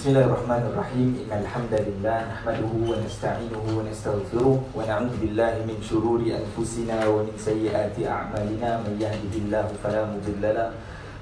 بسم 0.00 0.16
الله 0.16 0.32
الرحمن 0.32 0.62
الرحيم. 0.72 1.08
إن 1.28 1.44
الحمد 1.44 1.72
لله 1.76 2.18
نحمده 2.32 2.72
ونستعينه 2.88 3.64
ونستغفره 3.68 4.48
ونعوذ 4.72 5.12
بالله 5.20 5.54
من 5.68 5.76
شرور 5.84 6.24
أنفسنا 6.24 7.04
ومن 7.04 7.36
سيئات 7.36 8.00
أعمالنا. 8.00 8.80
من 8.80 8.96
يهده 8.96 9.34
الله 9.44 9.66
فلا 9.84 10.08
مضل 10.08 10.40
له 10.40 10.72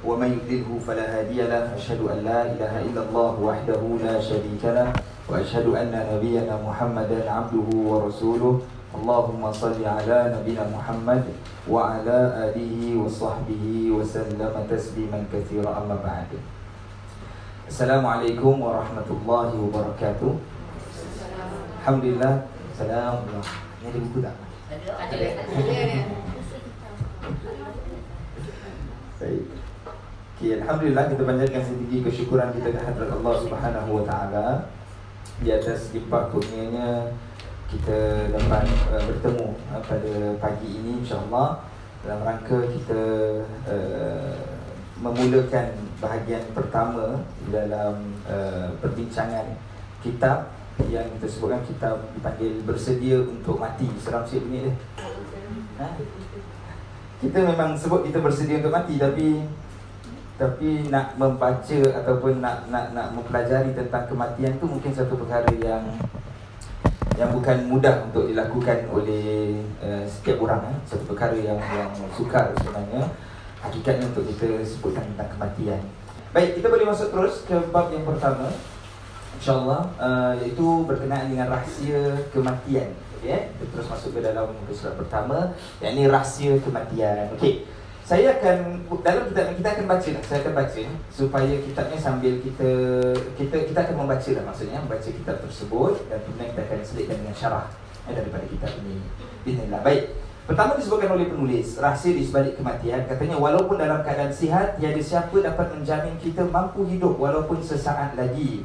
ومن 0.07 0.31
يضلله 0.31 0.71
فلا 0.87 1.07
هادي 1.11 1.43
له. 1.51 1.75
أشهد 1.75 2.07
أن 2.07 2.19
لا 2.23 2.55
إله 2.55 2.73
إلا 2.87 3.03
الله 3.11 3.33
وحده 3.43 3.83
لا 3.99 4.23
شريك 4.23 4.63
له 4.63 4.95
وأشهد 5.27 5.67
أن 5.75 5.91
نبينا 6.15 6.63
محمدا 6.63 7.27
عبده 7.27 7.69
ورسوله. 7.75 8.55
اللهم 8.95 9.43
صل 9.59 9.81
على 9.83 10.39
نبينا 10.39 10.71
محمد 10.71 11.25
وعلى 11.67 12.19
آله 12.47 12.75
وصحبه 13.03 13.65
وسلم 13.91 14.55
تسليما 14.71 15.19
كثيرا. 15.35 15.71
أما 15.83 15.99
بعد 15.99 16.31
Assalamualaikum 17.69 18.65
warahmatullahi 18.65 19.53
wabarakatuh. 19.53 20.33
Alhamdulillah. 21.85 22.49
Assalamualaikum. 22.73 23.45
Ini 23.45 23.85
ada 23.93 23.99
buku 24.09 24.19
tak? 24.25 24.37
Ada. 24.73 25.29
Baik. 29.21 29.45
Okay, 30.41 30.51
Alhamdulillah 30.65 31.05
kita 31.13 31.23
panjatkan 31.29 31.61
setinggi 31.61 31.99
kesyukuran 32.09 32.57
kita 32.57 32.73
kehadrat 32.73 33.11
Allah 33.13 33.35
Subhanahu 33.37 33.91
Wa 34.01 34.05
Taala 34.09 34.47
di 35.45 35.53
atas 35.53 35.93
limpah 35.93 36.33
kurnianya 36.33 37.13
kita 37.69 38.33
dapat 38.33 38.65
uh, 38.97 39.03
bertemu 39.13 39.47
uh, 39.77 39.83
pada 39.85 40.15
pagi 40.41 40.69
ini 40.73 41.05
insya-Allah 41.05 41.69
dalam 42.01 42.21
rangka 42.25 42.65
kita 42.65 43.03
uh, 43.69 44.41
memulakan 45.05 45.88
bahagian 45.99 46.45
pertama 46.55 47.27
dalam 47.51 48.15
uh, 48.31 48.71
perbincangan 48.79 49.59
kitab 49.99 50.55
yang 50.87 51.11
kita 51.19 51.27
sebutkan 51.27 51.63
kitab 51.67 51.99
dipanggil 52.15 52.63
bersedia 52.63 53.19
untuk 53.19 53.59
mati 53.59 53.91
seram 53.99 54.23
sikit 54.23 54.47
bunyi 54.47 54.71
dia 54.71 54.75
ha? 55.83 55.87
kita 57.19 57.39
memang 57.43 57.75
sebut 57.75 58.07
kita 58.07 58.23
bersedia 58.23 58.63
untuk 58.63 58.71
mati 58.71 58.95
tapi 58.95 59.43
tapi 60.39 60.87
nak 60.87 61.19
membaca 61.19 61.79
ataupun 61.99 62.39
nak 62.39 62.71
nak 62.71 62.95
nak 62.95 63.11
mempelajari 63.11 63.75
tentang 63.75 64.07
kematian 64.07 64.55
tu 64.63 64.71
mungkin 64.71 64.95
satu 64.95 65.19
perkara 65.19 65.51
yang 65.59 65.83
yang 67.19 67.35
bukan 67.35 67.67
mudah 67.67 68.07
untuk 68.07 68.31
dilakukan 68.31 68.87
oleh 68.95 69.59
uh, 69.83 70.07
setiap 70.07 70.39
orang 70.47 70.63
eh. 70.71 70.79
satu 70.87 71.03
perkara 71.11 71.35
yang 71.35 71.59
yang 71.59 71.91
sukar 72.15 72.55
sebenarnya 72.63 73.11
hakikatnya 73.63 74.07
untuk 74.11 74.25
kita 74.35 74.63
sebutkan 74.63 75.05
tentang 75.15 75.29
kematian. 75.39 75.83
Baik, 76.31 76.61
kita 76.61 76.67
boleh 76.69 76.87
masuk 76.87 77.09
terus 77.11 77.35
ke 77.49 77.57
bab 77.73 77.89
yang 77.91 78.05
pertama. 78.05 78.53
InsyaAllah, 79.39 79.83
uh, 80.03 80.33
iaitu 80.43 80.67
berkenaan 80.85 81.31
dengan 81.31 81.49
rahsia 81.49 82.27
kematian. 82.35 82.91
Okay, 83.19 83.51
kita 83.51 83.65
terus 83.75 83.87
masuk 83.91 84.15
ke 84.15 84.21
dalam 84.23 84.51
muka 84.55 84.75
surat 84.75 84.95
pertama, 84.95 85.55
yang 85.83 85.95
ini 85.99 86.07
rahsia 86.07 86.55
kematian. 86.63 87.35
Okey, 87.35 87.67
saya 88.09 88.41
akan 88.41 88.89
dalam 89.05 89.29
kitab 89.29 89.53
kita 89.53 89.69
akan 89.75 89.87
baca 89.91 90.09
lah. 90.17 90.23
Saya 90.25 90.39
akan 90.41 90.55
baca 90.57 90.83
supaya 91.13 91.55
kitabnya 91.61 91.99
sambil 92.01 92.33
kita 92.41 92.71
kita 93.37 93.57
kita 93.69 93.79
akan 93.85 93.97
membaca 94.01 94.31
lah 94.33 94.45
maksudnya 94.49 94.79
membaca 94.81 95.09
kitab 95.13 95.37
tersebut 95.45 95.95
dan 96.09 96.19
kemudian 96.25 96.49
kita 96.57 96.63
akan 96.73 96.79
selitkan 96.87 97.17
dengan 97.21 97.35
syarah 97.37 97.67
eh, 98.09 98.15
daripada 98.17 98.45
kitab 98.49 98.73
ini. 98.81 98.97
Bismillah. 99.45 99.85
Baik. 99.85 100.28
Pertama 100.49 100.81
disebutkan 100.81 101.13
oleh 101.13 101.29
penulis 101.29 101.77
Rahsia 101.77 102.17
di 102.17 102.25
sebalik 102.25 102.57
kematian. 102.57 103.05
Katanya 103.05 103.37
walaupun 103.37 103.77
dalam 103.77 104.01
keadaan 104.01 104.33
sihat 104.33 104.81
Tiada 104.81 104.97
siapa 105.05 105.37
dapat 105.45 105.77
menjamin 105.77 106.17
kita 106.17 106.49
mampu 106.49 106.89
hidup 106.89 107.21
Walaupun 107.21 107.61
sesaat 107.61 108.17
lagi. 108.17 108.65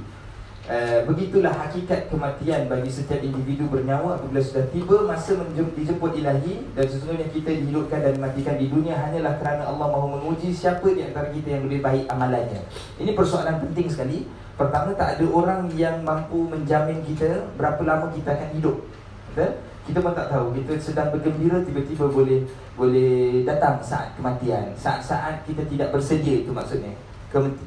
Uh, 0.64 1.04
Begitulah 1.04 1.52
hakikat 1.52 2.08
kematian 2.08 2.72
Bagi 2.72 2.88
setiap 2.88 3.20
individu 3.20 3.68
bernyawa 3.68 4.16
Apabila 4.16 4.40
sudah 4.40 4.64
tiba 4.72 5.04
masa 5.04 5.36
dijemput 5.52 6.16
ilahi 6.16 6.72
Dan 6.72 6.88
sesungguhnya 6.88 7.28
kita 7.36 7.52
dihidupkan 7.52 8.00
dan 8.00 8.16
dimatikan 8.16 8.56
di 8.56 8.72
dunia 8.72 8.96
Hanyalah 8.96 9.44
kerana 9.44 9.68
Allah 9.68 9.92
mahu 9.92 10.08
menguji 10.16 10.56
Siapa 10.56 10.88
di 10.88 11.04
antara 11.04 11.36
kita 11.36 11.60
yang 11.60 11.68
lebih 11.68 11.84
baik 11.84 12.08
amalannya. 12.08 12.64
Ini 12.96 13.12
persoalan 13.12 13.60
penting 13.60 13.92
sekali. 13.92 14.24
Pertama 14.56 14.96
tak 14.96 15.20
ada 15.20 15.26
orang 15.28 15.68
yang 15.76 16.00
mampu 16.00 16.48
menjamin 16.48 17.04
kita 17.04 17.44
Berapa 17.60 17.84
lama 17.84 18.08
kita 18.16 18.40
akan 18.40 18.50
hidup. 18.56 18.88
Betul? 19.36 19.52
Kita 19.84 20.00
pun 20.00 20.16
tak 20.16 20.32
tahu. 20.32 20.56
Kita 20.56 20.74
sedang 20.80 21.12
bergembira 21.12 21.60
tiba-tiba 21.60 22.08
boleh 22.08 22.40
boleh 22.80 23.44
datang 23.44 23.84
saat 23.84 24.16
kematian. 24.16 24.72
Saat-saat 24.80 25.44
kita 25.44 25.68
tidak 25.68 25.92
bersedia 25.92 26.44
itu 26.44 26.52
maksudnya. 26.56 26.96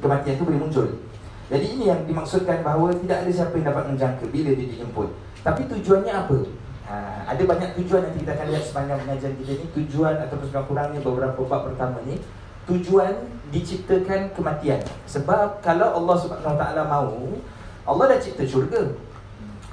Kematian 0.01 0.33
itu 0.39 0.45
boleh 0.45 0.61
muncul. 0.61 0.87
Jadi 1.47 1.65
ini 1.79 1.83
yang 1.87 2.01
dimaksudkan 2.03 2.59
bahawa 2.65 2.91
tidak 2.97 3.23
ada 3.23 3.31
siapa 3.31 3.53
yang 3.55 3.71
dapat 3.71 3.83
menjangka 3.93 4.25
bila 4.33 4.49
dia 4.51 4.67
dijemput. 4.67 5.09
Tapi 5.45 5.61
tujuannya 5.69 6.11
apa? 6.11 6.37
Ha, 6.87 6.95
ada 7.35 7.43
banyak 7.43 7.69
tujuan 7.83 8.03
yang 8.03 8.15
kita 8.15 8.31
akan 8.35 8.47
lihat 8.51 8.63
sepanjang 8.63 8.99
pengajian 9.03 9.33
kita 9.43 9.51
ini 9.59 9.65
tujuan 9.75 10.15
atau 10.23 10.35
kurang-kurangnya 10.39 10.99
beberapa 11.03 11.39
bab 11.47 11.61
pertama 11.71 11.99
ni. 12.03 12.19
Tujuan 12.67 13.15
diciptakan 13.47 14.35
kematian. 14.35 14.83
Sebab 15.07 15.63
kalau 15.63 16.03
Allah 16.03 16.15
Subhanahu 16.19 16.55
Wa 16.55 16.59
Taala 16.59 16.83
mahu 16.83 17.39
Allah 17.87 18.05
dah 18.11 18.19
cipta 18.19 18.43
syurga 18.43 18.91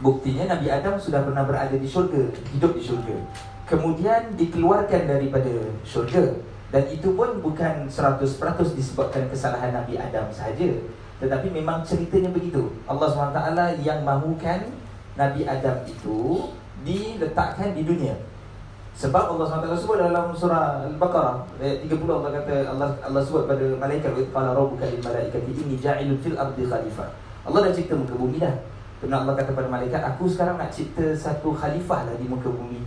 Buktinya 0.04 0.52
Nabi 0.52 0.68
Adam 0.68 1.00
sudah 1.00 1.24
pernah 1.24 1.48
berada 1.48 1.72
di 1.72 1.88
syurga 1.88 2.28
Hidup 2.52 2.76
di 2.76 2.82
syurga. 2.84 3.16
Kemudian 3.64 4.36
dikeluarkan 4.36 5.08
daripada 5.08 5.72
syurga. 5.80 6.36
Dan 6.68 6.84
itu 6.92 7.16
pun 7.16 7.40
bukan 7.40 7.88
100% 7.88 8.20
disebabkan 8.76 9.24
kesalahan 9.32 9.72
Nabi 9.72 9.96
Adam 9.96 10.28
sahaja. 10.28 10.68
Tetapi 11.24 11.48
memang 11.48 11.80
ceritanya 11.80 12.28
begitu. 12.28 12.68
Allah 12.84 13.08
SWT 13.08 13.40
yang 13.80 14.04
mahukan 14.04 14.68
Nabi 15.16 15.48
Adam 15.48 15.86
itu 15.88 16.52
Diletakkan 16.84 17.72
di 17.72 17.80
dunia. 17.88 18.12
Sebab 18.94 19.34
Allah 19.34 19.46
SWT 19.48 19.72
sebut 19.80 19.96
dalam 19.98 20.36
surah 20.36 20.84
Al-Baqarah 20.84 21.42
Ayat 21.56 21.88
30 21.88 21.98
Allah 22.06 22.30
kata 22.30 22.54
Allah 22.70 22.88
Allah 23.02 23.22
sebut 23.24 23.48
pada 23.48 23.64
malaikat 23.80 24.14
Qala 24.30 24.54
rabbuka 24.54 24.86
lil 24.86 25.02
malaikati 25.02 25.50
inni 25.50 25.80
ja'ilun 25.80 26.14
fil 26.22 26.38
ardi 26.38 26.62
khalifah 26.62 27.10
Allah 27.42 27.66
dah 27.66 27.72
cipta 27.74 27.98
muka 27.98 28.14
bumi 28.14 28.38
dah 28.38 28.54
Kemudian 29.04 29.20
Allah 29.20 29.36
kata 29.36 29.52
pada 29.52 29.68
malaikat 29.68 30.00
Aku 30.16 30.24
sekarang 30.24 30.56
nak 30.56 30.72
cipta 30.72 31.12
satu 31.12 31.52
khalifah 31.52 32.08
lah 32.08 32.16
di 32.16 32.24
muka 32.24 32.48
bumi. 32.48 32.80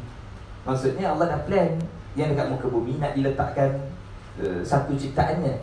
Maksudnya 0.66 1.14
Allah 1.14 1.30
dah 1.30 1.42
plan 1.46 1.78
Yang 2.18 2.34
dekat 2.34 2.48
muka 2.58 2.68
bumi 2.74 2.98
Nak 2.98 3.14
diletakkan 3.14 3.86
uh, 4.42 4.66
satu 4.66 4.98
ciptaannya. 4.98 5.62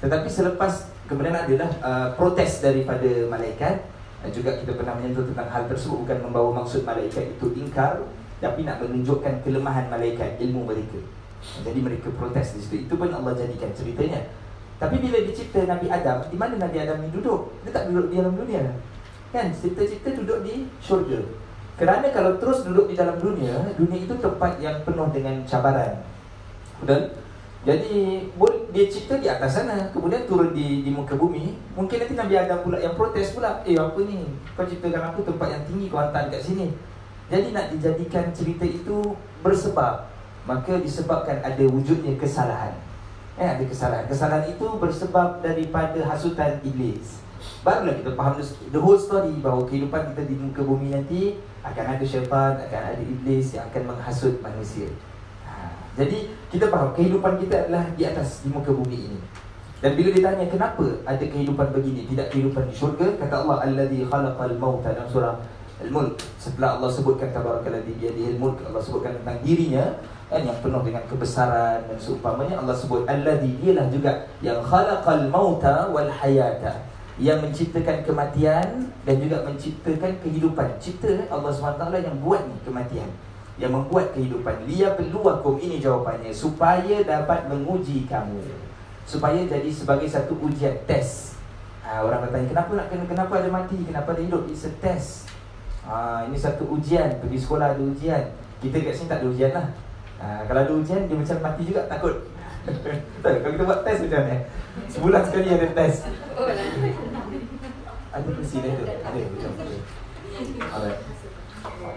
Tetapi 0.00 0.24
selepas 0.24 0.88
Kemudian 1.04 1.36
adalah 1.36 1.68
uh, 1.84 2.08
protes 2.16 2.64
daripada 2.64 3.28
malaikat 3.28 3.84
Dan 4.24 4.32
juga 4.32 4.56
kita 4.56 4.72
pernah 4.72 4.96
menyentuh 4.96 5.28
tentang 5.28 5.52
hal 5.52 5.68
tersebut 5.68 6.08
Bukan 6.08 6.18
membawa 6.24 6.64
maksud 6.64 6.88
malaikat 6.88 7.36
itu 7.36 7.52
ingkar 7.52 8.00
Tapi 8.40 8.64
nak 8.64 8.80
menunjukkan 8.80 9.44
kelemahan 9.44 9.92
malaikat 9.92 10.40
Ilmu 10.40 10.64
mereka. 10.64 10.96
Jadi 11.60 11.76
mereka 11.84 12.08
protes 12.16 12.56
di 12.56 12.64
situ. 12.64 12.88
Itu 12.88 12.96
pun 12.96 13.12
Allah 13.12 13.36
jadikan 13.36 13.68
ceritanya. 13.76 14.32
Tapi 14.80 14.96
bila 14.96 15.20
dicipta 15.20 15.60
Nabi 15.68 15.92
Adam 15.92 16.24
Di 16.32 16.40
mana 16.40 16.56
Nabi 16.56 16.76
Adam 16.80 17.04
ni 17.04 17.12
duduk? 17.12 17.52
Dia 17.68 17.70
tak 17.76 17.92
duduk 17.92 18.08
di 18.08 18.16
dalam 18.16 18.32
dunia 18.32 18.64
Kan 19.34 19.50
cipta-cipta 19.50 20.14
duduk 20.14 20.46
di 20.46 20.70
syurga. 20.78 21.18
Kerana 21.74 22.06
kalau 22.14 22.38
terus 22.38 22.62
duduk 22.62 22.86
di 22.86 22.94
dalam 22.94 23.18
dunia 23.18 23.74
Dunia 23.74 23.98
itu 23.98 24.14
tempat 24.22 24.62
yang 24.62 24.78
penuh 24.86 25.10
dengan 25.10 25.42
cabaran. 25.42 26.06
Betul? 26.78 27.18
Jadi 27.66 28.30
dia 28.70 28.84
cipta 28.86 29.18
di 29.18 29.26
atas 29.26 29.56
sana 29.58 29.88
Kemudian 29.90 30.28
turun 30.28 30.52
di, 30.52 30.84
di 30.84 30.90
muka 30.92 31.16
bumi 31.16 31.56
Mungkin 31.72 31.96
nanti 31.96 32.12
Nabi 32.12 32.36
Adam 32.36 32.60
pula 32.60 32.76
yang 32.76 32.92
protes 32.92 33.32
pula 33.32 33.64
Eh 33.64 33.74
apa 33.74 33.96
ni? 34.04 34.28
Kau 34.52 34.68
ciptakan 34.68 35.10
aku 35.10 35.24
tempat 35.26 35.48
yang 35.50 35.64
tinggi 35.66 35.90
Kau 35.90 35.98
hantar 35.98 36.30
dekat 36.30 36.44
sini. 36.46 36.70
Jadi 37.26 37.56
nak 37.56 37.72
dijadikan 37.74 38.30
cerita 38.30 38.62
itu 38.68 39.18
bersebab. 39.42 40.06
Maka 40.44 40.76
disebabkan 40.78 41.40
ada 41.40 41.64
wujudnya 41.66 42.14
kesalahan. 42.20 42.76
Eh, 43.40 43.48
ada 43.48 43.64
kesalahan. 43.64 44.04
Kesalahan 44.06 44.46
itu 44.46 44.66
bersebab 44.76 45.40
daripada 45.40 46.04
hasutan 46.04 46.60
iblis 46.62 47.23
Barulah 47.64 47.94
kita 47.96 48.12
faham 48.12 48.34
the 48.70 48.80
whole 48.80 49.00
story 49.00 49.32
bahawa 49.40 49.64
kehidupan 49.64 50.12
kita 50.12 50.22
di 50.28 50.34
muka 50.36 50.60
bumi 50.60 50.92
nanti 50.92 51.40
akan 51.64 51.84
ada 51.96 52.04
syaitan, 52.04 52.52
akan 52.60 52.80
ada 52.92 53.02
iblis 53.02 53.56
yang 53.56 53.64
akan 53.72 53.82
menghasut 53.88 54.36
manusia. 54.44 54.88
Ha. 55.48 55.72
Jadi 55.96 56.28
kita 56.52 56.68
faham 56.68 56.92
kehidupan 56.92 57.40
kita 57.40 57.64
adalah 57.64 57.88
di 57.96 58.02
atas 58.04 58.44
di 58.44 58.52
muka 58.52 58.68
bumi 58.68 58.98
ini. 59.08 59.20
Dan 59.80 59.96
bila 60.00 60.08
ditanya 60.12 60.44
kenapa 60.48 60.86
ada 61.04 61.24
kehidupan 61.24 61.68
begini, 61.72 62.08
tidak 62.08 62.32
kehidupan 62.32 62.68
di 62.68 62.74
syurga, 62.76 63.06
kata 63.20 63.44
Allah 63.44 63.68
allazi 63.68 64.00
khalaqal 64.08 64.56
mauta 64.56 64.92
dalam 64.92 65.08
surah 65.08 65.36
Al-Mulk. 65.84 66.16
Setelah 66.40 66.78
Allah 66.78 66.88
sebutkan 66.88 67.34
tabarakalladzi 67.34 67.92
biyadihil 67.98 68.38
mulk, 68.38 68.62
Allah 68.64 68.80
sebutkan 68.80 69.12
tentang 69.20 69.42
dirinya 69.42 69.84
kan 70.34 70.40
yang 70.40 70.56
penuh 70.64 70.82
dengan 70.82 71.04
kebesaran 71.04 71.84
dan 71.84 71.98
seumpamanya 72.00 72.58
Allah 72.58 72.74
sebut 72.74 73.04
allazi 73.04 73.54
dialah 73.60 73.86
juga 73.92 74.24
yang 74.40 74.58
khalaqal 74.64 75.28
mauta 75.28 75.92
wal 75.92 76.08
hayata 76.08 76.80
yang 77.14 77.38
menciptakan 77.38 78.02
kematian 78.02 78.90
dan 79.06 79.16
juga 79.22 79.46
menciptakan 79.46 80.18
kehidupan. 80.18 80.66
Cipta 80.82 81.30
Allah 81.30 81.54
SWT 81.54 81.84
yang 82.02 82.16
buat 82.18 82.42
ni 82.42 82.58
kematian. 82.66 83.06
Yang 83.54 83.70
membuat 83.70 84.10
kehidupan. 84.18 84.66
Liya 84.66 84.98
peluakum 84.98 85.62
ini 85.62 85.78
jawapannya. 85.78 86.34
Supaya 86.34 87.06
dapat 87.06 87.46
menguji 87.46 88.10
kamu. 88.10 88.42
Supaya 89.06 89.46
jadi 89.46 89.70
sebagai 89.70 90.10
satu 90.10 90.34
ujian 90.42 90.74
test. 90.90 91.38
Ha, 91.84 92.00
Orang 92.00 92.24
bertanya 92.24 92.48
kenapa 92.48 92.70
nak 92.80 92.86
kena 92.88 93.04
kenapa 93.04 93.44
ada 93.44 93.50
mati 93.52 93.76
Kenapa 93.84 94.16
ada 94.16 94.24
hidup 94.24 94.48
It's 94.48 94.64
a 94.64 94.72
test 94.80 95.28
ha, 95.84 96.24
Ini 96.24 96.32
satu 96.32 96.64
ujian 96.64 97.20
Pergi 97.20 97.36
sekolah 97.36 97.76
ada 97.76 97.82
ujian 97.84 98.24
Kita 98.64 98.80
kat 98.80 98.96
sini 98.96 99.12
tak 99.12 99.20
ada 99.20 99.28
ujian 99.28 99.52
lah 99.52 99.68
ha, 100.16 100.48
Kalau 100.48 100.64
ada 100.64 100.72
ujian 100.72 101.04
dia 101.04 101.12
macam 101.12 101.44
mati 101.44 101.68
juga 101.68 101.84
takut 101.84 102.24
Betul 102.64 103.34
kalau 103.44 103.52
kita 103.52 103.64
buat 103.68 103.80
test 103.84 104.00
macam 104.08 104.20
mana 104.24 104.38
Sebulan 104.90 105.22
sekali 105.28 105.48
ada 105.52 105.68
test. 105.76 106.00
Ada 108.14 108.28
presiden 108.34 108.72
tu 108.80 108.84
Ada. 108.88 109.18
Macam 109.20 109.50
tu 109.56 109.76
Alright 110.58 111.00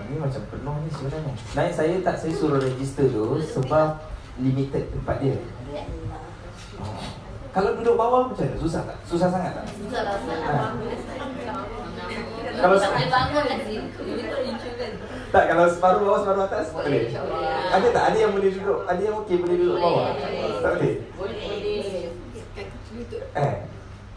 ini 0.07 0.15
macam 0.23 0.41
penuh 0.47 0.75
ni 0.79 0.89
sebenarnya. 0.95 1.33
Naik 1.51 1.73
saya 1.75 1.95
tak 1.99 2.15
saya 2.15 2.31
suruh 2.31 2.63
register 2.63 3.03
tu 3.11 3.35
Sebab 3.43 3.99
limited 4.39 4.87
tempat 4.93 5.19
dia. 5.19 5.35
Oh. 6.79 7.03
Kalau 7.51 7.73
duduk 7.73 7.97
bawah 7.97 8.29
macam 8.29 8.45
mana? 8.45 8.57
Susah 8.61 8.81
tak? 8.85 8.97
Susah 9.03 9.27
sangat 9.33 9.51
tak? 9.57 9.65
Susah 9.73 10.01
lah. 10.05 10.15
Ha. 10.21 11.86
Kalau 12.57 12.75
tak 12.79 12.91
bangun 13.11 13.45
Tak, 15.27 15.43
kalau 15.51 15.65
separuh 15.67 15.99
bawah, 16.07 16.19
separuh 16.23 16.43
atas 16.47 16.67
Boleh? 16.73 17.11
Ada 17.69 17.87
tak? 17.91 18.03
Ada 18.13 18.17
yang 18.17 18.31
boleh 18.33 18.49
duduk? 18.49 18.79
Ada 18.87 19.01
yang 19.01 19.15
okey 19.21 19.35
boleh 19.43 19.57
duduk 19.59 19.77
bawah? 19.77 20.09
Tak 20.63 20.71
boleh? 20.79 20.93
Boleh 21.19 21.37
Eh, 23.37 23.53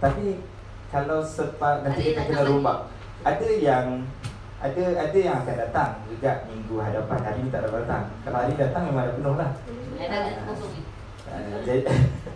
tapi 0.01 0.41
kalau 0.89 1.21
sepa 1.21 1.85
nanti 1.85 2.17
kita 2.17 2.25
kena 2.25 2.49
rombak 2.49 2.89
Ada 3.21 3.47
yang 3.61 4.09
ada 4.61 4.85
ada 5.09 5.17
yang 5.17 5.41
akan 5.41 5.57
datang 5.57 5.91
juga 6.05 6.45
minggu 6.45 6.77
hadapan 6.77 7.19
hari 7.25 7.41
ni 7.41 7.49
tak 7.49 7.65
dapat 7.65 7.89
datang. 7.89 8.05
Kalau 8.29 8.39
hari 8.45 8.53
datang 8.61 8.83
memang 8.93 9.09
ada 9.09 9.13
penuh 9.17 9.35
lah. 9.41 9.51
Jadi, 11.65 11.83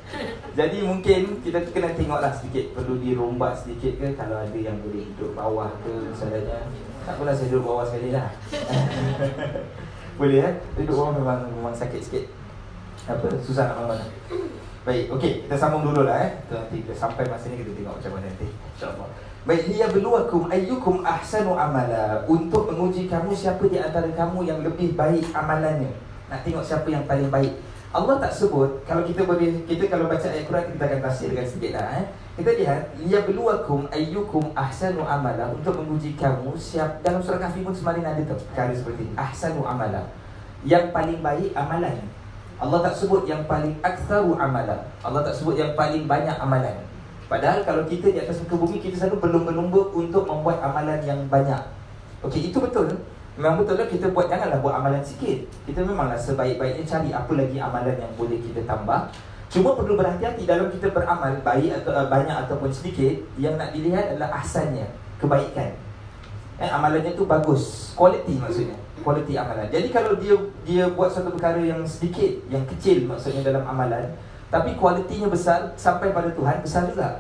jadi 0.59 0.79
mungkin 0.87 1.21
kita 1.43 1.59
kena 1.73 1.91
tengoklah 1.97 2.33
sedikit 2.35 2.77
perlu 2.79 3.01
dirombak 3.01 3.59
sedikit 3.59 3.99
ke 3.99 4.15
kalau 4.15 4.39
ada 4.39 4.59
yang 4.59 4.79
boleh 4.81 5.05
duduk 5.17 5.33
bawah 5.35 5.71
ke 5.83 5.93
misalnya. 6.13 6.69
Tak 7.05 7.21
apalah 7.21 7.35
saya 7.37 7.53
duduk 7.53 7.69
bawah 7.69 7.85
sekali 7.85 8.11
lah. 8.17 8.29
Boleh 10.21 10.41
eh? 10.41 10.55
Duduk 10.79 10.95
bawah 10.97 11.13
memang 11.19 11.39
memang 11.53 11.75
sakit 11.77 12.01
sikit. 12.01 12.25
Apa? 13.11 13.29
Susah 13.45 13.69
nak 13.69 13.77
bangun. 13.85 14.01
Baik 14.85 15.17
okey 15.17 15.49
kita 15.49 15.57
sambung 15.57 15.85
dulu 15.85 16.09
lah 16.09 16.25
eh. 16.25 16.31
Nanti 16.49 16.81
kita 16.85 16.95
sampai 16.97 17.25
masa 17.29 17.53
ni 17.53 17.61
kita 17.61 17.73
tengok 17.77 18.01
macam 18.01 18.13
mana 18.17 18.27
nanti. 18.31 18.49
Insyaallah. 18.49 19.09
Baik 19.45 19.63
dia 19.69 19.87
beluakum 19.93 20.49
ayyukum 20.49 21.05
ahsanu 21.05 21.53
amala? 21.53 22.25
Untuk 22.25 22.73
menguji 22.73 23.13
kamu 23.13 23.37
siapa 23.37 23.61
di 23.69 23.77
antara 23.77 24.09
kamu 24.09 24.49
yang 24.49 24.65
lebih 24.65 24.97
baik 24.97 25.29
amalannya. 25.37 25.93
Nak 26.33 26.41
tengok 26.49 26.65
siapa 26.65 26.89
yang 26.89 27.05
paling 27.05 27.29
baik. 27.29 27.53
Allah 27.95 28.19
tak 28.19 28.35
sebut 28.35 28.83
kalau 28.83 29.07
kita 29.07 29.23
boleh 29.23 29.63
kita 29.71 29.87
kalau 29.87 30.11
baca 30.11 30.27
ayat 30.27 30.51
Quran 30.51 30.67
kita 30.75 30.83
akan 30.83 31.01
tafsirkan 31.07 31.47
sikitlah 31.47 31.87
eh. 32.03 32.07
Kita 32.35 32.51
lihat 32.59 32.81
dia 32.99 33.23
beluakum 33.23 33.87
ayyukum 33.95 34.51
ahsanu 34.59 35.07
amala 35.07 35.55
untuk 35.55 35.79
menguji 35.79 36.19
kamu 36.19 36.59
siap 36.59 36.99
dalam 37.07 37.23
surah 37.23 37.39
kafir 37.39 37.63
pun 37.63 37.71
semakin 37.71 38.03
ada 38.03 38.23
tu 38.27 38.35
perkara 38.51 38.75
seperti 38.75 39.07
ini. 39.07 39.15
ahsanu 39.15 39.63
amala. 39.63 40.11
Yang 40.67 40.91
paling 40.91 41.23
baik 41.23 41.55
amalan. 41.55 42.03
Allah 42.59 42.79
tak 42.83 42.99
sebut 42.99 43.31
yang 43.31 43.47
paling 43.47 43.79
aktsaru 43.79 44.35
amala. 44.43 44.91
Allah 45.07 45.23
tak 45.23 45.39
sebut 45.39 45.55
yang 45.55 45.79
paling 45.79 46.11
banyak 46.11 46.35
amalan. 46.35 46.75
Padahal 47.31 47.63
kalau 47.63 47.87
kita 47.87 48.13
di 48.13 48.21
atas 48.21 48.37
muka 48.45 48.61
bumi 48.61 48.85
Kita 48.85 49.01
selalu 49.01 49.17
berlumba-lumba 49.25 49.81
untuk 49.97 50.29
membuat 50.29 50.61
amalan 50.61 51.01
yang 51.09 51.25
banyak 51.25 51.57
Okey, 52.21 52.53
itu 52.53 52.61
betul 52.61 53.01
Memang 53.35 53.63
betul 53.63 53.77
lah 53.79 53.89
kita 53.91 54.11
buat 54.15 54.31
Janganlah 54.31 54.59
buat 54.63 54.75
amalan 54.79 55.03
sikit. 55.03 55.47
Kita 55.67 55.83
memanglah 55.83 56.19
sebaik-baiknya 56.19 56.85
cari 56.87 57.11
Apa 57.11 57.33
lagi 57.35 57.57
amalan 57.59 57.97
yang 57.99 58.13
boleh 58.15 58.39
kita 58.39 58.63
tambah. 58.67 59.11
Cuma 59.51 59.79
perlu 59.79 59.95
berhati-hati 59.95 60.47
dalam 60.47 60.71
kita 60.71 60.91
beramal 60.91 61.31
Baik 61.43 61.83
atau 61.83 61.93
uh, 61.95 62.11
banyak 62.11 62.35
ataupun 62.49 62.75
sedikit 62.75 63.15
Yang 63.39 63.55
nak 63.61 63.71
dilihat 63.71 64.05
adalah 64.15 64.39
ahsannya 64.39 64.87
Kebaikan. 65.19 65.75
Eh, 66.59 66.71
Amalannya 66.71 67.15
tu 67.19 67.27
bagus. 67.27 67.95
Quality 67.99 68.39
maksudnya. 68.39 68.79
Quality 69.03 69.35
amalan. 69.37 69.67
Jadi 69.69 69.89
kalau 69.91 70.15
dia 70.17 70.35
dia 70.65 70.85
buat 70.91 71.11
satu 71.11 71.35
perkara 71.35 71.59
yang 71.59 71.83
sedikit 71.85 72.31
Yang 72.51 72.75
kecil 72.75 73.11
maksudnya 73.11 73.43
dalam 73.43 73.67
amalan 73.67 74.15
tapi 74.55 74.79
kualitinya 74.79 75.27
besar 75.27 75.75
sampai 75.75 76.15
pada 76.15 76.31
Tuhan 76.31 76.63
besar 76.63 76.87
juga. 76.87 77.19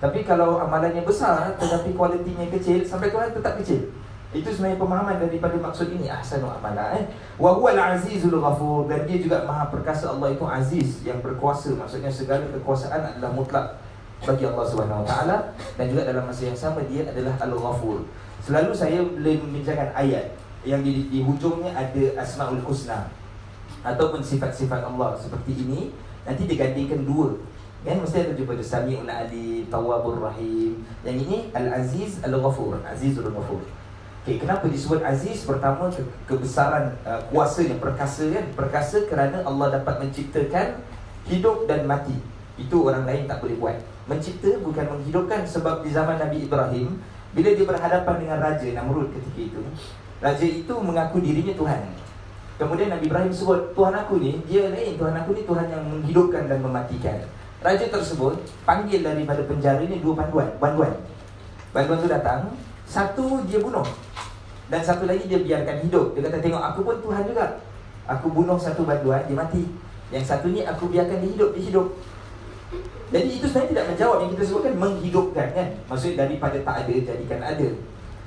Tapi 0.00 0.24
kalau 0.24 0.56
amalannya 0.64 1.04
besar 1.04 1.52
tetapi 1.60 1.92
kualitinya 1.92 2.48
kecil 2.48 2.80
sampai 2.88 3.12
Tuhan 3.12 3.36
tetap 3.36 3.60
kecil. 3.60 3.92
Itu 4.30 4.46
sebenarnya 4.46 4.78
pemahaman 4.78 5.18
daripada 5.18 5.58
maksud 5.58 5.90
ini 5.90 6.06
ahsanu 6.06 6.46
amala 6.46 6.94
eh. 6.94 7.02
Wa 7.34 7.50
huwal 7.50 7.74
azizul 7.74 8.38
ghafur. 8.38 8.86
Dan 8.86 9.02
dia 9.02 9.18
juga 9.18 9.42
maha 9.42 9.66
perkasa 9.66 10.14
Allah 10.14 10.30
itu 10.30 10.46
aziz 10.46 11.02
yang 11.02 11.18
berkuasa. 11.18 11.74
Maksudnya 11.74 12.06
segala 12.06 12.46
kekuasaan 12.54 13.10
adalah 13.10 13.34
mutlak 13.34 13.82
bagi 14.22 14.46
Allah 14.46 14.62
Subhanahu 14.70 15.02
Wa 15.02 15.06
Taala. 15.10 15.36
Dan 15.74 15.90
juga 15.90 16.06
dalam 16.06 16.30
masa 16.30 16.46
yang 16.46 16.54
sama 16.54 16.78
dia 16.86 17.10
adalah 17.10 17.34
Al-Ghafur. 17.42 18.06
Selalu 18.38 18.70
saya 18.70 19.02
boleh 19.02 19.34
membincangkan 19.42 19.90
ayat 19.98 20.30
yang 20.62 20.86
di, 20.86 21.10
di 21.10 21.26
hujungnya 21.26 21.74
ada 21.74 22.22
Asmaul 22.22 22.62
Husna 22.62 23.10
ataupun 23.82 24.22
sifat-sifat 24.22 24.86
Allah 24.86 25.18
seperti 25.18 25.58
ini. 25.58 25.90
Nanti 26.22 26.46
digandingkan 26.46 27.02
dua. 27.02 27.34
Kan 27.82 27.98
mesti 27.98 28.30
ada 28.30 28.36
jumpa 28.38 28.54
Sami'un 28.62 29.10
Ali 29.10 29.66
Tawabur 29.66 30.22
Rahim. 30.22 30.86
Yang 31.02 31.16
ini 31.26 31.38
Al-Aziz 31.50 32.22
Al-Ghafur. 32.22 32.78
Azizul 32.86 33.26
Ghafur 33.26 33.79
Okay, 34.20 34.36
kenapa 34.36 34.68
disebut 34.68 35.00
Aziz? 35.00 35.48
Pertama, 35.48 35.88
ke 35.88 36.04
kebesaran 36.28 36.92
uh, 37.08 37.24
kuasanya, 37.32 37.80
perkasa 37.80 38.28
kan? 38.28 38.44
Perkasa 38.52 39.08
kerana 39.08 39.40
Allah 39.48 39.80
dapat 39.80 40.04
menciptakan 40.04 40.76
hidup 41.24 41.64
dan 41.64 41.88
mati. 41.88 42.12
Itu 42.60 42.84
orang 42.84 43.08
lain 43.08 43.24
tak 43.24 43.40
boleh 43.40 43.56
buat. 43.56 43.76
Mencipta 44.04 44.60
bukan 44.60 44.84
menghidupkan 44.92 45.48
sebab 45.48 45.80
di 45.80 45.94
zaman 45.94 46.20
Nabi 46.20 46.44
Ibrahim 46.44 46.98
Bila 47.30 47.54
dia 47.54 47.62
berhadapan 47.62 48.14
dengan 48.18 48.38
Raja 48.42 48.66
Namrud 48.74 49.14
ketika 49.14 49.38
itu 49.38 49.60
Raja 50.18 50.46
itu 50.46 50.74
mengaku 50.82 51.22
dirinya 51.22 51.54
Tuhan. 51.54 51.80
Kemudian 52.60 52.92
Nabi 52.92 53.08
Ibrahim 53.08 53.32
sebut 53.32 53.72
Tuhan 53.72 53.94
aku 53.96 54.20
ni, 54.20 54.36
dia 54.44 54.68
lain. 54.68 55.00
Tuhan 55.00 55.16
aku 55.16 55.32
ni 55.32 55.48
Tuhan 55.48 55.66
yang 55.72 55.80
menghidupkan 55.88 56.44
dan 56.44 56.60
mematikan. 56.60 57.16
Raja 57.64 57.88
tersebut 57.88 58.36
panggil 58.68 59.00
daripada 59.00 59.40
penjara 59.48 59.80
ni 59.80 59.96
dua 60.00 60.12
panduan. 60.12 60.48
Banduan 60.60 60.92
Banduan 61.72 61.98
tu 62.04 62.08
datang 62.10 62.52
Satu 62.90 63.46
dia 63.46 63.62
bunuh. 63.62 63.86
Dan 64.66 64.82
satu 64.82 65.06
lagi 65.06 65.30
dia 65.30 65.38
biarkan 65.38 65.86
hidup. 65.86 66.18
Dia 66.18 66.26
kata 66.26 66.42
tengok 66.42 66.58
aku 66.58 66.80
pun 66.82 66.96
Tuhan 66.98 67.22
juga. 67.22 67.62
Aku 68.10 68.26
bunuh 68.34 68.58
satu 68.58 68.82
banduan, 68.82 69.22
dia 69.30 69.38
mati. 69.38 69.62
Yang 70.10 70.34
satu 70.34 70.50
ni 70.50 70.66
aku 70.66 70.90
biarkan 70.90 71.22
dia 71.22 71.30
hidup, 71.30 71.54
dia 71.54 71.62
hidup. 71.70 71.86
Jadi 73.14 73.30
itu 73.30 73.46
sebenarnya 73.46 73.70
tidak 73.70 73.84
menjawab. 73.94 74.16
Yang 74.26 74.30
kita 74.34 74.42
sebutkan 74.50 74.74
Menghidupkan 74.74 75.46
kan? 75.54 75.68
Maksudnya 75.86 76.26
daripada 76.26 76.58
tak 76.66 76.76
ada, 76.82 76.94
jadikan 76.98 77.40
ada. 77.46 77.68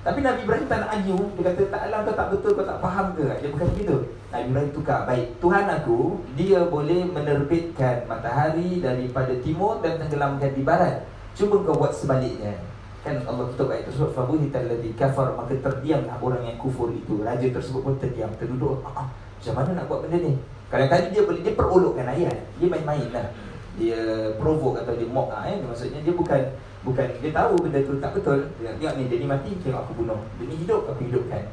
Tapi 0.04 0.20
Nabi 0.20 0.40
Ibrahim 0.44 0.68
tak 0.68 0.84
nak 0.84 1.00
argue 1.00 1.24
Dia 1.40 1.44
kata 1.48 1.62
tak 1.72 1.82
alam 1.88 2.00
kau 2.04 2.12
tak 2.12 2.28
betul 2.36 2.52
kau 2.60 2.68
tak 2.68 2.80
faham 2.84 3.08
ke? 3.16 3.24
Dia 3.40 3.48
bukan 3.56 3.68
begitu. 3.72 3.96
Nabi 4.36 4.46
Ibrahim 4.52 4.72
tukar 4.76 5.00
Baik 5.08 5.28
Tuhan 5.40 5.66
aku 5.72 6.00
Dia 6.36 6.60
boleh 6.68 7.08
menerbitkan 7.08 8.04
matahari 8.04 8.84
Daripada 8.84 9.32
timur 9.40 9.80
dan 9.80 10.04
tenggelamkan 10.04 10.52
di 10.52 10.60
barat. 10.60 11.08
Cuba 11.40 11.56
kau 11.64 11.80
buat 11.80 11.96
sebaliknya 11.96 12.73
Kan 13.04 13.20
Allah 13.28 13.52
tutup 13.52 13.68
ayat 13.68 13.84
tersebut 13.92 14.16
Fabuhitan 14.16 14.64
ladhi 14.72 14.96
kafar 14.96 15.36
Maka 15.36 15.60
terdiamlah 15.60 16.16
orang 16.24 16.40
yang 16.48 16.56
kufur 16.56 16.88
itu. 16.88 17.20
Raja 17.20 17.44
tersebut 17.52 17.84
pun 17.84 18.00
terdiam 18.00 18.32
Terduduk. 18.40 18.80
Ah, 18.88 19.04
ah, 19.04 19.08
Macam 19.12 19.54
mana 19.60 19.70
nak 19.76 19.86
buat 19.92 20.00
benda 20.08 20.24
ni? 20.24 20.40
Kadang-kadang 20.72 21.12
dia 21.12 21.24
boleh 21.28 21.42
Dia 21.44 21.54
perolokkan 21.54 22.08
ayat. 22.08 22.38
Dia 22.58 22.68
main-main 22.72 23.08
lah. 23.12 23.28
Dia 23.76 24.00
provoke 24.40 24.80
atau 24.80 24.96
dia 24.96 25.08
mock 25.12 25.36
lah, 25.36 25.52
eh. 25.52 25.60
Maksudnya 25.60 26.00
dia 26.00 26.16
bukan 26.16 26.42
Bukan 26.84 27.08
dia 27.24 27.32
tahu 27.32 27.56
benda 27.64 27.80
tu 27.80 27.96
tak 28.00 28.12
betul. 28.12 28.40
Dia 28.60 28.76
tengok 28.76 28.94
ni 29.00 29.04
dia 29.08 29.18
ni 29.24 29.28
mati 29.28 29.52
tengok 29.64 29.88
aku 29.88 30.04
bunuh. 30.04 30.20
Dia 30.36 30.46
ni 30.52 30.56
hidup 30.60 30.84
aku 30.84 31.08
hidupkan. 31.08 31.44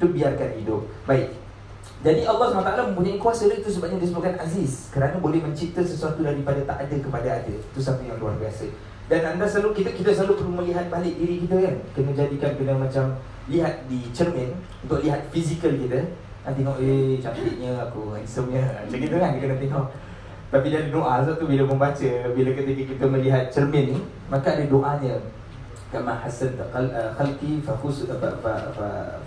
Itu 0.00 0.06
biarkan 0.12 0.48
hidup. 0.60 0.80
Baik. 1.04 1.28
Jadi 2.00 2.28
Allah 2.28 2.52
SWT 2.52 2.92
mempunyai 2.92 3.20
kuasa 3.20 3.48
itu 3.52 3.68
sebabnya 3.68 4.00
disebutkan 4.00 4.36
Aziz. 4.40 4.88
Kerana 4.92 5.20
boleh 5.20 5.44
mencipta 5.44 5.84
sesuatu 5.84 6.24
daripada 6.24 6.60
tak 6.64 6.88
ada 6.88 6.96
kepada 6.96 7.28
ada. 7.40 7.52
Itu 7.52 7.80
satu 7.80 8.00
yang 8.00 8.16
luar 8.16 8.36
biasa 8.40 8.68
Dan 9.06 9.22
anda 9.22 9.46
selalu 9.46 9.82
kita 9.82 9.90
kita 9.94 10.10
selalu 10.10 10.42
perlu 10.42 10.52
melihat 10.62 10.90
balik 10.90 11.14
diri 11.14 11.46
kita 11.46 11.56
kan. 11.62 11.76
Kena 11.94 12.12
jadikan 12.14 12.52
kena 12.58 12.74
macam 12.74 13.04
Lihat 13.46 13.86
di 13.86 14.10
cermin 14.10 14.50
Untuk 14.82 14.98
lihat 15.06 15.30
fizikal 15.30 15.70
kita. 15.70 16.02
Nanti 16.42 16.62
tengok 16.62 16.78
eh 16.82 17.22
cantiknya 17.22 17.70
aku 17.86 18.18
handsome 18.18 18.50
Macam 18.82 18.98
gitu 18.98 19.16
kan 19.22 19.30
kita 19.38 19.54
tengok. 19.62 19.86
Tapi 20.50 20.66
dia 20.70 20.78
ada 20.82 20.90
doa 20.90 21.14
Sebab 21.22 21.36
tu 21.38 21.46
bila 21.46 21.62
membaca 21.70 22.10
Bila 22.34 22.50
ketika 22.50 22.82
kita 22.94 23.04
melihat 23.06 23.44
cermin 23.54 23.94
ni 23.94 23.98
Maka 24.26 24.58
ada 24.58 24.64
doanya. 24.66 25.14
Kama 25.86 26.18
hasan 26.18 26.58
uh, 26.58 27.14
khalqi 27.14 27.62
fahus 27.62 28.10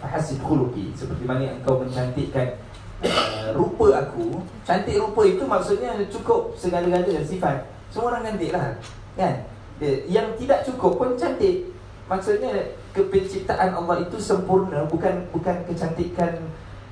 fahasib 0.03 0.43
khuluqi. 0.43 0.91
Seperti 0.91 1.23
mana 1.23 1.55
engkau 1.55 1.79
mencantikkan 1.79 2.59
uh, 2.99 3.55
rupa 3.55 4.03
aku. 4.03 4.43
Cantik 4.67 4.99
rupa 4.99 5.23
itu 5.23 5.47
maksudnya 5.47 5.95
cukup 6.11 6.51
segala-galanya 6.59 7.23
sifat. 7.23 7.63
Semua 7.87 8.11
orang 8.11 8.27
cantik 8.27 8.51
lah 8.51 8.75
Kan? 9.15 9.58
Yang 10.07 10.27
tidak 10.43 10.59
cukup 10.67 10.99
pun 10.99 11.09
cantik 11.15 11.71
Maksudnya 12.09 12.75
kepenciptaan 12.91 13.71
Allah 13.75 14.03
itu 14.03 14.17
sempurna 14.19 14.83
Bukan 14.89 15.29
bukan 15.31 15.63
kecantikan 15.63 16.35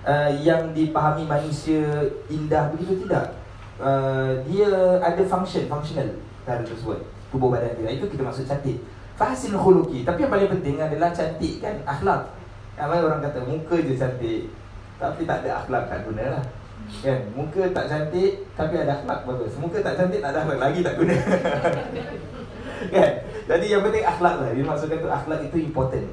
uh, 0.08 0.32
yang 0.39 0.72
dipahami 0.72 1.27
manusia 1.27 1.84
indah 2.32 2.72
begitu 2.72 3.03
tidak 3.03 3.36
uh, 3.82 4.39
dia 4.48 4.70
ada 5.03 5.24
function 5.25 5.67
functional 5.67 6.10
cara 6.48 6.63
tersebut 6.63 7.03
tubuh 7.32 7.51
badan 7.51 7.75
kita. 7.75 7.89
Itu 7.91 8.06
kita 8.08 8.24
maksud 8.24 8.48
cantik. 8.48 8.79
Fahasin 9.17 9.58
khuluki. 9.58 10.06
Tapi 10.06 10.24
yang 10.25 10.32
paling 10.32 10.50
penting 10.58 10.77
adalah 10.79 11.10
cantik 11.12 11.60
kan 11.60 11.75
akhlak. 11.84 12.22
Yang 12.77 13.03
orang 13.03 13.22
kata 13.25 13.39
muka 13.44 13.75
je 13.82 13.94
cantik. 13.98 14.41
Tapi 14.98 15.22
tak 15.25 15.46
ada 15.46 15.65
akhlak 15.65 15.84
tak 15.89 16.00
guna 16.08 16.24
lah. 16.38 16.44
Kan? 17.03 17.20
Muka 17.36 17.67
tak 17.74 17.86
cantik 17.89 18.48
tapi 18.56 18.74
ada 18.79 19.01
akhlak 19.01 19.20
bagus. 19.27 19.53
Muka 19.60 19.77
tak 19.84 19.98
cantik 19.98 20.22
tak 20.24 20.32
ada 20.32 20.39
akhlak 20.46 20.60
lagi 20.62 20.79
tak 20.86 20.96
guna. 20.96 21.15
kan? 22.96 23.12
Jadi 23.48 23.65
yang 23.72 23.81
penting 23.84 24.03
akhlak 24.03 24.36
lah. 24.43 24.50
Dia 24.51 24.65
maksudkan 24.65 24.98
tu 25.00 25.10
akhlak 25.10 25.39
itu 25.48 25.57
important 25.63 26.07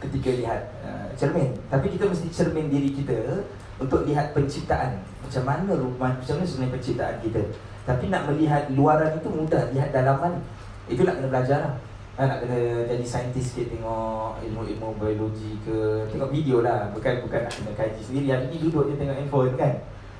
ketika 0.00 0.30
lihat 0.32 0.60
uh, 0.86 1.08
cermin. 1.18 1.52
Tapi 1.68 1.86
kita 1.92 2.08
mesti 2.08 2.28
cermin 2.32 2.72
diri 2.72 2.90
kita 2.94 3.44
untuk 3.76 4.08
lihat 4.08 4.32
penciptaan. 4.32 5.00
Macam 5.20 5.42
mana 5.44 5.70
rumah, 5.76 6.10
macam 6.16 6.34
mana 6.40 6.46
sebenarnya 6.46 6.74
penciptaan 6.78 7.16
kita. 7.20 7.42
Tapi 7.84 8.04
nak 8.08 8.22
melihat 8.30 8.62
luaran 8.72 9.16
itu 9.16 9.28
mudah, 9.28 9.72
lihat 9.72 9.90
dalaman. 9.92 10.40
Itu 10.88 11.04
nak 11.04 11.20
kena 11.20 11.28
belajar 11.28 11.58
lah. 11.64 11.74
Ha, 12.18 12.26
nak 12.28 12.38
kena 12.44 12.84
jadi 12.84 13.04
saintis 13.06 13.54
sikit 13.54 13.72
tengok 13.72 14.44
ilmu-ilmu 14.44 14.92
biologi 15.00 15.56
ke 15.64 16.04
Tengok 16.12 16.28
video 16.28 16.60
lah, 16.60 16.92
bukan 16.92 17.24
bukan 17.24 17.48
nak 17.48 17.54
kena 17.54 17.72
kaji 17.72 18.02
sendiri 18.02 18.26
Hari 18.28 18.52
ni 18.52 18.60
duduk 18.60 18.92
je 18.92 19.00
tengok 19.00 19.16
handphone 19.16 19.56
kan 19.56 19.72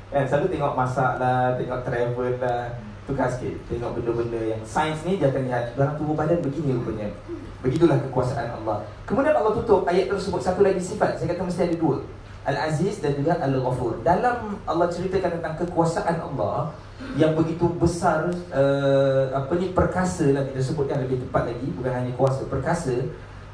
Kan, 0.09 0.25
selalu 0.25 0.57
tengok 0.57 0.75
masak 0.81 1.21
lah, 1.21 1.61
tengok 1.61 1.85
travel 1.85 2.41
lah 2.41 2.73
Tukar 3.11 3.27
sikit, 3.27 3.59
tengok 3.67 3.99
benda-benda 3.99 4.55
yang 4.55 4.63
sains 4.63 5.03
ni 5.03 5.19
Dia 5.19 5.35
akan 5.35 5.51
lihat, 5.51 5.75
dalam 5.75 5.99
tubuh 5.99 6.15
badan 6.15 6.39
begini 6.47 6.79
rupanya. 6.79 7.11
Begitulah 7.59 7.99
kekuasaan 8.07 8.63
Allah. 8.63 8.87
Kemudian 9.03 9.35
Allah 9.35 9.51
tutup 9.59 9.83
ayat 9.91 10.07
tersebut. 10.07 10.39
Satu 10.39 10.63
lagi 10.63 10.79
sifat. 10.79 11.19
Saya 11.19 11.35
kata 11.35 11.43
mesti 11.43 11.67
ada 11.67 11.75
dua. 11.75 12.07
Al-Aziz 12.47 13.03
dan 13.03 13.19
juga 13.19 13.35
Al-Ghafur. 13.43 14.07
Dalam 14.07 14.63
Allah 14.63 14.87
ceritakan 14.87 15.43
tentang 15.43 15.59
kekuasaan 15.59 16.23
Allah 16.23 16.71
Yang 17.19 17.33
begitu 17.43 17.69
besar 17.77 18.33
uh, 18.55 19.25
Apa 19.35 19.59
ni 19.61 19.75
perkasa 19.75 20.31
lah 20.33 20.47
kita 20.47 20.63
sebutkan 20.63 21.03
lebih 21.03 21.19
tepat 21.27 21.51
lagi. 21.51 21.67
Bukan 21.75 21.91
hanya 21.91 22.15
kuasa, 22.15 22.47
perkasa. 22.47 22.95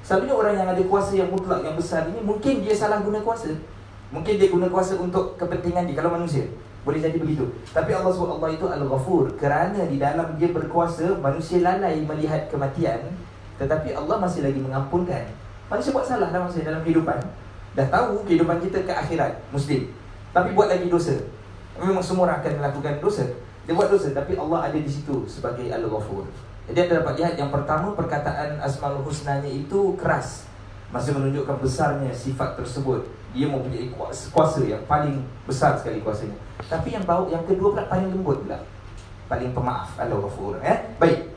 Selalunya 0.05 0.37
orang 0.37 0.55
yang 0.61 0.69
ada 0.69 0.85
kuasa 0.85 1.17
yang 1.17 1.33
mutlak 1.33 1.65
yang 1.65 1.75
besar 1.81 2.13
ini 2.13 2.21
Mungkin 2.21 2.61
dia 2.61 2.77
salah 2.77 3.01
guna 3.01 3.25
kuasa. 3.25 3.57
Mungkin 4.13 4.37
dia 4.37 4.53
guna 4.53 4.69
kuasa 4.69 5.01
untuk 5.01 5.41
kepentingan 5.41 5.89
dia. 5.89 5.97
Kalau 5.97 6.13
manusia 6.13 6.45
boleh 6.87 7.03
jadi 7.03 7.19
begitu. 7.19 7.51
Tapi 7.75 7.91
Allah 7.91 8.15
SWT 8.15 8.39
Allah 8.39 8.51
itu 8.55 8.67
Al-Ghafur. 8.71 9.35
Kerana 9.35 9.91
di 9.91 9.99
dalam 9.99 10.39
dia 10.39 10.55
berkuasa 10.55 11.19
Manusia 11.19 11.59
lalai 11.59 11.99
melihat 12.07 12.47
kematian 12.47 13.03
tetapi 13.57 13.97
Allah 13.97 14.17
masih 14.21 14.45
lagi 14.47 14.61
mengampunkan. 14.61 15.25
Manusia 15.67 15.91
buat 15.91 16.07
salah 16.07 16.31
dalam 16.31 16.47
masa 16.47 16.63
dalam 16.63 16.85
kehidupan. 16.87 17.19
Dah 17.75 17.89
tahu 17.89 18.23
kehidupan 18.29 18.63
kita 18.63 18.85
ke 18.87 18.93
akhirat 18.93 19.35
Muslim. 19.51 19.91
Tapi 20.31 20.53
buat 20.53 20.69
lagi 20.71 20.87
dosa. 20.87 21.17
Memang 21.81 22.05
semua 22.05 22.31
orang 22.31 22.39
akan 22.45 22.53
melakukan 22.63 22.95
dosa. 23.03 23.25
Dia 23.67 23.75
buat 23.75 23.91
dosa 23.91 24.15
Tapi 24.15 24.39
Allah 24.39 24.71
ada 24.71 24.79
di 24.79 24.87
situ 24.87 25.27
sebagai 25.27 25.67
Al-Ghafur. 25.73 26.29
Jadi 26.71 26.79
anda 26.87 27.03
dapat 27.03 27.15
lihat 27.19 27.35
yang 27.39 27.51
pertama 27.51 27.95
Perkataan 27.95 28.63
Asmaul 28.63 29.03
Husnanya 29.03 29.49
itu 29.49 29.97
keras. 29.99 30.47
Masih 30.95 31.17
menunjukkan 31.17 31.59
besarnya 31.59 32.15
sifat 32.15 32.55
tersebut 32.55 33.16
Dia 33.35 33.47
mempunyai 33.51 33.91
kuasa, 33.95 34.31
kuasa 34.31 34.61
yang 34.67 34.83
paling 34.87 35.23
besar 35.49 35.75
sekali 35.79 36.05
kuasanya 36.05 36.37
Tapi 36.69 36.95
yang 36.95 37.05
bau 37.09 37.27
yang 37.27 37.43
kedua 37.49 37.75
pula 37.75 37.85
paling 37.89 38.09
lembut 38.13 38.39
pula 38.47 38.59
Paling 39.27 39.51
pemaaf 39.51 39.99
Al-Ghafur 39.99 40.63
eh? 40.63 40.95
Baik 41.01 41.37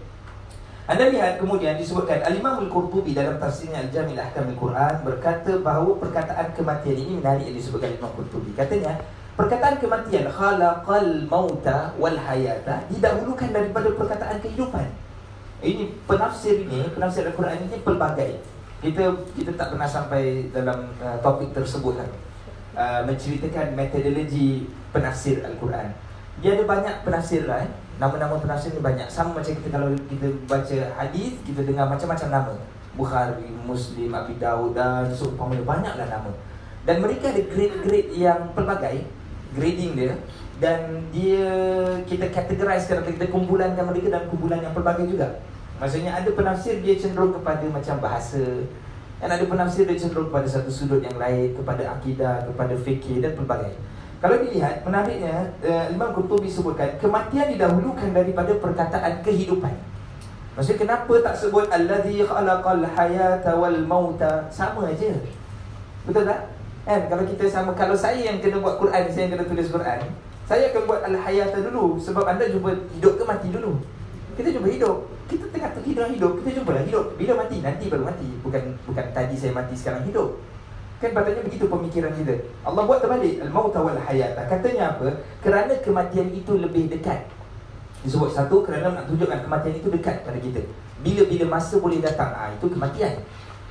anda 0.90 1.06
lihat 1.06 1.38
kemudian 1.38 1.78
disebutkan 1.78 2.18
Al-Imam 2.26 2.66
Al-Qurtubi 2.66 3.14
dalam 3.14 3.38
tafsirnya 3.38 3.86
Al-Jamil 3.86 4.18
Ahkam 4.18 4.50
Al-Quran 4.50 5.06
berkata 5.06 5.54
bahawa 5.62 5.94
perkataan 6.02 6.50
kematian 6.58 6.98
ini 6.98 7.14
menarik 7.22 7.46
yang 7.46 7.62
disebutkan 7.62 7.94
Al-Imam 7.94 8.10
Al-Qurtubi. 8.10 8.58
Katanya, 8.58 8.98
perkataan 9.38 9.78
kematian 9.78 10.26
khalaqal 10.34 11.30
mauta 11.30 11.94
wal 11.94 12.18
hayata 12.18 12.90
didahulukan 12.90 13.54
daripada 13.54 13.94
perkataan 13.94 14.42
kehidupan. 14.42 14.90
Ini 15.62 15.94
penafsir 16.10 16.66
ini, 16.66 16.90
penafsir 16.90 17.22
Al-Quran 17.30 17.70
ini 17.70 17.78
pelbagai. 17.86 18.42
Kita 18.80 19.04
kita 19.36 19.52
tak 19.60 19.76
pernah 19.76 19.90
sampai 19.90 20.48
dalam 20.56 20.88
uh, 21.04 21.18
topik 21.20 21.52
tersebut 21.52 22.00
kan. 22.00 22.10
Uh, 22.80 23.02
menceritakan 23.04 23.76
metodologi 23.76 24.72
penafsir 24.96 25.44
Al-Quran. 25.44 25.92
Dia 26.40 26.56
ada 26.56 26.64
banyak 26.64 26.96
penafsir 27.04 27.44
lah 27.44 27.68
eh. 27.68 27.72
Nama-nama 28.00 28.40
penafsir 28.40 28.72
ni 28.72 28.80
banyak 28.80 29.12
Sama 29.12 29.36
macam 29.36 29.52
kita 29.52 29.68
kalau 29.68 29.92
kita 30.08 30.28
baca 30.48 30.78
hadis 31.04 31.36
Kita 31.44 31.68
dengar 31.68 31.92
macam-macam 31.92 32.28
nama 32.32 32.54
Bukhari, 32.96 33.52
Muslim, 33.68 34.16
Abi 34.16 34.40
Dawud 34.40 34.72
dan 34.72 35.12
seumpamanya 35.12 35.68
Banyaklah 35.68 36.08
nama 36.08 36.32
Dan 36.88 37.04
mereka 37.04 37.36
ada 37.36 37.44
grade-grade 37.44 38.16
yang 38.16 38.56
pelbagai 38.56 39.04
Grading 39.52 40.00
dia 40.00 40.16
Dan 40.64 41.12
dia 41.12 41.52
kita 42.08 42.32
categorize 42.32 42.88
Kita 42.88 43.28
kumpulankan 43.28 43.84
mereka 43.84 44.08
dalam 44.16 44.32
kumpulan 44.32 44.64
yang 44.64 44.72
pelbagai 44.72 45.04
juga 45.12 45.44
Maksudnya 45.80 46.12
ada 46.12 46.30
penafsir 46.36 46.84
dia 46.84 47.00
cenderung 47.00 47.32
kepada 47.32 47.64
macam 47.72 47.96
bahasa. 48.04 48.44
Dan 49.20 49.30
ada 49.32 49.44
penafsir 49.48 49.88
dia 49.88 49.96
cenderung 49.96 50.28
kepada 50.28 50.48
satu 50.48 50.72
sudut 50.72 51.04
yang 51.04 51.20
lain 51.20 51.52
Kepada 51.52 51.92
akidah, 51.92 52.44
kepada 52.52 52.76
fikir 52.76 53.24
dan 53.24 53.32
pelbagai. 53.36 53.72
Kalau 54.20 54.36
dilihat, 54.44 54.84
menariknya 54.84 55.48
uh, 55.64 55.88
Imam 55.88 56.12
Qurtubi 56.12 56.52
sebutkan 56.52 57.00
Kematian 57.00 57.56
didahulukan 57.56 58.12
daripada 58.12 58.52
perkataan 58.60 59.24
kehidupan. 59.24 59.72
Maksudnya 60.60 60.80
kenapa 60.84 61.14
tak 61.24 61.36
sebut 61.40 61.72
Alladhi 61.72 62.28
khalaqal 62.28 62.84
hayata 62.84 63.56
wal 63.56 63.80
mauta 63.88 64.52
Sama 64.52 64.92
aja. 64.92 65.16
Betul 66.04 66.28
tak? 66.28 66.52
Kan? 66.84 67.08
Kalau 67.08 67.24
kita 67.24 67.48
sama 67.48 67.72
Kalau 67.72 67.96
saya 67.96 68.20
yang 68.20 68.44
kena 68.44 68.60
buat 68.60 68.76
Quran 68.76 69.08
Saya 69.08 69.30
yang 69.30 69.40
kena 69.40 69.46
tulis 69.48 69.72
Quran 69.72 70.00
Saya 70.44 70.74
akan 70.74 70.82
buat 70.84 71.02
al-hayata 71.06 71.64
dulu 71.64 71.96
Sebab 72.02 72.26
anda 72.28 72.50
jumpa 72.50 72.76
hidup 72.98 73.14
ke 73.16 73.24
mati 73.24 73.48
dulu. 73.54 73.80
Kita 74.36 74.52
jumpa 74.52 74.68
hidup 74.68 75.19
Kita 75.30 75.46
tengah 75.54 75.70
hidup 75.86 76.10
hidup. 76.10 76.32
Kita 76.42 76.50
jumpa 76.60 76.72
lah. 76.74 76.84
Hidup. 76.84 77.06
Bila 77.16 77.34
mati? 77.46 77.62
Nanti 77.62 77.86
baru 77.86 78.04
mati. 78.10 78.28
Bukan 78.42 78.64
bukan 78.90 79.06
tadi 79.14 79.36
saya 79.38 79.54
mati 79.54 79.74
sekarang 79.78 80.04
hidup. 80.10 80.42
Kan 81.00 81.16
patutnya 81.16 81.46
begitu 81.46 81.66
pemikiran 81.70 82.12
kita. 82.18 82.36
Allah 82.66 82.84
buat 82.84 83.00
terbalik. 83.00 83.40
Al-mauta 83.40 83.80
wal 83.80 83.96
hayat 83.96 84.36
Katanya 84.36 84.98
apa? 84.98 85.08
Kerana 85.40 85.72
kematian 85.80 86.28
itu 86.34 86.52
lebih 86.60 86.92
dekat. 86.92 87.24
Disebut 88.04 88.32
satu 88.32 88.64
kerana 88.64 88.96
nak 88.96 89.06
tunjukkan 89.12 89.44
kematian 89.48 89.76
itu 89.80 89.88
dekat 89.92 90.28
pada 90.28 90.40
kita. 90.40 90.60
Bila-bila 91.00 91.56
masa 91.56 91.80
boleh 91.80 92.04
datang 92.04 92.36
ah 92.36 92.52
Itu 92.52 92.68
kematian. 92.68 93.24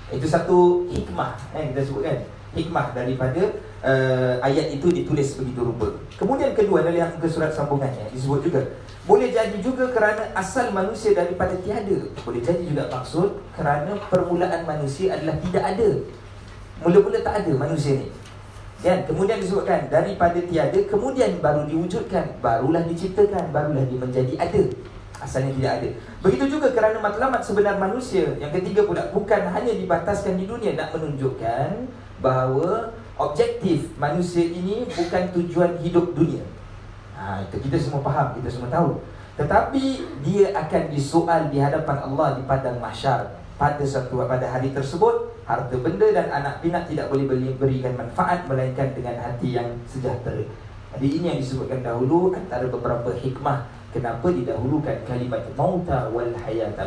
Itu 0.08 0.24
satu 0.24 0.88
hikmah 0.88 1.36
eh, 1.52 1.74
Kita 1.74 1.84
sebut 1.84 2.02
kan. 2.06 2.18
Hikmah 2.56 2.96
daripada 2.96 3.42
uh, 3.82 4.34
ayat 4.42 4.74
itu 4.74 4.88
ditulis 4.90 5.38
begitu 5.38 5.60
rupa. 5.62 5.88
Kemudian 6.18 6.54
kedua 6.54 6.82
adalah 6.82 7.08
yang 7.08 7.12
ke 7.14 7.30
surat 7.30 7.54
sambungannya 7.54 8.10
Disebut 8.10 8.42
juga 8.42 8.62
boleh 9.08 9.32
jadi 9.32 9.56
juga 9.64 9.88
kerana 9.88 10.28
asal 10.36 10.68
manusia 10.68 11.16
daripada 11.16 11.56
tiada. 11.64 12.12
Boleh 12.28 12.44
jadi 12.44 12.60
juga 12.60 12.92
maksud 12.92 13.40
kerana 13.56 13.96
permulaan 14.12 14.68
manusia 14.68 15.16
adalah 15.16 15.40
tidak 15.40 15.64
ada. 15.64 15.90
Mula-mula 16.84 17.18
tak 17.24 17.40
ada 17.40 17.52
manusia 17.56 18.04
ni. 18.04 18.08
Kan? 18.78 19.02
Kemudian 19.10 19.42
disebutkan 19.42 19.90
Daripada 19.90 20.38
tiada 20.38 20.78
Kemudian 20.86 21.42
baru 21.42 21.66
diwujudkan 21.66 22.38
Barulah 22.38 22.86
diciptakan 22.86 23.50
Barulah 23.50 23.82
dia 23.82 23.98
menjadi 23.98 24.34
ada. 24.38 24.62
Asalnya 25.18 25.50
tidak 25.50 25.72
ada. 25.82 25.88
Begitu 26.22 26.44
juga 26.46 26.70
kerana 26.70 27.02
matlamat 27.02 27.42
sebenar 27.42 27.74
manusia 27.74 28.38
Yang 28.38 28.62
ketiga 28.62 28.86
pula 28.86 29.10
Bukan 29.10 29.50
hanya 29.50 29.74
dibataskan 29.74 30.38
di 30.38 30.46
dunia 30.46 30.78
Nak 30.78 30.94
menunjukkan 30.94 31.90
Bahawa 32.22 32.94
Objektif 33.18 33.92
manusia 33.98 34.46
ini 34.46 34.86
Bukan 34.86 35.22
tujuan 35.34 35.76
hidup 35.82 36.14
dunia 36.14 36.46
ha, 37.18 37.42
Itu 37.42 37.58
kita 37.60 37.76
semua 37.76 38.00
faham 38.00 38.38
Kita 38.38 38.48
semua 38.48 38.70
tahu 38.70 39.02
Tetapi 39.34 39.82
Dia 40.22 40.54
akan 40.54 40.82
disoal 40.94 41.50
di 41.50 41.58
hadapan 41.58 41.98
Allah 42.06 42.38
Di 42.38 42.42
padang 42.46 42.78
mahsyar 42.78 43.34
Pada 43.58 43.82
satu 43.82 44.22
pada 44.22 44.46
hari 44.46 44.70
tersebut 44.70 45.38
harta 45.48 45.80
benda 45.80 46.12
dan 46.12 46.28
anak 46.28 46.60
pinak 46.60 46.84
tidak 46.84 47.08
boleh 47.08 47.24
berikan 47.56 47.96
manfaat 47.96 48.44
melainkan 48.44 48.92
dengan 48.92 49.16
hati 49.16 49.56
yang 49.56 49.64
sejahtera. 49.88 50.44
Jadi 50.92 51.06
ini 51.08 51.24
yang 51.32 51.40
disebutkan 51.40 51.80
dahulu 51.80 52.36
antara 52.36 52.68
beberapa 52.68 53.16
hikmah 53.16 53.64
kenapa 53.88 54.28
didahulukan 54.28 55.08
kalimat 55.08 55.40
mauta 55.56 56.12
wal 56.12 56.28
hayata. 56.44 56.84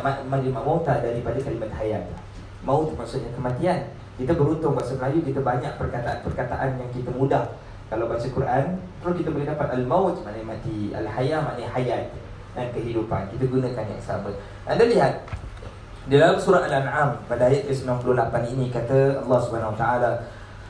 Mauta 0.54 1.02
daripada 1.02 1.38
kalimat 1.42 1.74
hayat. 1.74 2.06
Maut 2.62 2.94
maksudnya 2.94 3.34
kematian 3.34 3.82
Kita 4.21 4.33
beruntung 4.33 4.73
bahasa 4.73 4.97
Melayu 4.97 5.21
kita 5.21 5.39
banyak 5.45 5.77
perkataan-perkataan 5.77 6.81
yang 6.81 6.89
kita 6.89 7.13
mudah. 7.13 7.45
Kalau 7.87 8.09
baca 8.09 8.27
Quran, 8.27 8.65
terus 8.99 9.15
kita 9.21 9.29
boleh 9.31 9.47
dapat 9.47 9.67
al-maut 9.77 10.15
maknanya 10.25 10.57
mati, 10.57 10.91
al-haya 10.91 11.39
maknanya 11.39 11.69
hayat 11.71 12.03
dan 12.57 12.67
kehidupan. 12.73 13.29
Kita 13.31 13.45
gunakan 13.47 13.85
yang 13.85 14.03
sama. 14.03 14.33
Anda 14.67 14.83
lihat 14.89 15.13
di 16.07 16.15
dalam 16.17 16.39
surah 16.39 16.65
Al-An'am 16.67 17.19
pada 17.29 17.47
ayat 17.47 17.67
ke-98 17.69 18.33
ini 18.55 18.71
kata 18.73 19.23
Allah 19.23 19.39
Subhanahu 19.43 19.75
Wa 19.75 19.79
Taala 19.79 20.11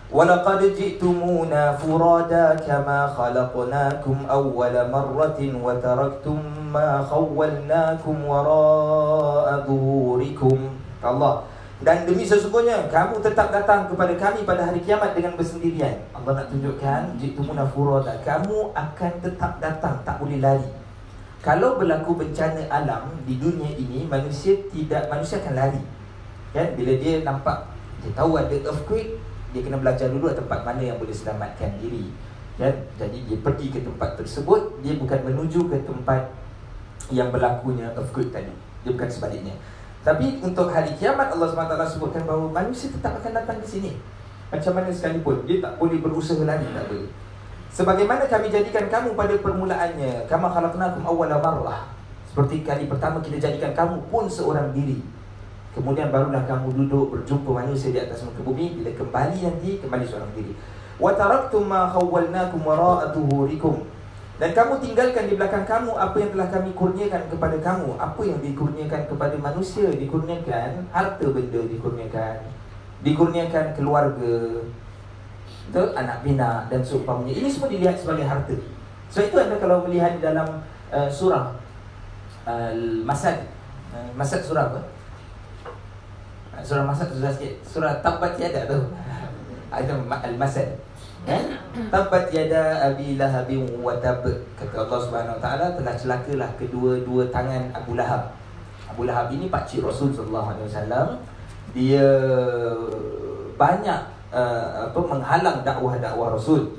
وَلَقَدْ 0.07 0.71
جِئْتُمُونَا 0.79 1.83
فُرَادَا 1.83 2.63
كَمَا 2.63 2.99
خَلَقْنَاكُمْ 3.11 4.17
أَوَّلَ 4.31 4.75
مَرَّةٍ 4.87 5.39
وَتَرَكْتُمْ 5.63 6.39
مَا 6.71 6.89
خَوَّلْنَاكُمْ 7.03 8.15
وَرَاءَ 8.23 9.47
ظُهُورِكُمْ 9.67 10.57
Allah 11.03 11.33
dan 11.82 12.06
demi 12.06 12.22
sesungguhnya 12.22 12.86
kamu 12.86 13.18
tetap 13.18 13.50
datang 13.50 13.90
kepada 13.90 14.14
kami 14.14 14.46
pada 14.46 14.70
hari 14.70 14.78
kiamat 14.86 15.18
dengan 15.18 15.34
bersendirian. 15.34 15.98
Allah 16.14 16.42
nak 16.42 16.46
tunjukkan 16.54 17.18
jitumuna 17.18 17.66
furada 17.66 18.22
kamu 18.22 18.70
akan 18.70 19.12
tetap 19.18 19.58
datang 19.58 19.98
tak 20.06 20.22
boleh 20.22 20.38
lari. 20.38 20.82
Kalau 21.42 21.74
berlaku 21.74 22.22
bencana 22.22 22.70
alam 22.70 23.18
di 23.26 23.34
dunia 23.34 23.74
ini 23.74 24.06
Manusia 24.06 24.54
tidak 24.70 25.10
manusia 25.10 25.42
akan 25.42 25.54
lari 25.58 25.82
kan? 26.54 26.70
Bila 26.78 26.94
dia 27.02 27.26
nampak 27.26 27.66
Dia 27.98 28.14
tahu 28.14 28.38
ada 28.38 28.54
earthquake 28.54 29.18
Dia 29.50 29.60
kena 29.66 29.82
belajar 29.82 30.06
dulu 30.06 30.30
tempat 30.30 30.62
mana 30.62 30.78
yang 30.78 31.02
boleh 31.02 31.10
selamatkan 31.10 31.74
diri 31.82 32.14
kan? 32.62 32.70
Jadi 32.94 33.26
dia 33.26 33.38
pergi 33.42 33.74
ke 33.74 33.82
tempat 33.82 34.22
tersebut 34.22 34.78
Dia 34.86 34.94
bukan 34.94 35.18
menuju 35.26 35.66
ke 35.66 35.82
tempat 35.82 36.30
Yang 37.10 37.34
berlakunya 37.34 37.90
earthquake 37.90 38.30
tadi 38.30 38.54
Dia 38.86 38.94
bukan 38.94 39.10
sebaliknya 39.10 39.58
Tapi 40.02 40.42
untuk 40.42 40.66
hari 40.74 40.90
kiamat 40.98 41.30
Allah 41.30 41.46
SWT 41.46 41.94
sebutkan 41.94 42.26
bahawa 42.26 42.50
Manusia 42.50 42.90
tetap 42.90 43.22
akan 43.22 43.32
datang 43.38 43.62
di 43.62 43.68
sini. 43.70 43.92
Macam 44.50 44.74
mana 44.74 44.90
sekalipun 44.90 45.46
Dia 45.46 45.62
tak 45.62 45.78
boleh 45.78 46.02
berusaha 46.02 46.42
lari 46.42 46.66
Tak 46.74 46.90
boleh. 46.90 47.08
Sebagaimana 47.72 48.26
kami 48.28 48.52
jadikan 48.52 48.90
kamu 48.90 49.14
pada 49.14 49.32
permulaannya 49.38 50.26
Kama 50.26 50.50
khalaqnakum 50.50 51.06
awwala 51.06 51.38
marrah. 51.38 51.86
Seperti 52.26 52.66
kali 52.66 52.90
pertama 52.90 53.22
kita 53.22 53.38
jadikan 53.38 53.72
kamu 53.72 53.96
pun 54.10 54.26
seorang 54.26 54.74
diri. 54.74 54.98
Kemudian 55.72 56.12
barulah 56.12 56.44
kamu 56.44 56.84
duduk 56.84 57.16
berjumpa 57.16 57.64
manusia 57.64 57.94
di 57.94 58.00
atas 58.02 58.26
muka 58.26 58.42
bumi 58.44 58.82
Bila 58.82 58.90
kembali 58.92 59.38
nanti, 59.38 59.78
kembali 59.80 60.04
seorang 60.04 60.32
diri. 60.34 60.52
Wa 60.98 61.14
taraktum 61.14 61.70
ma 61.70 61.88
khawwalnakum 61.88 62.60
wara'a 62.60 63.14
tuhurikum 63.14 63.86
dan 64.42 64.58
kamu 64.58 64.82
tinggalkan 64.82 65.30
di 65.30 65.38
belakang 65.38 65.62
kamu 65.62 65.94
apa 65.94 66.18
yang 66.18 66.34
telah 66.34 66.50
kami 66.50 66.74
kurniakan 66.74 67.30
kepada 67.30 67.56
kamu. 67.62 67.94
Apa 67.94 68.22
yang 68.26 68.42
dikurniakan 68.42 69.06
kepada 69.06 69.38
manusia 69.38 69.86
Dikurniakan 69.86 70.90
harta 70.90 71.26
benda 71.30 71.62
dikurniakan 71.70 72.42
Dikurniakan 73.06 73.70
keluarga 73.78 74.66
Betul? 75.70 75.94
Anak 75.94 76.26
bina 76.26 76.66
dan 76.66 76.82
seumpamanya. 76.82 77.38
Ini 77.38 77.46
semua 77.46 77.70
dilihat 77.70 77.94
sebagai 77.94 78.26
harta. 78.26 78.58
So 79.06 79.22
itu 79.22 79.38
anda 79.38 79.62
kalau 79.62 79.86
melihat 79.86 80.18
dalam 80.18 80.58
uh, 80.90 81.06
surah 81.06 81.54
uh, 82.42 82.74
Masad. 83.06 83.46
Uh, 83.94 84.10
Masad 84.18 84.42
surah 84.42 84.74
apa? 84.74 84.82
Uh, 86.50 86.62
surah 86.66 86.82
Masad 86.82 87.14
sudah 87.14 87.30
sikit. 87.30 87.62
Surah 87.62 88.02
Tabat 88.02 88.34
Tiada 88.34 88.66
tu. 88.66 88.90
Itu 89.86 89.94
Al-Masad 90.10 90.82
Kan? 91.22 91.44
Tabat 91.88 92.34
yada 92.34 92.82
Abi 92.90 93.14
Lahabin 93.14 93.64
wa 93.78 93.94
tab 94.02 94.26
Kata 94.58 94.76
Allah 94.76 95.00
Subhanahu 95.00 95.38
Taala 95.38 95.66
telah 95.78 95.94
celakalah 95.94 96.50
kedua-dua 96.58 97.30
tangan 97.30 97.70
Abu 97.72 97.94
Lahab. 97.94 98.34
Abu 98.90 99.06
Lahab 99.08 99.30
ini 99.32 99.48
pak 99.48 99.64
cik 99.64 99.86
Rasul 99.86 100.10
sallallahu 100.12 100.52
alaihi 100.52 100.66
wasallam. 100.68 101.06
Dia 101.72 102.06
banyak 103.56 104.00
uh, 104.34 104.90
apa 104.90 105.00
menghalang 105.00 105.62
dakwah-dakwah 105.62 106.34
Rasul. 106.34 106.74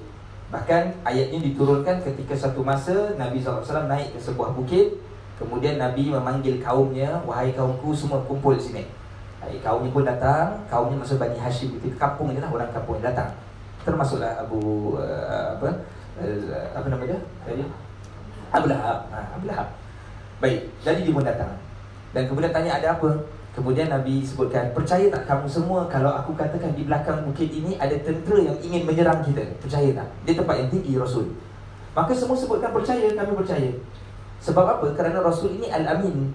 Bahkan 0.53 1.01
ayat 1.01 1.33
ini 1.33 1.55
diturunkan 1.55 2.05
ketika 2.05 2.37
satu 2.37 2.61
masa 2.61 3.17
Nabi 3.17 3.41
SAW 3.41 3.89
naik 3.89 4.13
ke 4.13 4.19
sebuah 4.21 4.53
bukit. 4.53 4.93
Kemudian 5.33 5.81
Nabi 5.81 6.13
memanggil 6.13 6.61
kaumnya 6.61 7.17
Wahai 7.25 7.49
kaumku 7.57 7.89
semua 7.89 8.21
kumpul 8.29 8.53
sini. 8.53 8.85
Kaumnya 9.65 9.89
pun 9.89 10.05
datang. 10.05 10.53
Kaumnya 10.69 11.01
masuk 11.01 11.17
Bani 11.17 11.35
Hashim 11.35 11.73
Itu 11.81 11.89
kampung 11.97 12.31
je 12.31 12.39
lah 12.39 12.53
orang 12.53 12.69
kampung 12.69 13.01
datang 13.01 13.33
Termasuklah 13.83 14.39
Abu 14.39 14.59
uh, 14.95 15.59
Apa 15.59 15.69
uh, 16.19 16.65
Apa 16.75 16.87
nama 16.87 17.03
dia? 17.03 17.19
Tadi? 17.43 17.63
Abu 18.53 18.65
Lahab 18.71 18.99
ha, 19.11 19.19
Abu 19.35 19.45
Lahab 19.47 19.67
Baik, 20.39 20.67
jadi 20.83 20.99
dia 21.03 21.13
pun 21.15 21.23
datang 21.23 21.51
Dan 22.15 22.27
kemudian 22.27 22.51
tanya 22.51 22.79
ada 22.79 22.99
apa? 22.99 23.09
Kemudian 23.53 23.85
Nabi 23.85 24.25
sebutkan, 24.25 24.73
percaya 24.73 25.13
tak 25.13 25.29
kamu 25.29 25.45
semua 25.45 25.85
kalau 25.85 26.09
aku 26.09 26.33
katakan 26.33 26.73
di 26.73 26.89
belakang 26.89 27.21
bukit 27.21 27.53
ini 27.53 27.77
ada 27.77 27.93
tentera 28.01 28.49
yang 28.49 28.57
ingin 28.65 28.81
menyerang 28.81 29.21
kita? 29.21 29.45
Percaya 29.61 29.93
tak? 29.93 30.09
Dia 30.25 30.33
tempat 30.41 30.55
yang 30.57 30.69
tinggi 30.73 30.97
Rasul. 30.97 31.29
Maka 31.93 32.17
semua 32.17 32.33
sebutkan 32.33 32.73
percaya, 32.73 33.13
kami 33.13 33.33
percaya. 33.37 33.69
Sebab 34.41 34.65
apa? 34.65 34.85
Kerana 34.97 35.21
Rasul 35.21 35.61
ini 35.61 35.69
Al-Amin. 35.69 36.33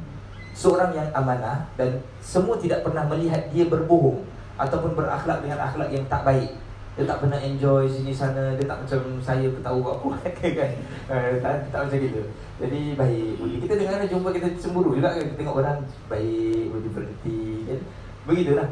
Seorang 0.55 0.95
yang 0.95 1.11
amanah 1.11 1.67
dan 1.75 1.99
semua 2.23 2.55
tidak 2.55 2.87
pernah 2.87 3.03
melihat 3.11 3.51
dia 3.51 3.67
berbohong 3.67 4.23
ataupun 4.55 4.95
berakhlak 4.95 5.43
dengan 5.43 5.59
akhlak 5.59 5.91
yang 5.91 6.07
tak 6.07 6.23
baik. 6.23 6.55
Dia 6.99 7.07
tak 7.07 7.23
pernah 7.23 7.39
enjoy 7.39 7.87
sini 7.87 8.11
sana 8.11 8.59
Dia 8.59 8.67
tak 8.67 8.83
macam 8.83 9.01
saya 9.23 9.47
tahu 9.63 9.79
apa 9.95 10.09
kan. 10.35 10.73
Uh, 11.07 11.31
tak, 11.39 11.55
tak 11.71 11.81
macam 11.87 11.99
gitu. 12.03 12.23
Jadi 12.59 12.81
baik. 12.99 13.39
Budi 13.39 13.57
Kita 13.63 13.75
dengar 13.79 14.03
jumpa 14.03 14.29
kita 14.35 14.49
cemburu 14.59 14.99
juga 14.99 15.15
kan. 15.15 15.27
Tengok 15.39 15.57
orang 15.63 15.79
baik. 16.11 16.75
Budi 16.75 16.89
berhenti 16.91 17.39
kan. 17.71 17.81
Begitulah. 18.27 18.69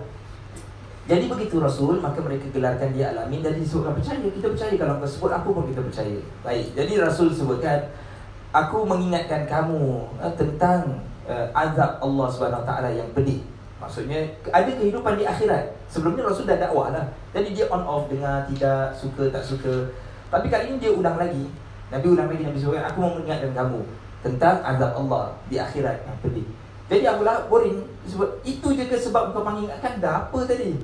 Jadi 1.07 1.31
begitu 1.31 1.63
Rasul, 1.63 2.03
maka 2.03 2.19
mereka 2.19 2.51
gelarkan 2.51 2.91
dia 2.91 3.15
alamin 3.15 3.39
dan 3.39 3.55
disebutkan 3.55 3.95
percaya. 3.95 4.27
Kita 4.27 4.51
percaya. 4.51 4.75
Kalau 4.75 4.95
kau 4.99 5.07
sebut 5.07 5.31
apa 5.31 5.47
pun 5.47 5.65
kita 5.71 5.81
percaya. 5.87 6.19
Baik, 6.43 6.67
jadi 6.75 6.93
Rasul 6.99 7.31
sebutkan, 7.31 7.79
aku 8.51 8.83
mengingatkan 8.83 9.47
kamu 9.47 10.03
uh, 10.19 10.35
tentang 10.35 10.99
uh, 11.31 11.47
azab 11.55 12.03
Allah 12.03 12.27
SWT 12.27 12.73
yang 12.91 13.09
pedih. 13.15 13.39
Maksudnya 13.87 14.27
ada 14.51 14.67
kehidupan 14.67 15.15
di 15.15 15.23
akhirat. 15.23 15.71
Sebelumnya 15.87 16.27
Rasul 16.27 16.51
dah 16.51 16.59
dakwah 16.59 16.91
lah. 16.91 17.07
Jadi 17.31 17.55
dia 17.55 17.71
on 17.71 17.87
off 17.87 18.11
dengar 18.11 18.43
tidak 18.51 18.91
suka 18.99 19.31
tak 19.31 19.47
suka. 19.47 19.95
Tapi 20.27 20.51
kali 20.51 20.75
ini 20.75 20.83
dia 20.83 20.91
ulang 20.91 21.15
lagi. 21.15 21.47
Nabi 21.95 22.07
ulang 22.11 22.27
lagi 22.27 22.43
Nabi 22.43 22.59
sebutkan 22.59 22.91
aku 22.91 22.99
mau 22.99 23.15
mengingatkan 23.15 23.55
kamu 23.55 23.81
tentang 24.27 24.59
azab 24.67 24.91
Allah 24.99 25.39
di 25.47 25.55
akhirat 25.63 26.03
yang 26.03 26.19
pedih. 26.19 26.47
Jadi 26.91 27.07
Abu 27.07 27.23
Lahab 27.23 27.47
boring 27.47 27.87
sebut 28.11 28.43
itu 28.43 28.75
je 28.75 28.91
ke 28.91 28.99
sebab 28.99 29.31
kau 29.31 29.47
mengingatkan 29.47 30.03
dah 30.03 30.27
apa 30.27 30.39
tadi? 30.43 30.75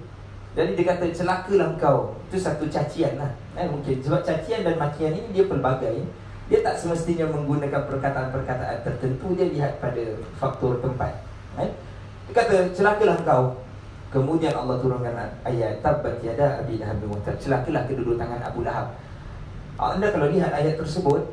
Jadi 0.55 0.71
dia 0.79 0.87
kata 0.95 1.11
celakalah 1.11 1.75
kau. 1.75 2.15
Itu 2.31 2.39
satu 2.39 2.71
cacian 2.71 3.19
lah. 3.19 3.35
Eh, 3.59 3.67
mungkin 3.67 3.99
sebab 3.99 4.23
cacian 4.23 4.63
dan 4.63 4.79
makian 4.79 5.11
ini 5.11 5.35
dia 5.35 5.51
pelbagai. 5.51 6.07
Dia 6.47 6.63
tak 6.63 6.79
semestinya 6.79 7.27
menggunakan 7.35 7.83
perkataan-perkataan 7.91 8.87
tertentu 8.87 9.35
dia 9.35 9.51
lihat 9.51 9.83
pada 9.83 10.03
faktor 10.39 10.79
tempat. 10.79 11.19
Eh? 11.59 11.71
Kata 12.33 12.57
celakalah 12.73 13.19
kau. 13.23 13.45
Kemudian 14.13 14.53
Allah 14.53 14.77
turunkan 14.77 15.17
ayat 15.41 15.81
Tabbat 15.81 16.21
yada 16.21 16.61
Abi 16.61 16.77
Lahab 16.77 17.01
Celakalah 17.41 17.89
kedua 17.89 18.13
tangan 18.17 18.41
Abu 18.45 18.61
Lahab. 18.61 18.93
Anda 19.81 20.13
kalau 20.13 20.29
lihat 20.29 20.53
ayat 20.53 20.77
tersebut 20.77 21.25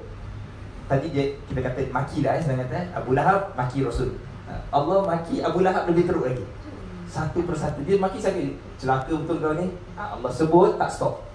Tadi 0.90 1.06
dia, 1.14 1.38
kita 1.46 1.62
kata 1.62 1.86
maki 1.94 2.26
lah 2.26 2.34
eh, 2.34 2.42
kata 2.42 2.74
eh. 2.82 2.86
Abu 2.98 3.14
Lahab 3.14 3.54
maki 3.54 3.86
Rasul. 3.86 4.10
Ha, 4.50 4.58
Allah 4.74 5.06
maki 5.06 5.38
Abu 5.38 5.62
Lahab 5.62 5.86
lebih 5.86 6.10
teruk 6.10 6.26
lagi. 6.26 6.42
Satu 7.06 7.46
persatu. 7.46 7.86
Dia 7.86 8.02
maki 8.02 8.18
sakit 8.18 8.58
Celaka 8.82 9.14
betul 9.14 9.38
kau 9.38 9.54
ni? 9.54 9.70
Ha, 9.94 10.18
Allah 10.18 10.32
sebut 10.34 10.82
tak 10.82 10.90
stop 10.90 11.29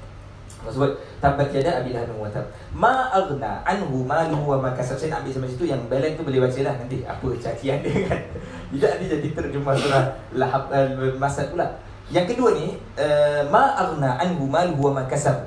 Allah 0.64 0.72
sebut 0.72 0.92
Tabbat 1.20 1.53
yada 1.53 1.85
Abi 1.85 1.92
Lahab 1.92 2.16
bin 2.16 2.24
Watab 2.24 2.48
Ma 2.72 3.12
agna 3.12 3.61
anhu 3.68 4.00
maluhu 4.00 4.57
wa 4.57 4.72
makasab 4.72 4.96
Saya 4.96 5.12
nak 5.12 5.29
ambil 5.29 5.33
sampai 5.37 5.50
situ 5.53 5.64
Yang 5.68 5.83
balance 5.92 6.16
tu 6.16 6.22
boleh 6.24 6.40
baca 6.40 6.61
lah 6.64 6.74
nanti 6.81 6.96
Apa 7.05 7.29
cacian 7.37 7.79
dia 7.85 8.09
kan 8.09 8.20
tidak 8.74 8.90
ada 8.98 9.05
jadi 9.07 9.29
terjemah 9.31 9.74
surah 9.79 10.05
Lahab 10.35 10.66
al-Masad 10.74 11.55
pula. 11.55 11.79
Yang 12.11 12.37
kedua 12.37 12.59
ni, 12.59 12.77
uh, 12.98 13.46
ma 13.48 13.79
aghna 13.79 14.18
anhu 14.18 14.50
maluhu 14.50 14.90
wa 14.90 15.00
ma 15.00 15.03
kasab. 15.07 15.46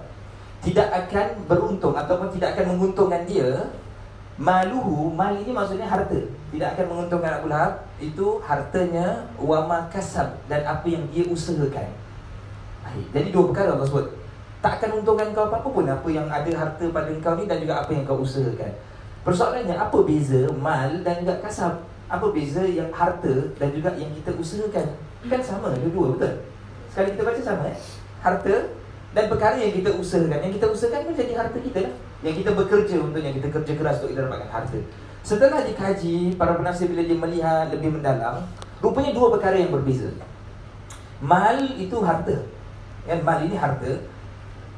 Tidak 0.63 0.89
akan 0.89 1.45
beruntung 1.45 1.93
ataupun 1.93 2.34
tidak 2.34 2.58
akan 2.58 2.73
menguntungkan 2.73 3.27
dia 3.30 3.67
maluhu, 4.41 5.13
mal 5.13 5.38
ini 5.38 5.53
maksudnya 5.53 5.86
harta. 5.86 6.17
Tidak 6.49 6.69
akan 6.73 6.86
menguntungkan 6.88 7.38
Abu 7.38 7.47
Lahab 7.51 7.86
itu 8.01 8.41
hartanya 8.41 9.27
wa 9.38 9.69
ma 9.69 9.86
kasab 9.91 10.34
dan 10.49 10.65
apa 10.65 10.88
yang 10.89 11.06
dia 11.13 11.27
usahakan. 11.30 11.93
Jadi 13.13 13.30
dua 13.30 13.51
perkara 13.51 13.75
Allah 13.77 13.86
sebut. 13.86 14.08
Tak 14.67 14.84
akan 14.84 14.99
untungkan 14.99 15.32
kau 15.32 15.47
apa-apa 15.47 15.69
pun. 15.71 15.88
Apa 15.88 16.08
yang 16.12 16.27
ada 16.27 16.51
harta 16.51 16.86
pada 16.91 17.08
kau 17.23 17.39
ni 17.39 17.47
dan 17.47 17.63
juga 17.63 17.80
apa 17.80 17.91
yang 17.95 18.03
kau 18.03 18.19
usahakan. 18.19 18.75
Persoalannya 19.23 19.80
apa 19.80 19.97
beza 20.03 20.51
mal 20.60 20.91
dan 21.08 21.23
juga 21.23 21.39
kasab? 21.39 21.88
apa 22.08 22.32
beza 22.32 22.63
yang 22.63 22.88
harta 22.91 23.51
dan 23.60 23.69
juga 23.71 23.91
yang 23.99 24.12
kita 24.15 24.32
usahakan? 24.36 24.88
Kan 25.27 25.41
sama 25.43 25.75
dua-dua 25.75 26.15
betul? 26.15 26.34
Sekali 26.91 27.08
kita 27.15 27.23
baca 27.27 27.41
sama 27.43 27.63
eh? 27.67 27.77
Harta 28.23 28.56
dan 29.12 29.23
perkara 29.32 29.56
yang 29.56 29.71
kita 29.71 29.91
usahakan. 29.95 30.39
Yang 30.43 30.53
kita 30.60 30.67
usahakan 30.71 30.99
pun 31.08 31.15
jadi 31.15 31.34
harta 31.36 31.58
kita 31.60 31.80
lah. 31.84 31.93
Yang 32.23 32.36
kita 32.43 32.51
bekerja 32.56 32.95
untuk 32.99 33.21
yang 33.23 33.36
kita 33.36 33.47
kerja 33.51 33.73
keras 33.75 33.95
untuk 34.03 34.12
kita 34.15 34.21
dapatkan 34.27 34.51
harta. 34.51 34.80
Setelah 35.23 35.60
dikaji 35.63 36.15
para 36.39 36.56
penafsir 36.56 36.88
bila 36.91 37.03
dia 37.03 37.17
melihat 37.19 37.67
lebih 37.71 37.99
mendalam 37.99 38.43
rupanya 38.80 39.12
dua 39.12 39.27
perkara 39.32 39.60
yang 39.60 39.71
berbeza. 39.71 40.12
Mal 41.23 41.75
itu 41.75 41.99
harta. 42.03 42.36
Kan? 43.03 43.19
Mal 43.23 43.47
ini 43.47 43.56
harta 43.60 43.99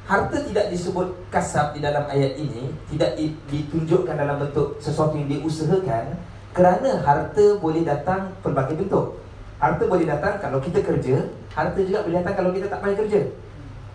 Harta 0.09 0.41
tidak 0.41 0.73
disebut 0.73 1.29
kasab 1.29 1.77
di 1.77 1.85
dalam 1.85 2.01
ayat 2.09 2.33
ini 2.33 2.73
Tidak 2.89 3.13
ditunjukkan 3.45 4.17
dalam 4.17 4.41
bentuk 4.41 4.81
sesuatu 4.81 5.13
yang 5.13 5.29
diusahakan 5.29 6.17
kerana 6.49 6.97
harta 7.05 7.61
boleh 7.61 7.85
datang 7.85 8.33
pelbagai 8.41 8.73
bentuk. 8.73 9.21
Harta 9.61 9.85
boleh 9.85 10.09
datang 10.09 10.41
kalau 10.41 10.57
kita 10.57 10.81
kerja 10.81 11.29
Harta 11.53 11.77
juga 11.85 12.01
boleh 12.01 12.25
datang 12.25 12.41
kalau 12.41 12.49
kita 12.49 12.65
tak 12.65 12.81
payah 12.81 12.97
kerja. 13.05 13.21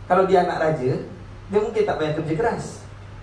Kalau 0.06 0.22
dia 0.30 0.46
anak 0.46 0.58
raja 0.62 1.02
Dia 1.50 1.58
mungkin 1.58 1.82
tak 1.82 1.98
payah 1.98 2.14
kerja 2.14 2.32
keras. 2.38 2.64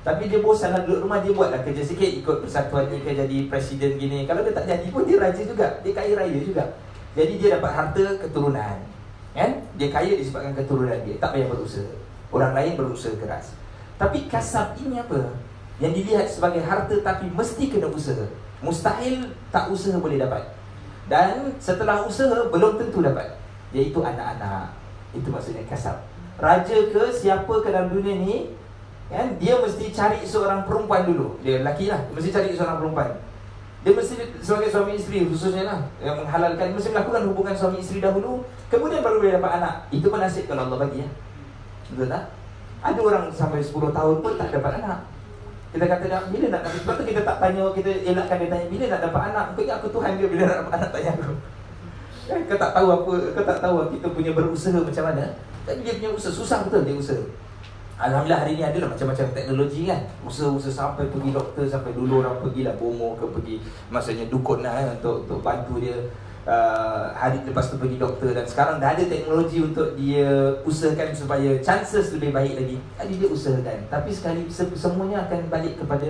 Tapi 0.03 0.27
dia 0.27 0.43
bosan 0.43 0.75
duduk 0.83 1.07
rumah 1.07 1.23
Dia 1.23 1.31
buatlah 1.31 1.63
kerja 1.63 1.87
sikit 1.87 2.11
Ikut 2.11 2.43
persatuan 2.43 2.91
ke 2.91 3.07
jadi 3.07 3.37
presiden 3.47 3.95
gini. 3.95 4.27
Kalau 4.27 4.43
dia 4.43 4.51
tak 4.51 4.67
jadi 4.67 4.87
pun 4.91 5.07
dia 5.07 5.15
raja 5.15 5.39
juga 5.39 5.79
Dia 5.79 5.95
kaya 5.95 6.11
raya 6.19 6.39
juga. 6.43 6.75
Jadi 7.15 7.39
dia 7.39 7.55
dapat 7.55 7.71
harta 7.71 8.03
keturunan 8.19 8.77
kan? 9.31 9.51
Dia 9.79 9.87
kaya 9.87 10.11
disebabkan 10.19 10.51
keturunan 10.59 10.99
dia 11.07 11.15
Tak 11.23 11.39
payah 11.39 11.47
berusaha 11.47 12.00
Orang 12.31 12.55
lain 12.55 12.79
berusaha 12.79 13.11
keras 13.19 13.51
Tapi 13.99 14.31
kasab 14.31 14.79
ini 14.79 15.03
apa? 15.03 15.35
Yang 15.83 15.91
dilihat 16.03 16.27
sebagai 16.31 16.63
harta 16.63 16.95
tapi 17.03 17.27
mesti 17.27 17.67
kena 17.67 17.91
usaha 17.91 18.23
Mustahil 18.61 19.25
tak 19.49 19.73
usaha 19.73 19.97
boleh 19.97 20.21
dapat. 20.21 20.45
Dan 21.09 21.49
setelah 21.57 22.05
usaha 22.05 22.45
belum 22.53 22.77
tentu 22.77 23.01
dapat. 23.01 23.33
Iaitu 23.73 23.99
anak-anak. 23.99 24.69
Itu 25.17 25.33
maksudnya 25.33 25.65
kasab. 25.65 25.97
Raja 26.37 26.77
ke 26.93 27.03
siapa 27.09 27.49
ke 27.49 27.69
dalam 27.69 27.89
dunia 27.91 28.15
ni 28.17 28.35
kan 29.11 29.27
dia 29.35 29.59
mesti 29.59 29.91
cari 29.91 30.23
seorang 30.23 30.63
perempuan 30.63 31.03
dulu. 31.03 31.35
Dia 31.43 31.59
lelaki 31.59 31.91
lah, 31.91 31.99
mesti 32.15 32.31
cari 32.31 32.55
seorang 32.55 32.79
perempuan. 32.79 33.11
Dia 33.81 33.91
mesti 33.97 34.13
sebagai 34.39 34.69
suami 34.69 34.93
isteri 34.95 35.25
khususnya 35.25 35.65
lah 35.65 35.81
yang 35.99 36.15
menghalalkan 36.21 36.69
mesti 36.71 36.93
melakukan 36.93 37.27
hubungan 37.33 37.57
suami 37.57 37.81
isteri 37.81 37.97
dahulu 37.97 38.45
kemudian 38.69 39.01
baru 39.01 39.19
boleh 39.19 39.35
dapat 39.41 39.51
anak. 39.59 39.75
Itu 39.89 40.07
pun 40.07 40.21
nasib 40.21 40.45
kalau 40.47 40.69
Allah 40.69 40.79
bagi 40.85 41.03
ya. 41.03 41.09
Betul 41.93 42.07
tak? 42.07 42.23
Ada 42.81 42.99
orang 42.99 43.25
sampai 43.29 43.61
10 43.61 43.93
tahun 43.93 44.15
pun 44.23 44.33
tak 44.39 44.49
dapat 44.49 44.81
anak. 44.81 44.99
Kita 45.71 45.85
kata 45.87 46.05
dah 46.11 46.21
bila 46.27 46.45
nak 46.51 46.61
dapat 46.67 46.79
sebab 46.83 46.93
tu 46.99 47.03
kita 47.07 47.21
tak 47.23 47.37
tanya 47.39 47.63
kita 47.71 47.91
elakkan 48.03 48.37
dia 48.43 48.49
tanya 48.51 48.65
bila 48.67 48.85
nak 48.91 49.01
dapat 49.07 49.21
anak. 49.31 49.45
Kau 49.55 49.61
ingat 49.63 49.77
aku 49.79 49.89
Tuhan 49.93 50.11
dia 50.19 50.27
bila 50.27 50.43
nak 50.43 50.57
dapat 50.65 50.73
anak 50.75 50.89
tanya 50.91 51.09
aku. 51.15 51.33
Kan 52.21 52.39
kau 52.47 52.57
tak 52.59 52.71
tahu 52.75 52.87
apa, 52.91 53.13
kau 53.31 53.45
tak 53.47 53.59
tahu 53.63 53.75
kita 53.95 54.07
punya 54.11 54.31
berusaha 54.35 54.79
macam 54.83 55.03
mana. 55.07 55.25
Tapi 55.63 55.79
dia 55.85 55.93
punya 55.95 56.09
usaha 56.11 56.33
susah 56.33 56.59
betul 56.67 56.83
dia 56.83 56.95
usaha. 56.97 57.23
Alhamdulillah 58.01 58.41
hari 58.41 58.57
ni 58.57 58.65
adalah 58.65 58.89
macam-macam 58.97 59.29
teknologi 59.29 59.85
kan 59.85 60.01
Usaha-usaha 60.25 60.73
sampai 60.73 61.05
pergi 61.13 61.29
doktor 61.29 61.69
Sampai 61.69 61.93
dulu 61.93 62.25
orang 62.25 62.41
pergi 62.41 62.65
lah 62.65 62.73
bomo 62.73 63.13
ke 63.13 63.29
pergi 63.29 63.61
Maksudnya 63.93 64.25
dukun 64.25 64.65
lah 64.65 64.73
kan 64.73 64.97
untuk, 64.97 65.21
untuk 65.29 65.39
bantu 65.45 65.77
dia 65.77 65.93
uh, 66.45 67.13
Hari 67.13 67.45
lepas 67.45 67.69
tu 67.69 67.77
pergi 67.77 67.97
doktor. 67.97 68.33
Dan 68.33 68.45
sekarang 68.47 68.81
dah 68.81 68.93
ada 68.93 69.03
teknologi 69.05 69.61
untuk 69.61 69.93
dia 69.97 70.55
Usahakan 70.65 71.13
supaya 71.13 71.49
chances 71.61 72.13
lebih 72.15 72.33
baik 72.33 72.53
lagi. 72.57 72.77
Jadi 72.97 73.13
dia 73.17 73.29
usahakan. 73.29 73.77
Tapi 73.89 74.09
sekali 74.13 74.41
semuanya 74.51 75.27
akan 75.27 75.49
balik 75.51 75.77
kepada 75.77 76.07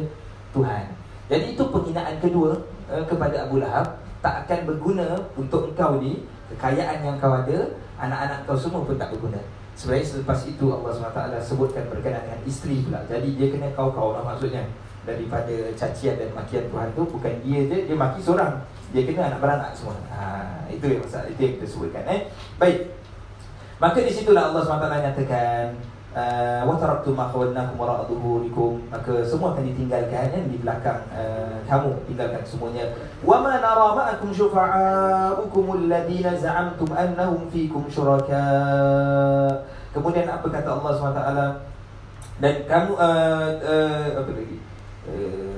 Tuhan. 0.52 0.86
Jadi 1.32 1.46
itu 1.56 1.64
penghinaan 1.64 2.20
kedua 2.20 2.60
uh, 2.92 3.04
Kepada 3.08 3.48
Abu 3.48 3.64
Lahab. 3.64 4.00
Tak 4.22 4.46
akan 4.46 4.70
berguna 4.70 5.18
untuk 5.34 5.74
engkau 5.74 5.98
ni 5.98 6.22
Kekayaan 6.54 7.02
yang 7.02 7.18
kau 7.18 7.34
ada 7.34 7.74
Anak-anak 8.02 8.50
kau 8.50 8.58
semua 8.58 8.82
pun 8.82 8.98
tak 8.98 9.14
berguna. 9.14 9.38
Sebenarnya 9.78 10.06
selepas 10.06 10.40
itu 10.46 10.66
Allah 10.74 10.92
SWT 10.94 11.22
sebutkan 11.42 11.86
berkenaan 11.88 12.26
dengan 12.26 12.42
isteri 12.44 12.82
pula. 12.82 13.02
Jadi 13.06 13.38
dia 13.38 13.48
kena 13.54 13.70
kau-kau 13.78 14.18
lah 14.18 14.26
maksudnya. 14.26 14.66
Daripada 15.02 15.54
cacian 15.74 16.14
dan 16.14 16.30
makian 16.30 16.70
Tuhan 16.70 16.94
tu 16.94 17.02
Bukan 17.10 17.34
dia 17.42 17.66
je, 17.66 17.90
dia 17.90 17.98
maki 17.98 18.22
seorang 18.22 18.62
Dia 18.92 19.02
kena 19.08 19.32
anak 19.32 19.40
beranak 19.40 19.72
semua. 19.74 19.96
Ha, 20.12 20.68
Itu 20.68 20.86
yang 20.88 21.02
masalah, 21.04 21.28
itu 21.32 21.40
yang 21.40 21.54
kita 21.60 21.68
sebutkan 21.68 22.04
eh? 22.08 22.28
Baik. 22.60 22.92
Maka 23.82 23.98
di 24.04 24.12
situlah 24.14 24.54
Allah 24.54 24.62
SWT 24.62 24.86
nyatakan 24.94 25.66
uh, 26.14 26.62
wa 26.70 26.78
taraktum 26.78 27.18
ma 27.18 27.26
khawalnakum 27.34 27.82
wara'a 27.82 28.06
dhuhurikum 28.06 28.78
maka 28.94 29.26
semua 29.26 29.58
akan 29.58 29.66
ditinggalkan 29.74 30.30
ya, 30.30 30.40
di 30.46 30.58
belakang 30.62 31.02
uh, 31.10 31.58
kamu. 31.66 31.98
Tinggalkan 32.06 32.46
semuanya. 32.46 32.94
Wa 33.26 33.42
ma 33.42 33.58
nara 33.58 33.98
ma'akum 33.98 34.30
syufa'a'ukum 34.30 35.66
alladhina 35.82 36.38
za'amtum 36.38 36.94
annahum 36.94 37.50
fikum 37.50 37.90
syuraka 37.90 38.46
kemudian 39.92 40.28
apa 40.28 40.48
kata 40.48 40.70
Allah 40.72 40.92
SWT 40.96 41.22
dan 42.42 42.56
kamu 42.66 42.92
uh, 42.98 43.50
uh, 43.60 44.08
apa 44.18 44.32
lagi 44.34 44.58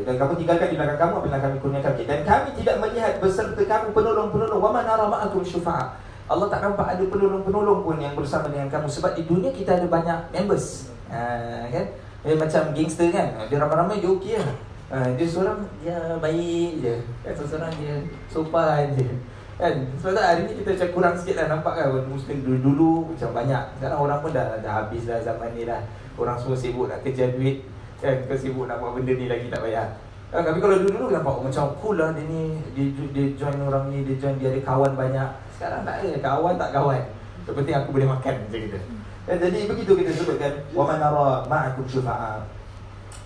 dan 0.07 0.15
kamu 0.15 0.33
tinggalkan 0.39 0.67
di 0.71 0.75
belakang 0.79 0.99
kamu 0.99 1.13
apabila 1.19 1.39
kami 1.43 1.55
kurniakan 1.59 1.93
dan 2.07 2.19
kami 2.23 2.49
tidak 2.63 2.75
melihat 2.79 3.13
beserta 3.19 3.59
kamu 3.59 3.87
penolong-penolong. 3.91 4.59
Wa 4.63 4.71
ma 4.71 4.81
nara 4.87 5.05
ma'akum 5.07 5.43
syufa'a. 5.43 5.99
Allah 6.31 6.47
tak 6.47 6.63
nampak 6.63 6.87
ada 6.95 7.03
penolong-penolong 7.03 7.83
pun 7.83 7.99
yang 7.99 8.15
bersama 8.15 8.47
dengan 8.47 8.71
kamu. 8.71 8.87
Sebab 8.87 9.11
di 9.19 9.27
dunia 9.27 9.51
kita 9.51 9.75
ada 9.75 9.87
banyak 9.91 10.19
members. 10.31 10.87
Ha, 11.11 11.67
kan? 11.67 11.85
Dia 12.23 12.39
macam 12.39 12.71
gangster 12.71 13.11
kan? 13.11 13.35
Dia 13.51 13.59
ramai-ramai 13.59 13.99
dia 13.99 14.11
okey 14.15 14.39
lah. 14.39 14.55
Ha, 14.95 15.11
Dia 15.19 15.25
seorang 15.27 15.59
dia 15.83 15.99
baik 16.23 16.71
je. 16.79 16.95
Kan? 17.27 17.33
Seorang 17.35 17.71
dia 17.75 17.95
sopan 18.31 18.95
je. 18.95 19.07
Kan? 19.59 19.75
Sebab 19.99 20.15
tak 20.15 20.25
hari 20.25 20.41
ni 20.47 20.53
kita 20.63 20.71
macam 20.71 20.89
kurang 20.95 21.15
sikit 21.19 21.35
lah 21.43 21.45
nampak 21.51 21.73
kan? 21.75 21.91
Muslim 22.07 22.37
dulu-dulu 22.47 23.11
macam 23.11 23.29
banyak. 23.35 23.63
Sekarang 23.75 23.99
orang 23.99 24.19
pun 24.23 24.31
dah, 24.31 24.55
dah 24.63 24.71
habis 24.71 25.03
dah 25.03 25.19
zaman 25.19 25.51
ni 25.51 25.67
dah 25.67 25.83
Orang 26.13 26.37
semua 26.37 26.53
sibuk 26.53 26.85
nak 26.85 27.01
kerja 27.01 27.33
duit 27.33 27.65
kan? 28.03 28.15
Kau 28.27 28.35
sibuk 28.35 28.67
nak 28.67 28.83
buat 28.83 28.99
benda 28.99 29.15
ni 29.15 29.31
lagi 29.31 29.47
tak 29.47 29.63
payah 29.63 29.87
Ha, 30.33 30.41
tapi 30.41 30.57
kalau 30.57 30.81
dulu-dulu 30.81 31.13
nampak 31.13 31.29
oh, 31.29 31.45
macam 31.45 31.77
cool 31.77 31.93
lah 31.93 32.09
dia 32.17 32.25
ni 32.25 32.57
dia, 32.73 32.89
dia 33.13 33.37
join 33.37 33.53
orang 33.69 33.93
ni, 33.93 34.01
dia 34.01 34.17
join 34.17 34.33
dia 34.41 34.49
ada 34.49 34.65
kawan 34.65 34.97
banyak 34.97 35.29
sekarang 35.53 35.85
tak 35.85 36.01
ada 36.01 36.17
kawan 36.25 36.53
tak 36.57 36.69
kawan. 36.73 37.01
Yang 37.45 37.55
penting 37.61 37.75
aku 37.77 37.89
boleh 37.93 38.07
makan 38.09 38.33
macam 38.41 38.59
kita. 38.65 38.79
Dan 39.29 39.35
jadi 39.37 39.59
begitu 39.69 39.91
kita 39.93 40.09
sebutkan 40.09 40.53
wa 40.73 40.83
man 40.89 40.97
nara 40.97 41.45
ma'akum 41.45 41.85
syufa'a. 41.85 42.41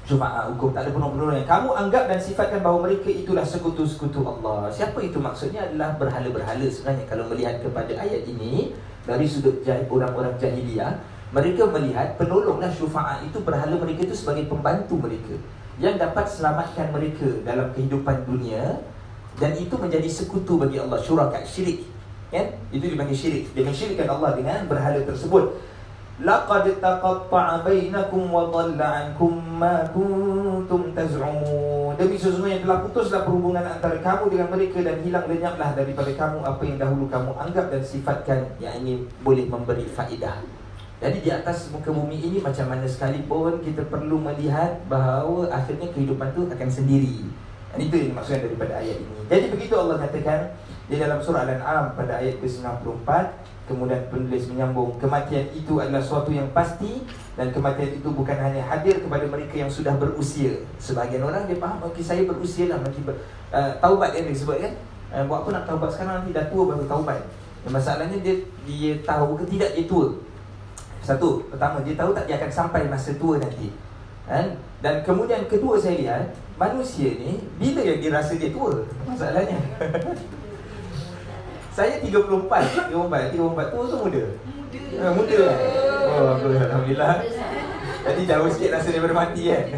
Syufa'a 0.04 0.52
hukum 0.52 0.76
tak 0.76 0.84
ada 0.84 0.92
yang 0.92 1.48
kamu 1.48 1.70
anggap 1.80 2.04
dan 2.12 2.20
sifatkan 2.20 2.60
bahawa 2.60 2.92
mereka 2.92 3.08
itulah 3.08 3.48
sekutu-sekutu 3.48 4.28
Allah. 4.28 4.68
Siapa 4.68 5.00
itu 5.00 5.16
maksudnya 5.16 5.64
adalah 5.64 5.96
berhala-berhala 5.96 6.68
sebenarnya 6.68 7.08
kalau 7.08 7.24
melihat 7.32 7.64
kepada 7.64 8.04
ayat 8.04 8.28
ini 8.28 8.76
dari 9.08 9.24
sudut 9.24 9.64
orang-orang 9.64 10.36
jahiliyah 10.36 11.00
mereka 11.36 11.68
melihat 11.68 12.16
penolonglah 12.16 12.72
syufa'a 12.72 13.20
itu 13.28 13.44
berhala 13.44 13.76
mereka 13.76 14.08
itu 14.08 14.16
sebagai 14.16 14.48
pembantu 14.48 14.96
mereka 14.96 15.36
yang 15.78 16.00
dapat 16.00 16.26
selamatkan 16.26 16.90
mereka 16.90 17.28
dalam 17.44 17.70
kehidupan 17.76 18.24
dunia 18.24 18.80
dan 19.38 19.54
itu 19.54 19.76
menjadi 19.78 20.10
sekutu 20.10 20.58
bagi 20.58 20.82
Allah. 20.82 20.98
Syuraka 20.98 21.44
syirik. 21.46 21.86
Kan? 22.34 22.58
Itu 22.74 22.90
dipanggil 22.90 23.14
syirik. 23.14 23.46
Dia 23.54 23.64
mensyirikkan 23.68 24.10
Allah 24.10 24.34
dengan 24.34 24.66
berhala 24.66 24.98
tersebut. 25.06 25.54
Laqad 26.18 26.82
taqatta'a 26.82 27.62
bainakum 27.62 28.34
wa 28.34 28.50
dhalla 28.50 29.06
'ankum 29.06 29.38
ma 29.38 29.86
kuntum 29.94 30.90
taz'umun. 30.98 31.94
Demi 31.94 32.18
sesungguhnya 32.18 32.66
telah 32.66 32.82
putuslah 32.82 33.22
perhubungan 33.22 33.62
antara 33.62 34.02
kamu 34.02 34.34
dengan 34.34 34.50
mereka 34.50 34.82
dan 34.82 34.98
hilang 35.06 35.30
lenyaplah 35.30 35.78
daripada 35.78 36.10
kamu 36.10 36.42
apa 36.42 36.62
yang 36.66 36.78
dahulu 36.82 37.06
kamu 37.06 37.32
anggap 37.38 37.70
dan 37.70 37.86
sifatkan 37.86 38.50
yang 38.58 38.74
ini 38.82 39.06
boleh 39.22 39.46
memberi 39.46 39.86
faedah 39.86 40.57
jadi 40.98 41.18
di 41.22 41.30
atas 41.30 41.70
muka 41.70 41.94
bumi 41.94 42.18
ini 42.18 42.38
macam 42.42 42.74
mana 42.74 42.90
sekalipun 42.90 43.62
kita 43.62 43.86
perlu 43.86 44.18
melihat 44.18 44.82
bahawa 44.90 45.46
akhirnya 45.54 45.94
kehidupan 45.94 46.34
itu 46.34 46.50
akan 46.50 46.70
sendiri. 46.74 47.22
Dan 47.70 47.80
itu 47.86 47.96
yang 48.02 48.18
maksudnya 48.18 48.50
daripada 48.50 48.82
ayat 48.82 48.98
ini. 48.98 49.14
Jadi 49.30 49.46
begitu 49.54 49.74
Allah 49.78 50.02
katakan 50.02 50.58
di 50.90 50.98
dalam 50.98 51.22
surah 51.22 51.46
Al-An'am 51.46 51.94
pada 51.94 52.18
ayat 52.18 52.42
ke-94 52.42 53.10
kemudian 53.70 54.02
penulis 54.10 54.50
menyambung 54.50 54.96
kematian 54.98 55.46
itu 55.54 55.78
adalah 55.78 56.02
suatu 56.02 56.34
yang 56.34 56.50
pasti 56.56 57.04
dan 57.36 57.52
kematian 57.54 58.00
itu 58.00 58.10
bukan 58.10 58.34
hanya 58.34 58.64
hadir 58.66 58.98
kepada 58.98 59.28
mereka 59.30 59.54
yang 59.54 59.70
sudah 59.70 59.94
berusia. 60.02 60.66
Sebahagian 60.82 61.22
orang 61.22 61.46
dia 61.46 61.62
faham 61.62 61.78
okey 61.94 62.02
saya 62.02 62.26
berusia 62.26 62.74
lah 62.74 62.82
nanti 62.82 63.06
ber, 63.06 63.22
uh, 63.54 63.78
taubat 63.78 64.18
yang 64.18 64.34
disebut 64.34 64.66
kan? 64.66 64.74
Uh, 65.14 65.24
buat 65.30 65.46
apa 65.46 65.62
nak 65.62 65.64
taubat 65.70 65.90
sekarang? 65.94 66.26
Nanti 66.26 66.34
dah 66.34 66.48
tua 66.50 66.64
baru 66.74 66.90
taubat. 66.90 67.22
Dan 67.62 67.70
masalahnya 67.70 68.18
dia 68.18 68.36
dia 68.66 68.98
tahu 69.06 69.38
ke 69.38 69.46
tidak 69.54 69.78
dia 69.78 69.86
tua 69.86 70.26
satu 71.08 71.48
pertama 71.48 71.80
dia 71.88 71.96
tahu 71.96 72.12
tak 72.12 72.28
dia 72.28 72.36
akan 72.36 72.52
sampai 72.52 72.84
masa 72.92 73.16
tua 73.16 73.40
nanti. 73.40 73.72
Kan? 74.28 74.60
Dan 74.84 75.08
kemudian 75.08 75.48
kedua 75.48 75.80
saya 75.80 75.96
lihat 75.96 76.36
manusia 76.60 77.16
ni 77.16 77.40
bila 77.56 77.80
yang 77.80 78.04
dia 78.04 78.12
rasa 78.12 78.36
dia 78.36 78.52
tua? 78.52 78.84
Masalahnya. 79.08 79.56
Saya 81.78 82.02
34 82.02 82.90
34 82.90 82.90
34 82.90 83.38
tu 83.70 83.80
tu 83.86 83.98
muda? 84.02 84.24
Muda. 84.26 84.26
Ha, 84.98 85.14
Muda 85.14 85.38
kan 85.46 85.58
Oh 86.10 86.34
Alhamdulillah. 86.50 87.22
Jadi 88.02 88.22
jauh 88.26 88.50
sikit 88.50 88.74
rasa 88.74 88.88
daripada 88.90 89.14
mati 89.14 89.54
kan 89.54 89.78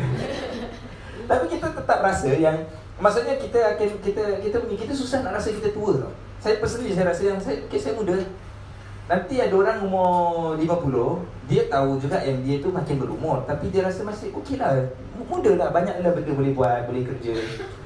Tapi 1.29 1.45
kita 1.51 1.67
tetap 1.75 1.99
rasa 1.99 2.31
yang 2.39 2.55
Maksudnya 2.99 3.35
kita 3.39 3.59
akan 3.75 3.89
kita 4.03 4.23
kita 4.43 4.55
punya 4.63 4.77
kita 4.79 4.93
susah 4.95 5.23
nak 5.23 5.39
rasa 5.39 5.55
kita 5.55 5.71
tua 5.71 6.03
tau. 6.03 6.11
Saya 6.39 6.59
personally 6.59 6.91
saya 6.91 7.11
rasa 7.11 7.21
yang 7.31 7.39
saya 7.39 7.63
okay, 7.63 7.79
saya 7.79 7.95
muda. 7.95 8.15
Nanti 9.09 9.41
ada 9.41 9.55
orang 9.57 9.81
umur 9.81 10.53
50, 10.53 11.49
dia 11.49 11.65
tahu 11.65 11.97
juga 11.97 12.21
yang 12.21 12.45
dia 12.45 12.61
tu 12.61 12.69
makin 12.69 13.01
berumur. 13.01 13.41
Tapi 13.49 13.73
dia 13.73 13.81
rasa 13.81 14.05
masih 14.05 14.29
okey 14.37 14.61
lah. 14.61 14.85
Muda 15.17 15.57
lah, 15.57 15.73
banyak 15.73 16.05
lah 16.05 16.13
benda 16.13 16.29
boleh 16.37 16.53
buat, 16.53 16.85
boleh 16.85 17.09
kerja. 17.09 17.33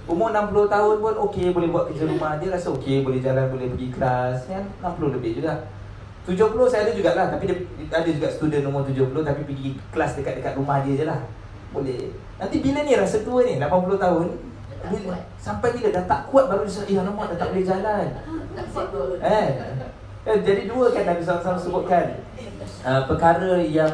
Umur 0.03 0.36
60 0.36 0.67
tahun 0.67 0.95
pun 0.99 1.15
okey 1.31 1.55
boleh 1.55 1.71
buat 1.71 1.88
kerja 1.88 2.12
rumah. 2.12 2.36
Dia 2.43 2.51
rasa 2.51 2.75
okey 2.75 3.07
boleh 3.07 3.23
jalan 3.23 3.47
boleh 3.47 3.71
pergi 3.71 3.88
kelas. 3.95 4.51
Kan 4.51 4.67
60 4.83 5.15
lebih 5.15 5.39
juga. 5.39 5.63
70 6.27 6.67
saya 6.67 6.88
ada 6.88 6.91
jugalah 6.95 7.27
tapi 7.31 7.51
dia, 7.51 7.57
ada 7.91 8.07
juga 8.07 8.27
student 8.31 8.67
umur 8.67 8.83
70 8.88 9.12
tapi 9.23 9.41
pergi 9.43 9.75
kelas 9.91 10.19
dekat-dekat 10.19 10.59
rumah 10.59 10.83
dia 10.83 10.93
je 10.99 11.05
lah. 11.07 11.23
Boleh. 11.71 12.12
Nanti 12.36 12.59
bila 12.59 12.83
ni 12.83 12.99
rasa 12.99 13.23
tua 13.23 13.47
ni 13.47 13.63
80 13.63 13.95
tahun 13.95 14.27
bila, 14.91 15.15
Sampai 15.39 15.71
bila 15.71 15.88
dah 15.88 16.03
tak 16.03 16.27
kuat 16.27 16.51
baru 16.51 16.67
dia 16.67 16.83
Eh 16.83 16.99
alamak 16.99 17.31
dah 17.31 17.38
tak 17.39 17.47
boleh 17.55 17.63
jalan. 17.63 18.07
Eh 19.23 19.47
Eh, 20.23 20.39
jadi 20.39 20.71
dua 20.71 20.88
kan 20.95 21.03
Nabi 21.03 21.19
SAW 21.19 21.59
sebutkan. 21.59 22.15
Uh, 22.88 23.03
Perkara 23.12 23.59
yang 23.59 23.91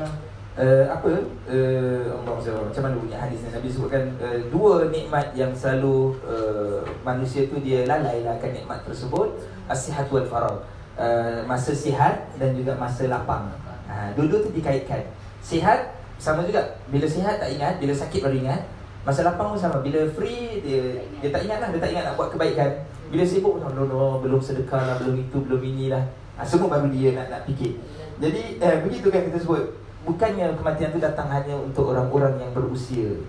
uh, 0.53 0.85
apa 0.85 1.25
uh, 1.49 2.05
Allah 2.21 2.33
macam 2.69 2.81
mana 2.85 2.95
bunyi 3.01 3.17
hadis 3.17 3.41
ni? 3.41 3.49
Nabi 3.49 3.65
sebutkan 3.65 4.13
uh, 4.21 4.37
dua 4.53 4.93
nikmat 4.93 5.33
yang 5.33 5.49
selalu 5.57 6.13
uh, 6.21 6.85
manusia 7.01 7.49
tu 7.49 7.57
dia 7.57 7.89
lalai 7.89 8.21
lah 8.21 8.37
akan 8.37 8.51
nikmat 8.53 8.77
tersebut. 8.85 9.41
As-sihat 9.65 10.05
wal 10.13 10.29
farag 10.29 10.61
uh, 11.01 11.41
masa 11.49 11.73
sihat 11.73 12.29
dan 12.37 12.53
juga 12.53 12.77
masa 12.77 13.09
lapang. 13.09 13.49
Uh, 13.89 14.13
dua-dua 14.13 14.45
tu 14.45 14.53
dikaitkan. 14.53 15.01
Sihat 15.41 15.97
sama 16.21 16.45
juga. 16.45 16.77
Bila 16.93 17.09
sihat 17.09 17.41
tak 17.41 17.57
ingat. 17.57 17.81
Bila 17.81 17.93
sakit 17.97 18.21
baru 18.21 18.37
ingat. 18.37 18.61
Masa 19.01 19.25
lapang 19.25 19.49
pun 19.49 19.57
sama. 19.57 19.81
Bila 19.81 20.05
free 20.13 20.61
Dia 20.61 21.01
dia 21.25 21.29
tak 21.33 21.41
ingat 21.49 21.57
lah. 21.57 21.73
Dia 21.73 21.81
tak 21.81 21.89
ingat 21.89 22.03
nak 22.05 22.15
buat 22.21 22.29
kebaikan. 22.37 22.85
Bila 23.09 23.25
sibuk 23.25 23.57
pun 23.57 23.65
no, 23.73 23.89
no, 23.89 24.21
Belum 24.21 24.37
sedekah 24.37 24.85
lah 24.85 24.95
Belum 25.01 25.17
itu 25.17 25.41
Belum 25.41 25.57
ini 25.65 25.89
lah 25.89 26.05
ha, 26.39 26.47
Semua 26.47 26.71
baru 26.71 26.87
dia 26.87 27.11
nak, 27.11 27.27
nak 27.27 27.41
fikir. 27.43 27.75
Jadi 28.19 28.63
eh, 28.63 28.77
begitu 28.83 29.11
kan 29.11 29.27
kita 29.27 29.39
sebut 29.43 29.63
Bukannya 30.07 30.55
kematian 30.55 30.95
itu 30.95 31.01
datang 31.03 31.27
hanya 31.27 31.59
Untuk 31.59 31.91
orang-orang 31.91 32.39
yang 32.39 32.51
berusia. 32.55 33.19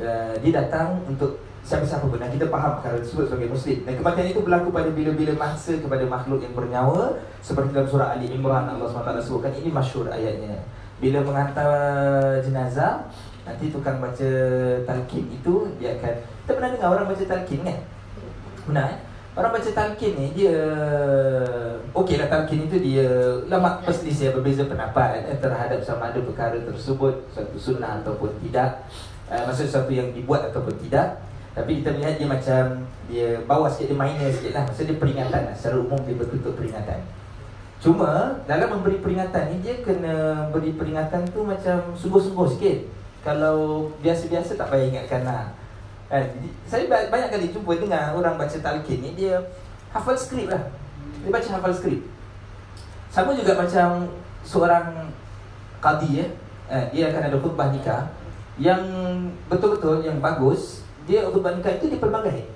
Uh, 0.00 0.32
Dia 0.40 0.64
datang 0.64 1.04
untuk 1.04 1.44
Siapa-siapa 1.58 2.08
pun. 2.08 2.16
Dan 2.16 2.32
kita 2.32 2.48
faham 2.48 2.80
perkara 2.80 2.96
tersebut 2.96 3.28
sebagai 3.28 3.52
Muslim. 3.52 3.78
Dan 3.84 3.94
kematian 4.00 4.26
itu 4.32 4.40
berlaku 4.40 4.68
pada 4.72 4.88
bila-bila 4.88 5.32
masa 5.36 5.76
Kepada 5.76 6.04
makhluk 6.08 6.40
yang 6.40 6.54
bernyawa 6.56 7.20
Seperti 7.44 7.76
dalam 7.76 7.88
surah 7.92 8.16
Ali 8.16 8.32
Imran 8.32 8.72
Allah 8.72 8.88
SWT 8.88 9.20
sebutkan 9.20 9.52
Ini 9.52 9.68
masyur 9.68 10.08
ayatnya. 10.08 10.64
Bila 10.98 11.20
menghantar 11.20 11.68
jenazah 12.40 13.04
Nanti 13.44 13.68
tukang 13.68 14.00
baca 14.00 14.30
talqin 14.88 15.24
itu 15.28 15.54
Dia 15.76 15.96
akan 16.00 16.14
Kita 16.24 16.52
pernah 16.56 16.70
dengar 16.72 16.88
orang 16.96 17.06
baca 17.12 17.24
talqin 17.28 17.60
kan? 17.64 17.78
Benar 18.64 18.86
eh? 18.96 19.07
Orang 19.38 19.54
baca 19.54 19.70
talqin 19.70 20.18
ni 20.18 20.34
dia 20.34 20.58
Okey 21.94 22.18
lah 22.18 22.26
talqin 22.26 22.66
itu 22.66 22.82
dia 22.82 23.06
Lama 23.46 23.78
perselisihan 23.86 24.34
berbeza 24.34 24.66
pendapat 24.66 25.30
eh, 25.30 25.38
Terhadap 25.38 25.78
sama 25.78 26.10
ada 26.10 26.18
perkara 26.18 26.58
tersebut 26.58 27.22
Satu 27.30 27.54
sunnah 27.54 28.02
ataupun 28.02 28.34
tidak. 28.42 28.82
Uh, 29.30 29.46
Maksudnya 29.46 29.70
satu 29.78 29.94
yang 29.94 30.10
dibuat 30.10 30.50
ataupun 30.50 30.74
tidak. 30.82 31.22
Tapi 31.54 31.78
kita 31.78 31.94
melihat 31.94 32.18
dia 32.18 32.26
macam 32.26 32.62
Dia 33.06 33.28
bawa 33.46 33.70
sikit, 33.70 33.94
dia 33.94 33.98
minor 34.02 34.26
sikit 34.34 34.52
lah. 34.58 34.62
Maksudnya 34.66 34.90
dia 34.90 34.98
peringatan 35.06 35.40
lah 35.46 35.54
Secara 35.54 35.76
umum 35.78 36.00
dia 36.02 36.16
bertutup 36.18 36.52
peringatan. 36.58 36.98
Cuma 37.78 38.42
dalam 38.50 38.68
memberi 38.74 38.98
peringatan 38.98 39.54
ni 39.54 39.56
Dia 39.62 39.78
kena 39.86 40.50
beri 40.50 40.74
peringatan 40.74 41.30
tu 41.30 41.46
macam 41.46 41.94
Sungguh-sungguh 41.94 42.58
sikit. 42.58 42.78
Kalau 43.22 43.86
biasa-biasa 44.02 44.58
tak 44.58 44.66
payah 44.66 44.90
ingatkan 44.90 45.22
lah 45.22 45.57
kan? 46.08 46.24
Saya 46.64 46.84
banyak 46.88 47.28
kali 47.28 47.46
jumpa 47.52 47.72
dengan 47.76 48.16
orang 48.16 48.34
baca 48.40 48.56
talqin 48.56 49.00
ni 49.04 49.10
Dia 49.14 49.38
hafal 49.92 50.16
skrip 50.16 50.48
lah. 50.48 50.72
Dia 51.24 51.30
baca 51.32 51.48
hafal 51.60 51.72
skrip. 51.72 52.00
Sama 53.08 53.32
juga 53.32 53.56
macam 53.56 54.08
seorang 54.44 55.12
qadi 55.80 56.26
eh? 56.26 56.30
eh 56.68 56.84
Dia 56.92 57.12
akan 57.12 57.22
ada 57.32 57.36
khutbah 57.40 57.68
nikah 57.72 58.12
Yang 58.58 58.82
betul-betul, 59.46 60.02
yang 60.02 60.18
bagus. 60.18 60.82
Dia 61.06 61.28
khutbah 61.28 61.54
nikah 61.54 61.76
itu 61.76 61.92
dia 61.92 62.00
pelbagai. 62.00 62.48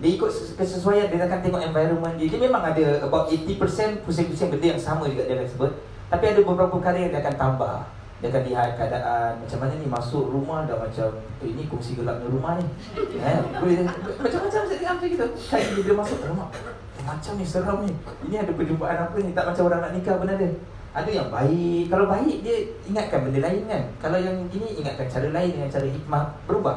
Dia 0.00 0.10
ikut 0.16 0.32
kesesuaian, 0.56 1.12
dia 1.12 1.20
akan 1.28 1.40
tengok 1.44 1.60
environment 1.60 2.16
dia. 2.16 2.32
Dia 2.32 2.40
memang 2.40 2.64
ada 2.64 3.04
about 3.04 3.28
80% 3.28 4.00
pusing-pusing 4.08 4.48
benda 4.48 4.66
yang 4.72 4.80
sama 4.80 5.04
juga 5.04 5.28
dia 5.28 5.36
akan 5.36 5.48
sebut. 5.50 5.72
Tapi 6.08 6.24
ada 6.24 6.40
beberapa 6.40 6.72
perkara 6.72 6.96
yang 6.96 7.12
dia 7.12 7.20
akan 7.20 7.36
tambah 7.36 7.99
dia 8.20 8.28
akan 8.28 8.42
lihat 8.52 8.68
keadaan 8.76 9.32
macam 9.40 9.58
mana 9.64 9.72
ni 9.80 9.88
masuk 9.88 10.28
rumah 10.28 10.68
dah 10.68 10.76
macam 10.76 11.08
eh, 11.40 11.48
ini 11.48 11.64
kongsi 11.64 11.96
gelapnya 11.96 12.28
rumah 12.28 12.60
ni. 12.60 12.68
Eh, 13.16 13.38
boleh 13.56 13.80
macam-macam 13.88 14.60
macam 14.68 14.96
gitu. 15.08 15.26
Kan 15.48 15.60
dia, 15.64 15.80
dia 15.80 15.94
masuk 15.96 16.20
rumah. 16.28 16.52
Macam 17.00 17.32
ni 17.40 17.44
seram 17.48 17.80
ni. 17.80 17.88
Ini 18.28 18.44
ada 18.44 18.52
perjumpaan 18.52 19.08
apa 19.08 19.16
ni? 19.24 19.32
Tak 19.32 19.48
macam 19.48 19.72
orang 19.72 19.80
nak 19.88 19.92
nikah 19.96 20.20
pun 20.20 20.28
ada. 20.28 20.48
Ada 20.92 21.10
yang 21.10 21.28
baik. 21.32 21.88
Kalau 21.88 22.04
baik 22.12 22.38
dia 22.44 22.56
ingatkan 22.84 23.24
benda 23.24 23.40
lain 23.40 23.62
kan. 23.64 23.82
Kalau 24.04 24.18
yang 24.20 24.36
ini 24.52 24.68
ingatkan 24.84 25.08
cara 25.08 25.28
lain 25.32 25.50
dengan 25.56 25.68
cara 25.72 25.86
hikmah 25.88 26.24
berubah. 26.44 26.76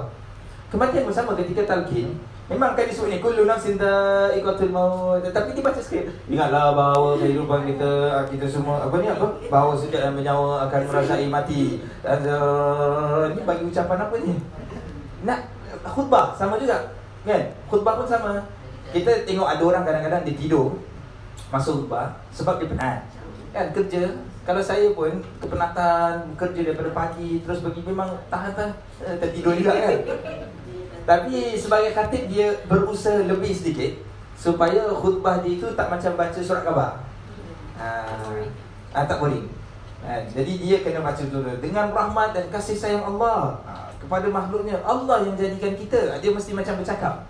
Kematian 0.71 1.03
bersama 1.03 1.35
ketika 1.35 1.67
talqin 1.67 2.15
Memang 2.51 2.75
kan 2.75 2.83
disebut 2.83 3.07
ni 3.07 3.23
kullu 3.23 3.47
nafsin 3.47 3.79
dha'iqatul 3.79 4.75
maut. 4.75 5.23
Tapi 5.23 5.55
dia 5.55 5.63
baca 5.63 5.79
sikit. 5.79 6.11
Ingatlah 6.27 6.75
bahawa 6.75 7.15
kehidupan 7.15 7.71
kita 7.71 7.91
ah, 8.11 8.25
kita 8.27 8.43
semua 8.43 8.83
apa 8.83 8.95
ni 8.99 9.07
apa? 9.07 9.27
Bahawa 9.47 9.71
setiap 9.79 10.11
yang 10.11 10.15
bernyawa 10.19 10.67
akan 10.67 10.81
merasai 10.91 11.27
mati. 11.31 11.79
Dan 12.03 12.19
uh, 12.27 13.31
ni 13.31 13.47
bagi 13.47 13.63
ucapan 13.63 13.97
apa 14.03 14.15
ni? 14.19 14.35
Nak 15.23 15.39
khutbah 15.87 16.35
sama 16.35 16.59
juga. 16.59 16.91
Kan? 17.23 17.55
Khutbah 17.71 18.03
pun 18.03 18.07
sama. 18.11 18.43
Kita 18.91 19.23
tengok 19.23 19.47
ada 19.47 19.63
orang 19.63 19.83
kadang-kadang 19.87 20.21
dia 20.27 20.35
tidur 20.35 20.75
masuk 21.47 21.87
khutbah 21.87 22.11
sebab 22.35 22.59
dia 22.59 22.67
penat. 22.75 22.99
Kan 23.55 23.71
kerja 23.71 24.19
kalau 24.43 24.59
saya 24.59 24.91
pun 24.91 25.23
kepenatan 25.39 26.35
kerja 26.35 26.59
daripada 26.67 26.91
pagi 26.91 27.39
terus 27.39 27.63
pergi 27.63 27.79
memang 27.87 28.11
tahan-tahan 28.27 28.75
eh, 29.07 29.15
tertidur 29.15 29.55
juga 29.55 29.71
kan. 29.71 29.95
Tapi 31.03 31.59
sebagai 31.59 31.91
khatib 31.91 32.31
dia 32.31 32.55
berusaha 32.67 33.27
lebih 33.27 33.51
sedikit 33.51 33.91
supaya 34.39 34.87
khutbah 34.91 35.43
dia 35.43 35.59
itu 35.59 35.67
tak 35.75 35.91
macam 35.91 36.15
baca 36.15 36.39
surat 36.39 36.63
khabar. 36.63 37.03
Ha, 37.79 37.87
ha 38.95 38.99
tak 39.03 39.19
boleh. 39.19 39.43
Ha, 40.03 40.19
jadi 40.27 40.53
dia 40.59 40.77
kena 40.83 40.99
baca 40.99 41.23
dulu 41.23 41.51
dengan 41.63 41.91
rahmat 41.91 42.35
dan 42.35 42.45
kasih 42.51 42.75
sayang 42.75 43.03
Allah 43.03 43.55
ha, 43.67 43.87
kepada 43.99 44.27
makhluknya. 44.31 44.79
Allah 44.83 45.27
yang 45.27 45.35
jadikan 45.35 45.75
kita. 45.75 46.19
Dia 46.19 46.31
mesti 46.31 46.51
macam 46.55 46.79
bercakap. 46.79 47.23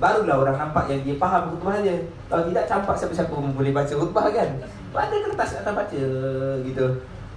Barulah 0.00 0.40
orang 0.40 0.56
nampak 0.56 0.88
yang 0.88 1.04
dia 1.04 1.16
faham 1.20 1.52
khutbah 1.52 1.80
dia. 1.84 1.96
Kalau 2.28 2.48
tidak 2.48 2.64
campak 2.64 2.96
siapa-siapa 2.96 3.32
pun 3.32 3.52
boleh 3.52 3.72
baca 3.72 3.92
khutbah 3.92 4.32
kan. 4.32 4.48
Ada 4.96 5.16
kertas 5.28 5.60
atas 5.60 5.72
baca 5.76 6.02
gitu. 6.64 6.86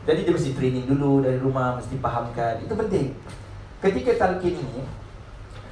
Jadi 0.04 0.19
dia 0.28 0.34
mesti 0.36 0.52
training 0.52 0.86
dulu 0.88 1.24
dari 1.24 1.39
rumah, 1.39 1.80
mesti 1.80 1.96
fahamkan. 2.00 2.60
Itu 2.60 2.76
penting. 2.76 3.15
Ketika 3.80 4.12
talqin 4.19 4.56
ini, 4.60 4.84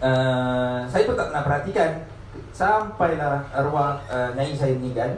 uh, 0.02 0.80
saya 0.90 1.04
pun 1.06 1.16
tak 1.16 1.30
pernah 1.32 1.44
perhatikan 1.46 1.90
sampailah 2.52 3.48
arwah 3.54 4.02
uh, 4.10 4.30
nyai 4.36 4.54
saya 4.58 4.76
meninggal. 4.76 5.16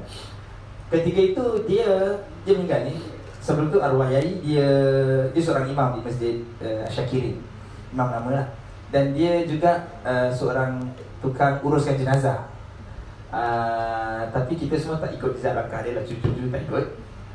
Ketika 0.91 1.19
itu 1.33 1.45
dia 1.65 1.89
dia 2.45 2.53
meninggal 2.53 2.81
ni. 2.91 2.95
Sebelum 3.43 3.71
tu 3.73 3.79
arwah 3.83 4.07
nyai 4.11 4.39
dia 4.43 4.69
dia 5.31 5.41
seorang 5.41 5.67
imam 5.67 5.97
di 5.97 6.01
masjid 6.05 6.35
uh, 6.61 6.85
Syakirin. 6.91 7.39
Imam 7.95 8.11
nama 8.11 8.29
lah. 8.29 8.47
Dan 8.93 9.15
dia 9.17 9.41
juga 9.49 9.89
uh, 10.05 10.29
seorang 10.29 10.85
tukang 11.23 11.57
uruskan 11.65 11.97
jenazah. 11.97 12.45
Uh, 13.33 14.29
tapi 14.29 14.53
kita 14.53 14.77
semua 14.77 15.01
tak 15.01 15.17
ikut 15.17 15.33
jejak 15.41 15.57
langkah 15.57 15.81
dia 15.81 15.97
lah 15.97 16.05
cucu-cucu 16.05 16.53
tak 16.53 16.61
ikut. 16.69 16.85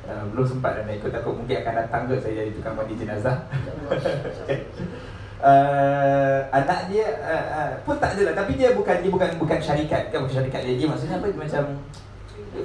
Uh, 0.09 0.25
belum 0.33 0.47
sempat 0.47 0.81
nak 0.87 0.95
ikut 0.95 1.13
takut 1.13 1.37
mungkin 1.37 1.61
akan 1.61 1.75
datang 1.85 2.03
ke 2.09 2.15
saya 2.17 2.47
jadi 2.47 2.51
tukang 2.55 2.79
mandi 2.79 2.95
jenazah. 2.97 3.37
uh, 5.43 6.39
anak 6.51 6.91
dia 6.91 7.07
uh, 7.23 7.47
uh, 7.55 7.71
pun 7.83 7.97
tak 7.99 8.19
adalah. 8.19 8.35
Tapi 8.35 8.59
dia 8.59 8.75
bukan 8.75 8.97
dia 9.03 9.11
bukan 9.11 9.31
bukan 9.39 9.59
syarikat 9.59 10.11
kan 10.11 10.23
bukan 10.23 10.35
syarikat 10.43 10.61
dia. 10.67 10.75
Dia 10.79 10.87
maksudnya 10.91 11.17
apa? 11.19 11.27
Dia 11.31 11.41
macam 11.41 11.65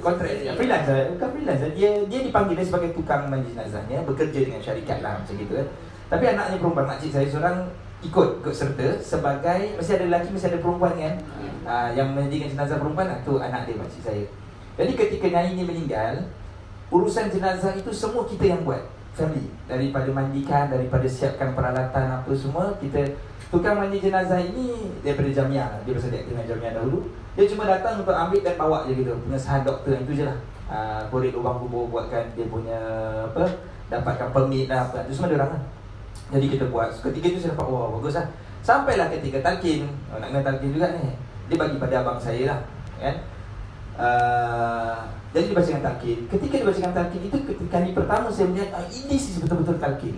kontrak 0.00 0.30
dia 0.30 0.52
freelance. 0.54 0.86
Lah 0.90 1.06
bukan 1.14 1.28
freelance 1.34 1.62
lah. 1.62 1.72
dia 1.72 1.90
dia 2.06 2.20
dipanggil 2.22 2.54
dia 2.58 2.66
sebagai 2.66 2.90
tukang 2.94 3.30
mandi 3.30 3.50
jenazahnya 3.52 4.02
bekerja 4.02 4.40
dengan 4.46 4.60
syarikat 4.60 4.98
lah 5.00 5.18
macam 5.18 5.34
gitu. 5.34 5.52
Kan 5.58 5.68
tapi 6.04 6.24
anaknya 6.30 6.56
perempuan 6.60 6.86
makcik 6.86 7.10
saya 7.10 7.26
seorang 7.26 7.58
ikut 8.04 8.44
ikut 8.44 8.54
serta 8.54 8.88
sebagai 9.00 9.80
mesti 9.80 9.92
ada 9.96 10.04
lelaki 10.04 10.28
mesti 10.36 10.46
ada 10.52 10.60
perempuan 10.60 10.94
kan? 10.94 11.14
Uh, 11.64 11.88
yang 11.96 12.12
menjadikan 12.12 12.52
jenazah 12.52 12.76
perempuan 12.76 13.08
lah, 13.08 13.18
tu 13.24 13.40
anak 13.40 13.64
dia 13.64 13.74
makcik 13.80 14.02
saya. 14.04 14.24
Jadi 14.76 14.92
ketika 14.92 15.26
nyai 15.32 15.56
ni 15.56 15.64
meninggal 15.64 16.28
urusan 16.92 17.32
jenazah 17.32 17.72
itu 17.72 17.88
semua 17.90 18.28
kita 18.28 18.52
yang 18.52 18.60
buat 18.62 18.84
family 19.14 19.46
daripada 19.70 20.10
mandikan 20.10 20.66
daripada 20.66 21.06
siapkan 21.06 21.54
peralatan 21.54 22.20
apa 22.20 22.30
semua 22.34 22.74
kita 22.82 23.00
tukang 23.54 23.78
mandi 23.78 24.02
jenazah 24.02 24.42
ini 24.42 24.98
daripada 25.06 25.30
jamiah 25.30 25.70
dia 25.86 25.94
bersedia 25.94 26.26
dengan 26.26 26.42
jamiah 26.42 26.74
dahulu. 26.74 27.06
Dia 27.34 27.46
cuma 27.50 27.66
datang 27.66 28.02
untuk 28.02 28.14
ambil 28.14 28.40
dan 28.42 28.54
bawa 28.58 28.86
je 28.86 28.98
gitu. 28.98 29.14
Pengesahan 29.26 29.62
doktor 29.62 29.94
itu 29.98 30.22
je 30.22 30.24
lah. 30.26 30.38
Uh, 30.64 31.02
korek 31.12 31.30
lubang 31.30 31.60
kubur 31.62 31.86
buatkan 31.86 32.24
dia 32.34 32.46
punya 32.50 32.78
apa 33.30 33.46
dapatkan 33.90 34.34
permit 34.34 34.66
lah 34.66 34.90
apa. 34.90 35.06
Itu 35.06 35.18
semua 35.18 35.30
dia 35.30 35.38
orang 35.38 35.54
lah. 35.54 35.62
Jadi 36.34 36.46
kita 36.50 36.64
buat. 36.70 36.90
Ketika 36.90 37.26
itu 37.30 37.38
saya 37.38 37.54
dapat 37.54 37.66
wah 37.70 37.90
bagus 37.98 38.18
lah. 38.18 38.26
Sampailah 38.64 39.06
ketika 39.12 39.38
talqin 39.44 39.86
oh, 40.10 40.18
nak 40.18 40.34
kena 40.34 40.42
talqin 40.42 40.70
juga 40.74 40.90
ni. 40.94 41.14
Dia 41.50 41.56
bagi 41.58 41.76
pada 41.78 41.94
abang 42.02 42.18
saya 42.18 42.42
lah 42.50 42.60
kan. 42.98 43.16
Uh, 43.94 44.98
jadi 45.34 45.50
dibacakan 45.50 45.82
talqin. 45.82 46.18
Ketika 46.30 46.54
dibacakan 46.62 46.92
talqin 46.94 47.22
itu 47.26 47.36
ketika 47.42 47.64
kali 47.74 47.90
pertama 47.90 48.30
saya 48.30 48.46
melihat 48.54 48.70
ah, 48.78 48.86
ini 48.86 49.16
sih 49.18 49.42
betul-betul 49.42 49.82
talqin. 49.82 50.14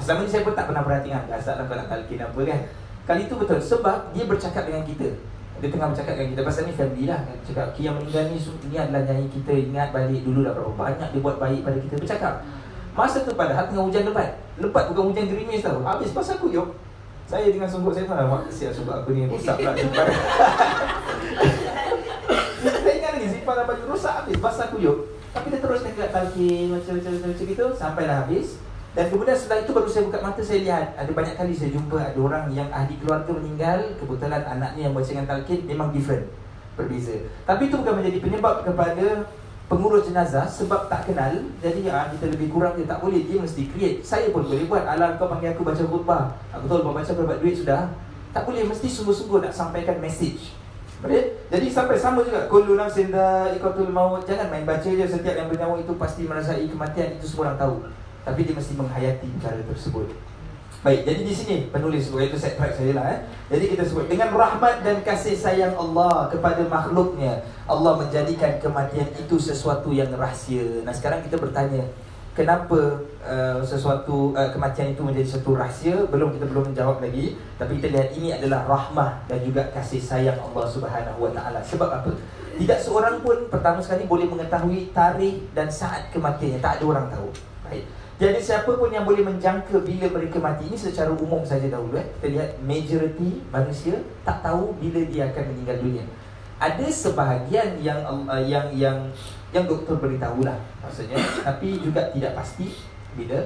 Selama 0.00 0.24
ini 0.24 0.30
saya 0.32 0.40
pun 0.40 0.56
tak 0.56 0.72
pernah 0.72 0.80
perhatikan 0.80 1.28
asal 1.28 1.60
nak 1.60 1.68
nak 1.68 1.86
talqin 1.92 2.24
apa 2.24 2.40
kan. 2.48 2.60
Kali 3.04 3.28
itu 3.28 3.36
betul 3.36 3.60
sebab 3.60 4.08
dia 4.16 4.24
bercakap 4.24 4.64
dengan 4.64 4.80
kita. 4.88 5.12
Dia 5.60 5.68
tengah 5.68 5.92
bercakap 5.92 6.16
dengan 6.16 6.28
kita 6.32 6.42
pasal 6.48 6.62
ni 6.64 6.72
family 6.72 7.04
lah. 7.04 7.20
Dia 7.28 7.36
cakap 7.52 7.66
Ki 7.76 7.84
yang 7.84 8.00
meninggal 8.00 8.24
ni 8.32 8.40
ini 8.40 8.76
adalah 8.80 9.02
nyanyi 9.04 9.28
kita 9.28 9.52
ingat 9.52 9.88
balik 9.92 10.20
dulu 10.24 10.40
dah 10.40 10.52
berapa 10.56 10.72
banyak 10.72 11.08
dia 11.12 11.20
buat 11.20 11.36
baik 11.36 11.60
pada 11.60 11.78
kita 11.84 11.94
bercakap. 12.00 12.34
Masa 12.96 13.20
tu 13.20 13.36
padahal 13.36 13.68
tengah 13.68 13.84
hujan 13.84 14.08
lebat. 14.08 14.40
Lebat 14.56 14.84
bukan 14.88 15.12
hujan 15.12 15.28
gerimis 15.28 15.60
tau. 15.60 15.84
Habis 15.84 16.16
pasal 16.16 16.40
aku 16.40 16.48
yuk. 16.48 16.72
Saya 17.28 17.52
dengan 17.52 17.68
sungguh 17.68 17.92
saya 17.92 18.08
malah 18.08 18.28
mak 18.28 18.48
siap 18.48 18.72
sebab 18.72 19.04
aku 19.04 19.12
ni 19.12 19.28
rosak 19.28 19.60
pula 19.60 19.76
dalam 23.52 23.68
baju 23.68 23.82
rosak 23.92 24.24
habis. 24.24 24.40
Basah 24.40 24.72
kuyup 24.72 25.14
tapi 25.34 25.50
dia 25.50 25.58
terus 25.58 25.82
dekat 25.82 26.14
talqin 26.14 26.70
macam-macam 26.70 27.12
macam 27.26 27.44
gitu. 27.50 27.66
Sampailah 27.74 28.16
habis. 28.22 28.62
Dan 28.94 29.10
kemudian 29.10 29.34
setelah 29.34 29.66
itu 29.66 29.74
baru 29.74 29.90
saya 29.90 30.06
buka 30.06 30.18
mata 30.22 30.40
saya 30.46 30.62
lihat. 30.62 30.86
Ada 30.94 31.10
banyak 31.10 31.34
kali 31.34 31.52
saya 31.58 31.70
jumpa 31.74 31.98
ada 31.98 32.18
orang 32.22 32.44
yang 32.54 32.70
ahli 32.70 32.94
keluarga 33.02 33.34
meninggal. 33.34 33.78
Kebetulan 33.98 34.42
anaknya 34.46 34.86
yang 34.86 34.94
baca 34.94 35.10
dengan 35.10 35.26
talqin 35.26 35.66
memang 35.66 35.90
different. 35.90 36.30
Berbeza. 36.78 37.18
Tapi 37.42 37.66
itu 37.66 37.74
bukan 37.74 37.94
menjadi 37.98 38.18
penyebab 38.22 38.62
kepada 38.62 39.26
pengurus 39.66 40.06
jenazah 40.06 40.46
sebab 40.46 40.86
tak 40.86 41.10
kenal. 41.10 41.34
Jadi 41.58 41.82
ah, 41.90 42.06
kita 42.14 42.30
lebih 42.30 42.54
kurang 42.54 42.78
dia 42.78 42.86
tak 42.86 43.02
boleh. 43.02 43.26
Dia 43.26 43.42
mesti 43.42 43.66
create. 43.74 44.06
Saya 44.06 44.30
pun 44.30 44.46
boleh 44.46 44.70
buat. 44.70 44.86
Alam 44.86 45.18
kau 45.18 45.26
panggil 45.26 45.50
aku 45.50 45.66
baca 45.66 45.82
khutbah. 45.82 46.38
Aku 46.54 46.70
tahu 46.70 46.86
lepas 46.86 47.02
baca 47.02 47.10
berapa 47.10 47.42
duit 47.42 47.58
sudah. 47.58 47.90
Tak 48.30 48.46
boleh. 48.46 48.62
Mesti 48.70 48.86
sungguh-sungguh 48.86 49.42
nak 49.42 49.50
sampaikan 49.50 49.98
message. 49.98 50.54
Boleh? 51.04 51.36
Jadi 51.52 51.68
sampai 51.68 52.00
sama 52.00 52.24
juga 52.24 52.48
kullu 52.48 52.80
nafsin 52.80 53.12
dha'iqatul 53.12 53.92
maut. 53.92 54.24
Jangan 54.24 54.48
main 54.48 54.64
baca 54.64 54.88
je 54.88 55.04
setiap 55.04 55.36
yang 55.36 55.52
bernyawa 55.52 55.76
itu 55.76 55.92
pasti 56.00 56.24
merasai 56.24 56.64
kematian 56.64 57.20
itu 57.20 57.28
semua 57.28 57.52
orang 57.52 57.60
tahu. 57.60 57.74
Tapi 58.24 58.40
dia 58.48 58.56
mesti 58.56 58.72
menghayati 58.72 59.28
perkara 59.36 59.60
tersebut. 59.68 60.08
Baik, 60.84 61.00
jadi 61.08 61.20
di 61.24 61.32
sini 61.32 61.56
penulis 61.72 62.08
sebut 62.08 62.28
itu 62.28 62.36
set 62.36 62.60
track 62.60 62.76
saya 62.76 62.92
lah 62.92 63.06
eh. 63.08 63.18
Jadi 63.48 63.72
kita 63.72 63.88
sebut 63.88 64.04
dengan 64.04 64.32
rahmat 64.36 64.84
dan 64.84 65.00
kasih 65.00 65.32
sayang 65.32 65.72
Allah 65.76 66.28
kepada 66.28 66.60
makhluknya, 66.68 67.40
Allah 67.64 68.04
menjadikan 68.04 68.60
kematian 68.60 69.08
itu 69.16 69.36
sesuatu 69.40 69.92
yang 69.96 70.12
rahsia. 70.12 70.84
Nah, 70.84 70.92
sekarang 70.92 71.24
kita 71.24 71.40
bertanya, 71.40 71.88
kenapa 72.34 73.00
uh, 73.22 73.62
sesuatu 73.62 74.34
uh, 74.34 74.50
kematian 74.50 74.92
itu 74.92 75.00
menjadi 75.00 75.38
satu 75.38 75.54
rahsia? 75.54 76.04
Belum 76.10 76.34
kita 76.34 76.44
belum 76.50 76.74
menjawab 76.74 77.00
lagi, 77.00 77.38
tapi 77.56 77.78
kita 77.78 77.94
lihat 77.94 78.10
ini 78.18 78.34
adalah 78.34 78.66
rahmah 78.66 79.24
dan 79.30 79.40
juga 79.40 79.70
kasih 79.70 80.02
sayang 80.02 80.36
Allah 80.36 80.66
Subhanahu 80.66 81.24
Wa 81.24 81.30
Taala. 81.32 81.62
Sebab 81.62 81.88
apa? 81.88 82.10
Tidak 82.54 82.78
seorang 82.82 83.22
pun 83.22 83.50
pertama 83.50 83.82
sekali 83.82 84.06
boleh 84.06 84.26
mengetahui 84.30 84.94
tarikh 84.94 85.42
dan 85.54 85.70
saat 85.70 86.10
kematiannya. 86.10 86.58
Tak 86.62 86.78
ada 86.78 86.84
orang 86.84 87.06
tahu. 87.10 87.30
Baik. 87.66 87.86
Jadi 88.14 88.38
siapa 88.38 88.70
pun 88.78 88.94
yang 88.94 89.02
boleh 89.02 89.26
menjangka 89.26 89.74
bila 89.82 90.06
mereka 90.06 90.38
mati 90.38 90.70
ini 90.70 90.78
secara 90.78 91.10
umum 91.10 91.42
saja 91.42 91.66
dahulu 91.66 91.98
eh. 91.98 92.06
Kita 92.18 92.30
lihat 92.30 92.50
majoriti 92.62 93.42
manusia 93.50 93.98
tak 94.22 94.38
tahu 94.46 94.70
bila 94.78 95.02
dia 95.10 95.26
akan 95.34 95.50
meninggal 95.50 95.82
dunia. 95.82 96.04
Ada 96.62 96.86
sebahagian 96.86 97.82
yang 97.82 98.06
uh, 98.06 98.38
yang 98.38 98.70
yang 98.70 99.10
yang 99.54 99.70
doktor 99.70 100.02
beritahu 100.02 100.42
lah 100.42 100.58
maksudnya. 100.82 101.16
Tapi 101.46 101.78
juga 101.78 102.10
tidak 102.10 102.34
pasti 102.34 102.74
bila 103.14 103.38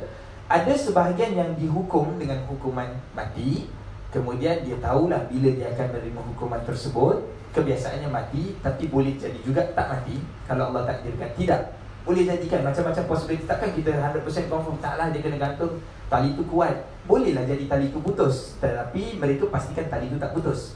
ada 0.49 0.73
sebahagian 0.73 1.37
yang 1.37 1.51
dihukum 1.61 2.17
dengan 2.17 2.41
hukuman 2.49 2.89
mati 3.13 3.69
kemudian 4.09 4.65
dia 4.65 4.81
tahulah 4.81 5.29
bila 5.29 5.53
dia 5.53 5.69
akan 5.69 5.93
menerima 5.93 6.21
hukuman 6.33 6.65
tersebut 6.65 7.21
kebiasaannya 7.53 8.09
mati 8.09 8.57
tapi 8.65 8.89
boleh 8.89 9.21
jadi 9.21 9.37
juga 9.45 9.69
tak 9.77 9.93
mati. 9.93 10.17
Kalau 10.49 10.73
Allah 10.73 10.89
takdirkan 10.89 11.29
tidak. 11.37 11.77
Boleh 12.09 12.25
jadikan 12.25 12.65
macam-macam 12.65 13.05
possibility. 13.05 13.45
Takkan 13.45 13.69
kita 13.77 13.93
100% 13.93 14.49
confirm 14.49 14.81
taklah 14.81 15.13
dia 15.13 15.21
kena 15.21 15.37
gantung 15.37 15.77
tali 16.09 16.33
tu 16.33 16.41
kuat. 16.49 16.73
Bolehlah 17.05 17.45
jadi 17.45 17.69
tali 17.69 17.93
tu 17.93 18.01
putus 18.01 18.57
tetapi 18.65 19.21
mereka 19.21 19.45
pastikan 19.53 19.85
tali 19.93 20.09
tu 20.09 20.17
tak 20.17 20.33
putus. 20.33 20.73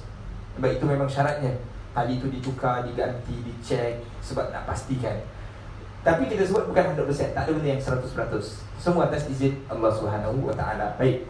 Sebab 0.61 0.69
itu 0.69 0.85
memang 0.85 1.09
syaratnya. 1.09 1.57
Tali 1.97 2.21
tu 2.21 2.29
ditukar 2.29 2.85
diganti 2.85 3.33
dicek 3.41 4.12
sebab 4.23 4.55
nak 4.55 4.65
pastikan 4.65 5.19
tapi 6.03 6.27
kita 6.27 6.47
sebut 6.47 6.67
bukan 6.71 6.99
100% 6.99 7.35
tak 7.35 7.43
ada 7.47 7.51
benda 7.51 7.69
yang 7.75 7.83
100% 7.83 8.07
semua 8.79 9.07
atas 9.07 9.27
izin 9.31 9.59
Allah 9.67 9.91
Subhanahu 9.91 10.47
wa 10.47 10.55
taala 10.55 10.95
baik 10.97 11.27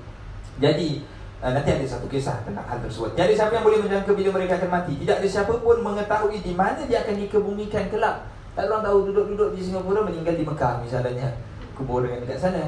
jadi 0.61 1.03
uh, 1.41 1.51
nanti 1.57 1.71
ada 1.73 1.85
satu 1.89 2.07
kisah 2.07 2.45
tentang 2.45 2.65
hal 2.69 2.79
tersebut 2.85 3.17
jadi 3.17 3.33
siapa 3.33 3.57
yang 3.57 3.65
boleh 3.65 3.81
menjangka 3.81 4.13
bila 4.13 4.31
mereka 4.37 4.61
akan 4.61 4.71
mati 4.71 4.95
tidak 5.01 5.25
ada 5.25 5.29
siapa 5.29 5.53
pun 5.57 5.81
mengetahui 5.81 6.39
di 6.45 6.53
mana 6.53 6.85
dia 6.85 7.01
akan 7.05 7.17
dikebumikan 7.17 7.89
kelak 7.89 8.33
tak 8.53 8.69
orang 8.69 8.85
tahu 8.85 8.99
duduk-duduk 9.09 9.57
di 9.57 9.61
Singapura 9.65 10.05
meninggal 10.05 10.37
di 10.37 10.45
Mekah 10.45 10.85
misalnya. 10.85 11.29
Kuburan 11.73 12.21
dekat 12.21 12.37
sana. 12.37 12.65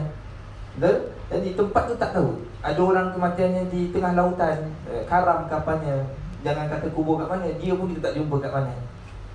Dan, 0.80 0.96
dan 1.28 1.40
di 1.44 1.52
tempat 1.52 1.92
tu 1.92 1.94
tak 2.00 2.16
tahu. 2.16 2.40
Ada 2.64 2.80
orang 2.80 3.12
kematiannya 3.12 3.68
di 3.68 3.92
tengah 3.92 4.16
lautan, 4.16 4.72
eh, 4.88 5.04
karam 5.04 5.44
kapalnya. 5.44 6.00
Jangan 6.40 6.72
kata 6.72 6.88
kubur 6.92 7.20
kat 7.20 7.28
mana, 7.28 7.48
dia 7.60 7.72
pun 7.76 7.92
kita 7.92 8.00
tak 8.08 8.16
jumpa 8.16 8.36
kat 8.40 8.52
mana. 8.52 8.72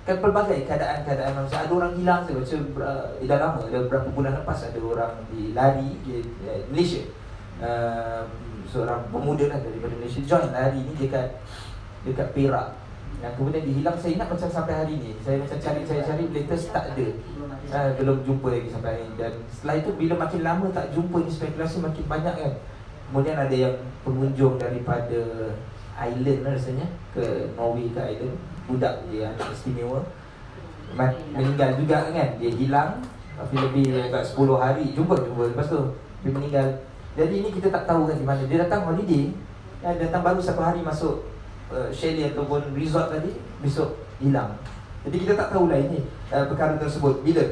Kan 0.00 0.16
pelbagai 0.16 0.64
keadaan-keadaan 0.64 1.36
manusia. 1.36 1.60
Ada 1.60 1.72
orang 1.76 1.92
hilang 2.00 2.20
saya 2.24 2.34
baca 2.40 2.56
uh, 2.88 3.04
dah 3.20 3.38
lama, 3.38 3.58
ada 3.68 3.78
beberapa 3.84 4.08
bulan 4.16 4.32
lepas 4.40 4.58
ada 4.64 4.80
orang 4.80 5.12
di 5.28 5.52
lari 5.52 5.90
di 6.08 6.24
uh, 6.48 6.64
Malaysia. 6.72 7.04
Uh, 7.60 8.24
seorang 8.64 9.04
pemuda 9.12 9.52
lah 9.52 9.60
daripada 9.60 9.92
Malaysia 10.00 10.24
join 10.24 10.48
lari 10.48 10.80
ni 10.80 10.94
dekat 10.96 11.36
dekat 12.08 12.32
Perak. 12.32 12.80
Yang 13.20 13.34
kemudian 13.36 13.62
dihilang 13.68 13.96
saya 14.00 14.16
ingat 14.16 14.28
macam 14.32 14.48
sampai 14.48 14.74
hari 14.80 14.94
ni. 14.96 15.12
Saya 15.20 15.36
macam 15.36 15.58
cari 15.60 15.80
saya 15.84 16.00
cari 16.00 16.24
latest 16.32 16.72
tak 16.72 16.84
ada 16.96 17.06
uh, 17.68 17.90
belum 18.00 18.16
jumpa 18.24 18.48
lagi 18.48 18.68
sampai 18.72 18.90
hari 18.96 19.04
ni. 19.04 19.14
Dan 19.20 19.32
setelah 19.52 19.76
itu 19.84 19.90
bila 20.00 20.14
makin 20.24 20.40
lama 20.40 20.66
tak 20.72 20.86
jumpa 20.96 21.16
ni 21.20 21.28
spekulasi 21.28 21.76
makin 21.84 22.04
banyak 22.08 22.34
kan. 22.40 22.52
Kemudian 23.12 23.36
ada 23.36 23.52
yang 23.52 23.76
pengunjung 24.00 24.56
daripada 24.56 25.20
island 26.00 26.40
lah 26.40 26.52
rasanya 26.56 26.86
ke 27.12 27.52
Norway 27.58 27.92
ke 27.92 28.00
island 28.00 28.38
budak 28.70 28.94
dia 29.10 29.34
anak 29.34 29.50
istimewa 29.50 30.00
meninggal 31.34 31.70
juga 31.74 32.06
kan 32.10 32.28
dia 32.38 32.50
hilang 32.54 32.90
tapi 33.34 33.54
lebih 33.58 33.84
dekat 33.94 34.22
10 34.22 34.62
hari 34.62 34.84
jumpa 34.94 35.14
jumpa 35.18 35.42
lepas 35.54 35.66
tu 35.66 35.80
dia 36.22 36.30
meninggal 36.30 36.66
jadi 37.18 37.34
ini 37.42 37.50
kita 37.50 37.74
tak 37.74 37.90
tahu 37.90 38.06
kan 38.06 38.16
di 38.16 38.26
mana 38.26 38.42
dia 38.46 38.62
datang 38.62 38.86
holiday 38.86 39.34
dan 39.82 39.98
datang 39.98 40.22
baru 40.22 40.38
satu 40.38 40.62
hari 40.62 40.84
masuk 40.84 41.26
uh, 41.72 41.88
chalet 41.90 42.30
ataupun 42.30 42.70
resort 42.76 43.10
tadi 43.10 43.34
besok 43.58 43.98
hilang. 44.22 44.54
Jadi 45.08 45.16
kita 45.24 45.32
tak 45.34 45.48
tahulah 45.56 45.80
ini 45.80 46.04
uh, 46.30 46.44
perkara 46.46 46.76
tersebut 46.76 47.24
bila 47.24 47.44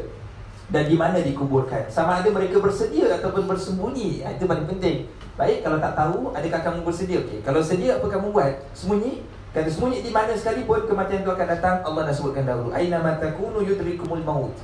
dan 0.68 0.84
di 0.84 0.96
mana 1.00 1.18
dikuburkan. 1.24 1.88
Sama 1.88 2.20
ada 2.20 2.28
mereka 2.28 2.60
bersedia 2.60 3.08
ataupun 3.16 3.48
bersembunyi. 3.48 4.20
Ha, 4.20 4.36
itu 4.36 4.44
paling 4.44 4.68
penting. 4.68 5.08
Baik, 5.40 5.64
kalau 5.64 5.80
tak 5.80 5.96
tahu, 5.96 6.34
adakah 6.36 6.60
kamu 6.60 6.78
bersedia? 6.84 7.24
Okey, 7.24 7.40
kalau 7.40 7.64
sedia 7.64 7.96
apa 7.96 8.06
kamu 8.10 8.36
buat? 8.36 8.52
Sembunyi. 8.76 9.24
Kalau 9.58 9.74
sembunyi 9.74 10.06
di 10.06 10.14
mana 10.14 10.38
sekalipun 10.38 10.86
kematian 10.86 11.26
itu 11.26 11.34
akan 11.34 11.46
datang, 11.50 11.82
Allah 11.82 12.06
dah 12.06 12.14
sebutkan 12.14 12.46
dahulu. 12.46 12.70
Aina 12.70 13.02
ma 13.02 13.18
takunu 13.18 13.58
yudrikumul 13.58 14.22
maut. 14.22 14.54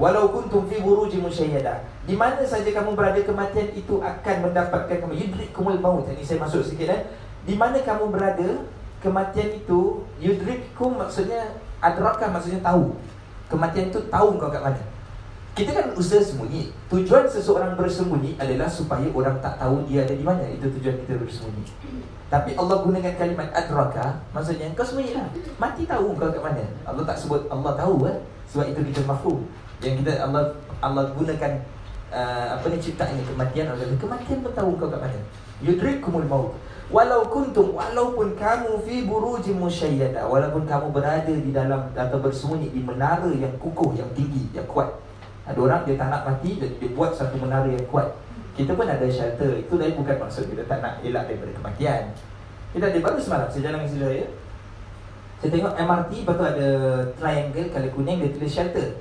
Walau 0.00 0.32
kuntum 0.32 0.64
fi 0.72 0.80
buruji 0.80 1.20
musyayyada. 1.20 1.84
Di 2.08 2.16
mana 2.16 2.40
saja 2.48 2.64
kamu 2.64 2.96
berada 2.96 3.20
kematian 3.20 3.68
itu 3.76 4.00
akan 4.00 4.48
mendapatkan 4.48 5.04
kamu 5.04 5.20
yudrikumul 5.20 5.76
maut. 5.84 6.08
Ini 6.08 6.24
saya 6.24 6.40
masuk 6.40 6.64
sikit 6.64 6.88
eh. 6.88 7.04
Di 7.44 7.60
mana 7.60 7.76
kamu 7.76 8.08
berada, 8.08 8.64
kematian 9.04 9.52
itu 9.52 10.00
yudrikkum 10.16 10.96
maksudnya 10.96 11.52
adraka 11.84 12.32
maksudnya 12.32 12.64
tahu. 12.64 12.96
Kematian 13.52 13.92
itu 13.92 14.00
tahu 14.08 14.40
kau 14.40 14.48
kat 14.48 14.64
mana. 14.64 14.80
Kita 15.52 15.76
kan 15.76 15.92
usaha 15.92 16.24
sembunyi. 16.24 16.72
Tujuan 16.88 17.28
seseorang 17.28 17.76
bersembunyi 17.76 18.40
adalah 18.40 18.72
supaya 18.72 19.12
orang 19.12 19.44
tak 19.44 19.60
tahu 19.60 19.84
dia 19.84 20.08
ada 20.08 20.16
di 20.16 20.24
mana. 20.24 20.40
Itu 20.48 20.72
tujuan 20.72 21.04
kita 21.04 21.20
bersembunyi. 21.20 21.68
Tapi 22.28 22.52
Allah 22.60 22.76
gunakan 22.84 23.14
kalimat 23.16 23.48
adraka 23.56 24.20
maksudnya 24.36 24.68
kau 24.76 24.84
sembunyilah. 24.84 25.32
Mati 25.56 25.88
tahu 25.88 26.12
kau 26.12 26.28
kat 26.28 26.44
mana. 26.44 26.64
Allah 26.84 27.02
tak 27.08 27.16
sebut 27.16 27.48
Allah 27.48 27.72
tahu 27.72 28.04
eh. 28.04 28.20
Sebab 28.52 28.68
itu 28.68 28.80
kita 28.92 29.00
mafhum. 29.08 29.48
Yang 29.80 30.04
kita 30.04 30.28
Allah 30.28 30.52
Allah 30.84 31.08
gunakan 31.16 31.52
uh, 32.12 32.46
apa 32.60 32.66
ni 32.68 32.76
cipta 32.76 33.08
ini 33.08 33.24
kematian 33.24 33.72
Allah. 33.72 33.88
Kematian 33.96 34.44
pun 34.44 34.52
tahu 34.52 34.76
kau 34.76 34.92
kat 34.92 35.00
mana. 35.00 35.18
Yudrikumul 35.64 36.28
maut. 36.28 36.52
Walau 36.88 37.28
kuntum 37.28 37.76
walaupun 37.76 38.32
kamu 38.36 38.80
fi 38.84 39.04
buruji 39.04 39.52
musyayyada 39.52 40.24
walaupun 40.24 40.64
kamu 40.64 40.88
berada 40.88 41.28
di 41.28 41.52
dalam 41.52 41.92
atau 41.92 42.16
bersembunyi 42.16 42.72
di 42.72 42.80
menara 42.80 43.28
yang 43.28 43.52
kukuh 43.60 43.92
yang 43.96 44.08
tinggi 44.12 44.52
yang 44.56 44.64
kuat. 44.68 44.88
Ada 45.48 45.56
orang 45.56 45.80
dia 45.88 45.96
tak 45.96 46.08
nak 46.12 46.28
mati 46.28 46.60
dia, 46.60 46.68
dia 46.76 46.88
buat 46.92 47.12
satu 47.16 47.40
menara 47.40 47.68
yang 47.68 47.84
kuat. 47.88 48.08
Kita 48.58 48.74
pun 48.74 48.90
ada 48.90 49.06
shelter. 49.06 49.54
Itu 49.54 49.78
lain 49.78 49.94
bukan 49.94 50.18
maksud 50.18 50.50
kita 50.50 50.66
tak 50.66 50.82
nak 50.82 50.98
elak 51.06 51.30
daripada 51.30 51.54
kematian. 51.54 52.10
Kita 52.74 52.90
ada 52.90 52.98
baru 52.98 53.18
semalam 53.22 53.46
saya 53.46 53.70
jalan 53.70 53.86
dengan 53.86 53.90
saya. 53.94 54.26
Saya 55.38 55.50
tengok 55.54 55.74
MRT 55.78 56.12
tu 56.26 56.42
ada 56.42 56.68
triangle 57.14 57.68
kalau 57.70 57.88
kuning 57.94 58.18
dia 58.18 58.34
tulis 58.34 58.50
shelter. 58.50 58.98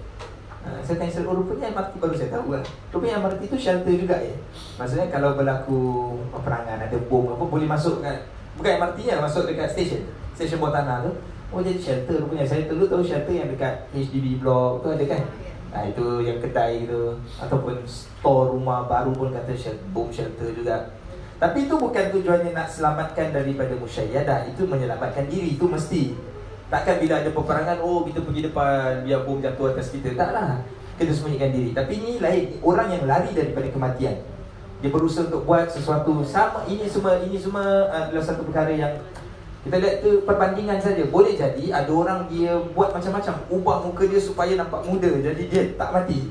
Ha, 0.62 0.84
saya 0.84 1.00
tanya 1.00 1.10
saya, 1.10 1.26
oh 1.26 1.41
rupanya 1.41 1.72
MRT 1.72 1.96
baru 1.96 2.12
saya 2.12 2.28
tahu 2.28 2.52
lah 2.52 2.63
Rupanya 2.91 3.24
MRT 3.24 3.48
itu 3.48 3.56
shelter 3.56 3.93
juga 3.93 4.20
ya 4.20 4.36
Maksudnya 4.76 5.08
kalau 5.08 5.32
berlaku 5.39 5.80
peperangan, 6.28 6.84
ada 6.84 6.98
bom 7.08 7.24
apa 7.32 7.46
Boleh 7.48 7.63
masuk 7.72 8.04
kan 8.04 8.20
Bukan 8.60 8.76
MRT-nya, 8.76 9.24
masuk 9.24 9.48
dekat 9.48 9.72
stesen 9.72 10.04
Stesen 10.36 10.60
bawah 10.60 10.76
tanah 10.76 11.08
tu 11.08 11.12
Oh 11.56 11.63
jadi 11.63 11.80
shelter 11.80 12.20
rupanya 12.20 12.43
Saya 12.43 12.67
dulu 12.67 12.84
tahu 12.84 13.00
shelter 13.00 13.32
yang 13.32 13.48
dekat 13.48 13.88
HDB 13.96 14.43
block 14.43 14.84
tu 14.84 14.91
ada 14.91 15.06
kan 15.08 15.24
Nah 15.67 15.84
itu 15.84 16.23
yang 16.23 16.39
kedai 16.39 16.88
tu 16.88 17.19
Ataupun 17.38 17.84
store 17.84 18.56
rumah 18.56 18.88
baru 18.88 19.12
pun 19.12 19.30
kata 19.36 19.51
bom 19.91 20.08
shelter 20.12 20.51
juga. 20.56 20.95
Tapi 21.38 21.69
itu 21.69 21.75
bukan 21.77 22.10
tujuannya 22.17 22.51
nak 22.58 22.65
selamatkan 22.65 23.30
daripada 23.30 23.77
musyayadah. 23.77 24.49
Itu 24.49 24.65
menyelamatkan 24.65 25.30
diri, 25.30 25.53
itu 25.53 25.69
mesti. 25.69 26.17
Takkan 26.67 27.00
bila 27.00 27.23
ada 27.23 27.31
peperangan 27.31 27.79
Oh 27.79 28.04
kita 28.04 28.19
pergi 28.27 28.52
depan 28.52 29.08
Biar 29.08 29.23
bom 29.23 29.39
jatuh 29.39 29.71
atas 29.71 29.87
kita. 29.94 30.12
Taklah 30.17 30.60
Kita 30.98 31.12
sembunyikan 31.13 31.54
diri. 31.54 31.71
Tapi 31.71 31.94
ini 31.94 32.12
lain. 32.17 32.58
Orang 32.65 32.89
yang 32.89 33.06
lari 33.06 33.31
daripada 33.37 33.69
kematian. 33.69 34.17
Dia 34.81 34.89
berusaha 34.89 35.29
untuk 35.29 35.46
buat 35.46 35.69
sesuatu. 35.69 36.25
Sama 36.25 36.65
Ini 36.65 36.89
semua 36.89 37.21
Ini 37.21 37.37
semua 37.37 37.87
adalah 37.87 38.25
satu 38.25 38.44
perkara 38.44 38.73
yang 38.73 38.94
Kita 39.65 39.75
lihat 39.81 39.95
tu 40.05 40.21
Perbandingan 40.27 40.77
saja. 40.77 41.03
Boleh 41.08 41.33
jadi 41.33 41.65
Ada 41.73 41.91
orang 41.93 42.19
dia 42.29 42.53
Buat 42.75 42.93
macam-macam 42.93 43.33
Ubah 43.49 43.77
muka 43.87 44.03
dia 44.05 44.19
Supaya 44.21 44.53
nampak 44.53 44.85
muda 44.85 45.10
Jadi 45.10 45.43
dia 45.49 45.63
tak 45.79 45.89
mati. 45.93 46.29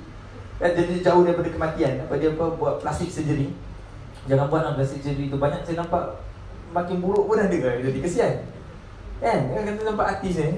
Dan 0.57 0.73
jadi 0.73 1.05
jauh 1.05 1.21
daripada 1.21 1.53
kematian. 1.53 2.01
Apa 2.09 2.17
dia 2.17 2.33
apa? 2.33 2.49
Buat 2.57 2.81
plastik 2.81 3.13
surgery. 3.13 3.53
Jangan 4.25 4.49
buat 4.49 4.63
lah 4.65 4.73
plastik 4.73 5.05
surgery 5.05 5.29
tu. 5.29 5.37
Banyak 5.37 5.69
saya 5.69 5.85
nampak 5.85 6.25
Makin 6.73 6.99
buruk 7.01 7.29
pun 7.29 7.39
ada 7.39 7.53
Jadi 7.53 7.99
kesian. 8.01 8.49
Kan? 9.21 9.53
Kan 9.53 9.63
kata 9.65 9.83
nampak 9.85 10.07
artis 10.17 10.41
ni 10.41 10.57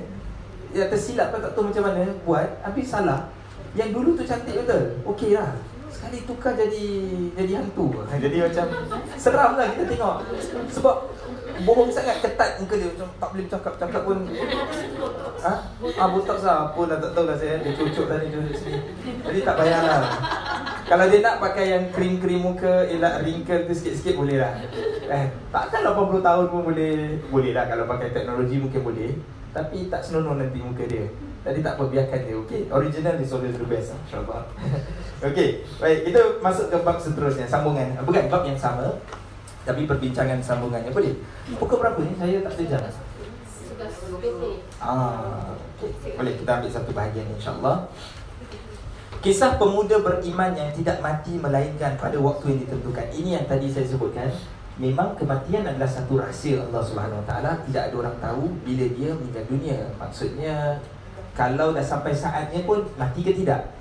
Ya 0.68 0.84
tersilap 0.84 1.32
kan 1.32 1.40
tak 1.40 1.52
tahu 1.56 1.72
macam 1.72 1.82
mana 1.88 2.04
buat. 2.28 2.48
Habis 2.60 2.92
salah. 2.92 3.32
Yang 3.72 3.90
dulu 3.96 4.10
tu 4.20 4.22
cantik 4.28 4.52
betul. 4.52 5.00
Okey 5.08 5.32
lah. 5.32 5.56
Sekali 5.88 6.28
tukar 6.28 6.52
jadi 6.52 6.84
jadi 7.32 7.52
hantu. 7.64 8.04
Jadi 8.24 8.36
macam 8.44 8.66
seram 9.16 9.56
lah 9.56 9.66
kita 9.72 9.84
tengok. 9.88 10.16
Sebab 10.68 10.96
bohong 11.64 11.90
sangat 11.90 12.22
ketat 12.22 12.59
muka 12.62 12.74
dia. 12.78 12.88
Macam 12.92 13.09
tak 13.18 13.28
boleh 13.34 13.44
bercakap-cakap 13.48 14.02
pun. 14.04 14.18
Ha? 15.42 15.52
Ah, 15.98 16.09
botox 16.11 16.38
lah. 16.44 16.56
Apa 16.70 16.80
lah 16.86 16.96
tak 16.98 17.11
tahu 17.14 17.24
lah 17.26 17.36
saya. 17.38 17.54
Dia 17.62 17.72
cucuk 17.74 18.06
tadi 18.06 18.26
cucuk 18.30 18.54
sini. 18.54 18.78
Jadi 19.26 19.40
tak 19.42 19.54
payah 19.59 19.80
lah. 19.82 20.02
Kalau 20.88 21.04
dia 21.04 21.20
nak 21.20 21.36
pakai 21.36 21.64
yang 21.68 21.84
krim-krim 21.92 22.40
muka 22.40 22.88
Elak 22.88 23.20
wrinkle 23.20 23.68
tu 23.68 23.72
sikit-sikit 23.76 24.16
boleh 24.16 24.40
lah. 24.40 24.56
Eh, 25.09 25.24
Takkan 25.52 25.84
80 25.84 26.24
tahun 26.24 26.44
pun 26.48 26.61
boleh. 26.64 27.20
Boleh 27.28 27.52
lah 27.52 27.64
kalau 27.68 27.84
pakai 27.84 28.09
teknologi 28.12 28.56
mungkin 28.56 28.80
boleh. 28.82 29.11
Tapi 29.52 29.92
tak 29.92 30.00
senonoh 30.04 30.36
nanti 30.36 30.61
muka 30.61 30.84
dia. 30.88 31.09
Jadi 31.48 31.64
tak 31.64 31.80
apa 31.80 31.88
biarkan 31.88 32.20
dia 32.28 32.34
okay 32.36 32.61
Original 32.68 33.14
is 33.22 33.32
always 33.32 33.56
the 33.56 33.64
best 33.64 33.94
InsyaAllah. 33.94 34.42
Okay 35.32 35.64
Baik. 35.80 35.98
Kita 36.11 36.20
masuk 36.44 36.70
ke 36.70 36.76
bab 36.82 36.98
seterusnya. 37.00 37.48
Sambungan. 37.48 37.98
Bukan 38.04 38.28
bab 38.28 38.44
yang 38.44 38.59
sama 38.59 38.98
tapi 39.68 39.84
perbincangan 39.84 40.40
sambungannya 40.40 40.88
boleh. 40.88 41.12
Pukul 41.60 41.76
berapa 41.76 42.00
ni? 42.00 42.16
Saya 42.16 42.40
tak 42.40 42.56
sejam. 42.56 42.80
Ah, 44.80 45.52
okay. 45.76 46.16
boleh 46.16 46.34
kita 46.40 46.50
ambil 46.56 46.70
satu 46.72 46.90
bahagian 46.96 47.28
insya-Allah. 47.36 47.84
Kisah 49.20 49.60
pemuda 49.60 50.00
beriman 50.00 50.56
yang 50.56 50.70
tidak 50.72 51.04
mati 51.04 51.36
melainkan 51.36 52.00
pada 52.00 52.16
waktu 52.16 52.54
yang 52.54 52.60
ditentukan. 52.64 53.06
Ini 53.12 53.30
yang 53.42 53.44
tadi 53.44 53.68
saya 53.68 53.84
sebutkan. 53.84 54.32
Memang 54.78 55.18
kematian 55.18 55.66
adalah 55.66 55.90
satu 55.90 56.22
rahsia 56.22 56.62
Allah 56.62 56.80
Subhanahu 56.86 57.18
Wa 57.20 57.26
Taala. 57.26 57.52
Tidak 57.66 57.82
ada 57.90 57.94
orang 57.98 58.16
tahu 58.22 58.46
bila 58.62 58.86
dia 58.94 59.10
meninggal 59.10 59.44
dunia. 59.50 59.78
Maksudnya 59.98 60.78
kalau 61.34 61.74
dah 61.74 61.82
sampai 61.82 62.14
saatnya 62.14 62.62
pun 62.62 62.86
mati 62.94 63.26
ke 63.26 63.34
tidak? 63.34 63.74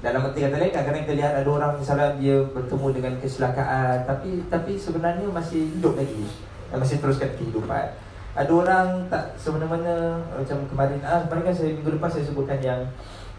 Dalam 0.00 0.24
arti 0.24 0.40
kata 0.40 0.56
lain 0.56 0.72
kadang-kadang 0.72 1.04
kita 1.04 1.14
lihat 1.20 1.32
ada 1.44 1.50
orang 1.52 1.76
misalnya 1.76 2.16
dia 2.16 2.40
bertemu 2.40 2.86
dengan 2.96 3.12
kecelakaan 3.20 4.08
tapi 4.08 4.40
tapi 4.48 4.72
sebenarnya 4.72 5.28
masih 5.28 5.68
hidup 5.76 5.92
lagi 5.92 6.24
dan 6.72 6.80
masih 6.80 6.96
teruskan 7.04 7.28
kehidupan. 7.36 7.84
Ada 8.32 8.48
orang 8.48 8.88
tak 9.12 9.36
semena-mena 9.36 10.16
macam 10.32 10.64
kemarin 10.72 11.04
ah 11.04 11.20
kemarin 11.28 11.52
kan 11.52 11.54
saya 11.54 11.76
minggu 11.76 12.00
lepas 12.00 12.16
saya 12.16 12.24
sebutkan 12.24 12.56
yang 12.64 12.80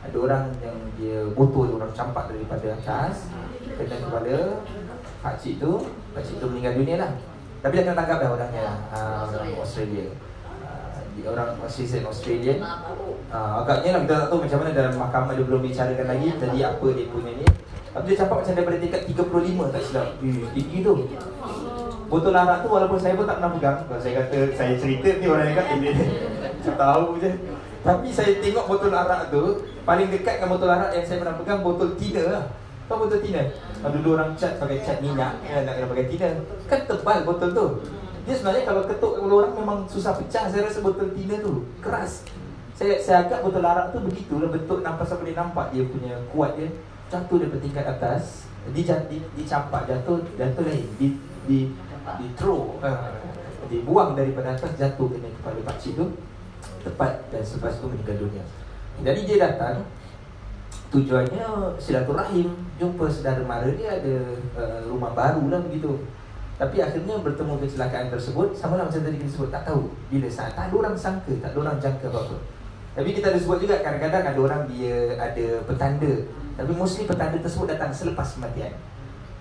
ada 0.05 0.17
orang 0.21 0.43
yang 0.61 0.77
dia 1.01 1.25
botol 1.33 1.81
orang 1.81 1.89
campak 1.97 2.29
daripada 2.29 2.77
atas 2.77 3.29
kena 3.73 3.97
kepala 3.97 4.61
pak 5.25 5.33
cik 5.41 5.57
tu, 5.57 5.81
pak 6.13 6.21
cik 6.21 6.37
tu 6.37 6.45
meninggal 6.45 6.77
dunia 6.77 7.01
lah. 7.01 7.11
Tapi 7.65 7.73
dah 7.81 7.83
kena 7.89 7.97
tangkap 7.97 8.17
dah 8.21 8.29
orangnya 8.37 8.65
ah, 8.93 9.25
orang 9.25 9.49
Australia 9.57 10.13
orang 11.27 11.57
citizen 11.69 12.07
Australia. 12.07 12.57
Uh, 13.31 13.63
agaknya 13.63 13.95
lah 13.95 14.01
kita 14.03 14.13
tak 14.25 14.27
tahu 14.27 14.39
macam 14.43 14.57
mana 14.63 14.71
dalam 14.73 14.93
mahkamah 14.97 15.33
dia 15.37 15.45
belum 15.45 15.61
bicarakan 15.63 16.07
lagi 16.09 16.27
jadi 16.35 16.57
apa 16.73 16.87
dia 16.93 17.05
punya 17.09 17.31
ni. 17.37 17.45
Tapi 17.91 18.05
dia 18.07 18.17
campak 18.23 18.37
macam 18.39 18.53
daripada 18.55 18.77
tingkat 18.79 19.01
35 19.03 19.73
tak 19.75 19.81
silap. 19.83 20.07
Eh, 20.23 20.49
tinggi 20.55 20.77
tu. 20.79 20.93
Botol 22.07 22.35
arak 22.35 22.57
tu 22.63 22.67
walaupun 22.71 22.99
saya 22.99 23.13
pun 23.19 23.27
tak 23.27 23.39
pernah 23.39 23.51
pegang. 23.55 23.77
Kalau 23.83 23.99
saya 23.99 24.13
kata 24.23 24.37
saya 24.55 24.73
cerita 24.79 25.09
ni 25.19 25.25
orang 25.27 25.45
yang 25.51 25.57
kata 25.59 25.73
dia. 25.79 25.93
Saya 26.61 26.77
tahu 26.77 27.17
je. 27.17 27.31
Tapi 27.81 28.07
saya 28.13 28.37
tengok 28.37 28.69
botol 28.69 28.93
arak 28.93 29.33
tu 29.33 29.65
paling 29.81 30.13
dekat 30.13 30.37
dengan 30.37 30.53
botol 30.53 30.69
arak 30.69 30.93
yang 30.93 31.01
saya 31.01 31.17
pernah 31.17 31.35
pegang 31.41 31.65
botol 31.65 31.89
tina 31.97 32.23
lah. 32.29 32.43
Tahu 32.85 33.09
botol 33.09 33.19
tina? 33.25 33.41
Dulu 33.81 34.09
orang 34.13 34.37
cat 34.37 34.61
pakai 34.61 34.85
cat 34.85 35.01
minyak 35.01 35.41
kan 35.41 35.65
nak 35.65 35.73
kena 35.81 35.87
pakai 35.89 36.05
tina. 36.05 36.29
Kan 36.69 36.79
tebal 36.85 37.25
botol 37.25 37.49
tu. 37.49 37.65
Dia 38.21 38.33
sebenarnya 38.37 38.63
kalau 38.69 38.81
ketuk 38.85 39.13
orang 39.17 39.53
memang 39.57 39.79
susah 39.89 40.13
pecah. 40.13 40.45
Saya 40.45 40.69
rasa 40.69 40.79
botol 40.85 41.09
tina 41.17 41.41
tu 41.41 41.65
keras. 41.81 42.21
Saya 42.77 43.01
saya 43.01 43.17
agak 43.25 43.41
botol 43.41 43.65
arak 43.65 43.93
tu 43.93 43.99
begitulah 44.01 44.49
bentuk 44.53 44.85
nampak 44.85 45.05
saya 45.09 45.17
boleh 45.21 45.33
nampak. 45.33 45.65
Dia 45.73 45.83
punya 45.89 46.13
kuat 46.29 46.53
dia 46.57 46.69
Jatuh 47.11 47.43
dari 47.43 47.59
tingkat 47.59 47.85
atas. 47.91 48.47
Dia 48.71 49.03
di, 49.09 49.19
dicampak 49.35 49.89
jatuh 49.89 50.21
jatuh 50.37 50.63
lain. 50.63 50.87
Di 51.01 51.07
di 51.49 51.57
di 52.21 52.25
throw 52.37 52.77
uh, 52.85 53.17
dibuang 53.67 54.13
daripada 54.13 54.53
atas 54.53 54.77
jatuh 54.77 55.09
kena 55.09 55.27
kepala 55.41 55.59
pakcik 55.65 55.97
tu. 55.97 56.05
Tepat 56.85 57.25
dan 57.33 57.41
selepas 57.41 57.73
tu 57.81 57.89
meninggal 57.89 58.21
dunia. 58.21 58.45
Jadi 59.01 59.21
dia 59.25 59.37
datang. 59.49 59.81
Tujuannya 60.93 61.75
silaturahim. 61.81 62.53
Jumpa 62.77 63.09
saudara 63.09 63.41
mara 63.43 63.67
dia 63.73 63.97
ada 63.97 64.15
uh, 64.61 64.79
rumah 64.85 65.11
baru 65.11 65.49
lah 65.49 65.59
begitu 65.65 65.97
tapi 66.61 66.77
akhirnya 66.77 67.17
bertemu 67.25 67.57
kecelakaan 67.57 68.13
tersebut 68.13 68.53
Sama 68.53 68.77
lah 68.77 68.85
macam 68.85 69.01
tadi 69.01 69.17
kita 69.17 69.33
sebut 69.33 69.49
Tak 69.49 69.65
tahu 69.65 69.89
bila 70.13 70.29
saat. 70.29 70.53
Tak 70.53 70.69
ada 70.69 70.73
orang 70.77 70.93
sangka 70.93 71.33
Tak 71.41 71.49
ada 71.49 71.57
orang 71.57 71.77
jangka 71.81 72.05
apa-apa. 72.13 72.37
Tapi 72.93 73.09
kita 73.17 73.33
ada 73.33 73.39
sebut 73.41 73.57
juga 73.65 73.81
Kadang-kadang 73.81 74.23
ada 74.29 74.37
orang 74.37 74.61
dia 74.69 75.17
Ada 75.17 75.65
petanda. 75.65 76.13
Tapi 76.61 76.71
mostly 76.77 77.09
petanda 77.09 77.41
tersebut 77.41 77.65
Datang 77.65 77.89
selepas 77.89 78.37
kematian. 78.37 78.77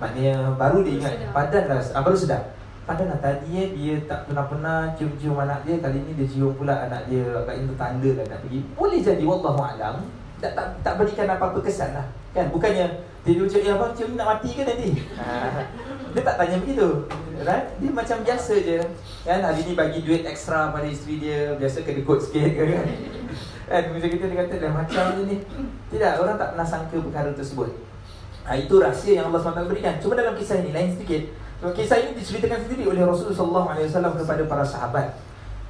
Maknanya 0.01 0.57
baru 0.57 0.81
dia 0.81 0.97
ingat 0.97 1.15
Padan 1.37 1.65
lah 1.69 1.81
ah, 1.93 2.01
Baru 2.01 2.17
sedar 2.17 2.57
Padan 2.89 3.13
lah 3.13 3.21
tadi 3.21 3.53
eh, 3.53 3.69
dia 3.77 4.01
tak 4.09 4.25
pernah-pernah 4.25 4.97
Cium-cium 4.97 5.37
anak 5.37 5.69
dia 5.69 5.77
Kali 5.77 6.01
ni 6.01 6.17
dia 6.17 6.25
cium 6.25 6.57
pula 6.57 6.89
anak 6.89 7.05
dia 7.05 7.21
Agak 7.37 7.61
itu 7.61 7.77
tanda 7.77 8.11
lah 8.17 8.25
nak 8.33 8.41
pergi. 8.49 8.65
Boleh 8.73 9.01
jadi 9.05 9.25
Wallahualam 9.29 10.09
tak, 10.41 10.57
tak, 10.57 10.73
tak 10.81 10.97
berikan 10.97 11.29
apa-apa 11.29 11.61
kesan 11.61 11.93
lah. 11.93 12.09
Kan? 12.33 12.49
Bukannya 12.49 12.89
Dia 13.29 13.45
ucap 13.45 13.61
Ya 13.61 13.77
abang 13.77 13.93
cium 13.93 14.17
nak 14.17 14.25
mati 14.25 14.57
ke 14.57 14.65
nanti 14.65 14.97
Dia 16.11 16.23
tak 16.27 16.37
tanya 16.43 16.57
begitu 16.59 17.07
right? 17.45 17.67
Dia 17.81 17.91
macam 17.93 18.17
biasa 18.25 18.53
je. 18.61 18.79
Kan? 19.25 19.41
Hari 19.45 19.61
ni 19.65 19.73
bagi 19.77 19.99
duit 20.05 20.23
ekstra 20.25 20.73
pada 20.73 20.87
isteri 20.89 21.21
dia 21.21 21.57
Biasa 21.57 21.85
kena 21.85 22.03
kot 22.05 22.21
sikit 22.25 22.51
ke 22.57 22.63
kan? 22.65 22.87
Kan 23.71 23.83
macam 23.95 24.09
kita 24.11 24.25
dia 24.27 24.39
kata 24.43 24.55
dah 24.59 24.73
macam 24.75 25.05
ni 25.31 25.37
Tidak 25.95 26.13
orang 26.19 26.35
tak 26.35 26.49
pernah 26.57 26.67
sangka 26.67 26.99
perkara 26.99 27.31
tersebut. 27.31 27.71
Ha, 28.43 28.59
Itu 28.59 28.83
rahsia 28.83 29.23
yang 29.23 29.31
Allah 29.31 29.41
SWT 29.47 29.63
berikan. 29.71 29.95
Cuma 30.03 30.19
dalam 30.19 30.35
kisah 30.35 30.59
ini 30.59 30.75
lain 30.75 30.91
sedikit. 30.91 31.31
Kisah 31.61 32.03
ini 32.03 32.19
diceritakan 32.19 32.67
sendiri 32.67 32.89
oleh 32.91 33.05
Rasulullah 33.05 33.77
SAW 33.79 34.17
kepada 34.17 34.43
para 34.51 34.65
sahabat. 34.67 35.07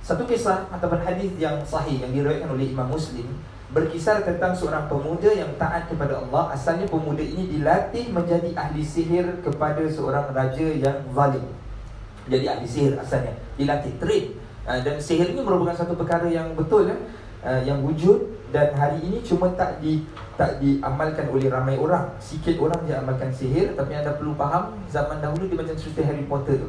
Satu 0.01 0.24
kisah 0.24 0.64
ataupun 0.72 0.97
hadis 1.05 1.28
yang 1.36 1.61
sahih 1.61 2.01
Yang 2.01 2.24
diriwayatkan 2.24 2.49
oleh 2.57 2.72
Imam 2.72 2.88
Muslim 2.88 3.28
berkisar 3.70 4.26
tentang 4.26 4.50
seorang 4.54 4.90
pemuda 4.90 5.30
yang 5.30 5.50
taat 5.54 5.86
kepada 5.86 6.18
Allah. 6.18 6.50
Asalnya 6.54 6.90
pemuda 6.90 7.22
ini 7.22 7.46
dilatih 7.46 8.10
menjadi 8.10 8.50
ahli 8.58 8.82
sihir 8.82 9.42
kepada 9.46 9.82
seorang 9.86 10.26
raja 10.34 10.66
yang 10.74 10.98
zalim. 11.14 11.46
Jadi 12.26 12.44
ahli 12.50 12.66
sihir 12.66 12.98
asalnya 12.98 13.34
dilatih 13.54 13.94
train. 14.02 14.24
Uh, 14.66 14.80
dan 14.82 14.98
sihir 14.98 15.32
ini 15.32 15.40
merupakan 15.40 15.72
satu 15.72 15.94
perkara 15.94 16.26
yang 16.28 16.52
betul 16.58 16.90
ya 16.90 16.96
yang 17.64 17.80
wujud. 17.80 18.36
Dan 18.50 18.74
hari 18.74 18.98
ini 19.06 19.22
cuma 19.22 19.46
tak 19.54 19.78
di 19.78 20.02
tak 20.34 20.58
diamalkan 20.58 21.30
oleh 21.30 21.46
ramai 21.46 21.78
orang. 21.78 22.10
Sikit 22.18 22.58
orang 22.58 22.82
dia 22.82 22.98
amalkan 22.98 23.30
sihir 23.30 23.78
tapi 23.78 23.94
anda 23.94 24.18
perlu 24.18 24.34
faham 24.34 24.74
zaman 24.90 25.22
dahulu 25.22 25.46
dia 25.46 25.56
macam 25.56 25.76
cerita 25.78 26.02
Harry 26.02 26.26
Potter 26.26 26.58
tu 26.58 26.68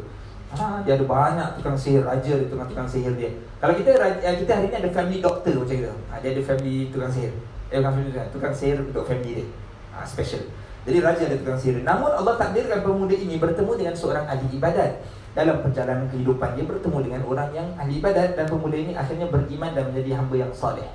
Ha, 0.52 0.84
dia 0.84 1.00
ada 1.00 1.06
banyak 1.08 1.48
tukang 1.56 1.78
sihir 1.80 2.04
raja 2.04 2.34
dia 2.36 2.48
tukang-tukang 2.52 2.84
sihir 2.84 3.16
dia. 3.16 3.32
Kalau 3.64 3.72
kita 3.72 3.96
kita 4.20 4.52
hari 4.52 4.68
ni 4.68 4.76
ada 4.76 4.90
family 4.92 5.18
doctor 5.24 5.54
macam 5.56 5.76
gitu. 5.80 5.94
Ha, 6.12 6.20
dia 6.20 6.30
ada 6.36 6.42
family 6.44 6.92
tukang 6.92 7.12
sihir. 7.12 7.32
Eh 7.72 7.80
bukan 7.80 7.92
family 7.96 8.12
tukang, 8.12 8.30
tukang 8.36 8.54
sihir 8.56 8.78
untuk 8.84 9.04
family 9.08 9.32
dia. 9.40 9.48
Ha, 9.96 10.04
special. 10.04 10.44
Jadi 10.84 10.98
raja 11.00 11.24
ada 11.24 11.38
tukang 11.40 11.56
sihir. 11.56 11.88
Namun 11.88 12.12
Allah 12.12 12.36
takdirkan 12.36 12.84
pemuda 12.84 13.16
ini 13.16 13.40
bertemu 13.40 13.72
dengan 13.80 13.96
seorang 13.96 14.28
ahli 14.28 14.48
ibadat. 14.52 14.92
Dalam 15.32 15.64
perjalanan 15.64 16.12
kehidupan 16.12 16.60
dia 16.60 16.68
bertemu 16.68 16.98
dengan 17.08 17.22
orang 17.24 17.50
yang 17.56 17.68
ahli 17.80 18.04
ibadat 18.04 18.36
dan 18.36 18.46
pemuda 18.52 18.76
ini 18.76 18.92
akhirnya 18.92 19.32
beriman 19.32 19.72
dan 19.72 19.88
menjadi 19.88 20.20
hamba 20.20 20.36
yang 20.36 20.52
soleh. 20.52 20.90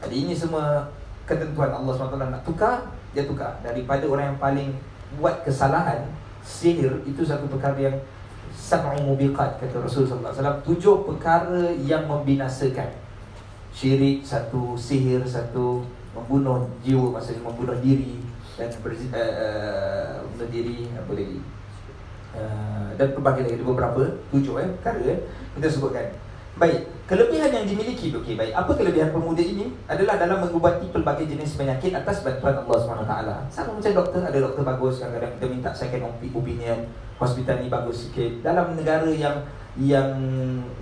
Jadi 0.00 0.14
ini 0.24 0.32
semua 0.32 0.88
ketentuan 1.28 1.68
Allah 1.68 1.92
SWT 1.94 2.16
nak 2.16 2.42
tukar, 2.48 2.88
dia 3.12 3.28
tukar. 3.28 3.60
Daripada 3.60 4.08
orang 4.08 4.32
yang 4.32 4.38
paling 4.40 4.72
buat 5.20 5.44
kesalahan, 5.44 6.08
sihir 6.40 7.04
itu 7.04 7.20
satu 7.22 7.44
perkara 7.46 7.76
yang 7.76 7.96
sab'u 8.72 9.04
mubiqat 9.04 9.60
kata 9.60 9.84
Rasul 9.84 10.08
sallallahu 10.08 10.32
alaihi 10.32 10.40
wasallam. 10.40 10.58
Tujuh 10.64 10.94
perkara 11.04 11.62
yang 11.84 12.08
membinasakan. 12.08 12.88
Syirik 13.76 14.24
satu. 14.24 14.72
Sihir 14.80 15.20
satu. 15.28 15.84
Membunuh 16.16 16.64
jiwa 16.80 17.12
maksudnya 17.12 17.44
membunuh 17.44 17.76
diri 17.80 18.20
dan 18.56 18.68
ber, 18.84 18.92
uh, 18.92 19.16
uh, 19.16 20.12
membunuh 20.24 20.48
diri 20.48 20.88
apa 20.92 21.12
lagi? 21.12 21.38
Uh, 22.32 22.88
dan 22.96 23.08
pelbagai 23.12 23.42
lagi. 23.44 23.60
Beberapa. 23.60 24.02
Tujuh 24.32 24.56
eh. 24.64 24.68
Perkara 24.80 25.00
eh 25.04 25.20
kita 25.56 25.68
sebutkan. 25.68 26.08
Baik, 26.56 26.84
kelebihan 27.12 27.52
yang 27.52 27.68
dimiliki 27.68 28.08
okey 28.08 28.40
baik. 28.40 28.56
Apa 28.56 28.72
kelebihan 28.72 29.12
pemuda 29.12 29.44
ini? 29.44 29.68
Adalah 29.84 30.16
dalam 30.16 30.48
mengubati 30.48 30.88
pelbagai 30.88 31.28
jenis 31.28 31.60
penyakit 31.60 31.92
atas 31.92 32.24
bantuan 32.24 32.56
Allah 32.56 32.78
SWT. 32.80 33.14
Sama 33.52 33.76
macam 33.76 33.92
doktor, 34.00 34.24
ada 34.24 34.38
doktor 34.40 34.64
bagus 34.64 35.04
kadang-kadang 35.04 35.36
kita 35.36 35.46
minta 35.52 35.70
second 35.76 36.08
opinion, 36.08 36.88
hospital 37.20 37.60
ni 37.60 37.68
bagus 37.68 38.08
sikit. 38.08 38.40
Dalam 38.40 38.72
negara 38.72 39.12
yang 39.12 39.44
yang 39.76 40.08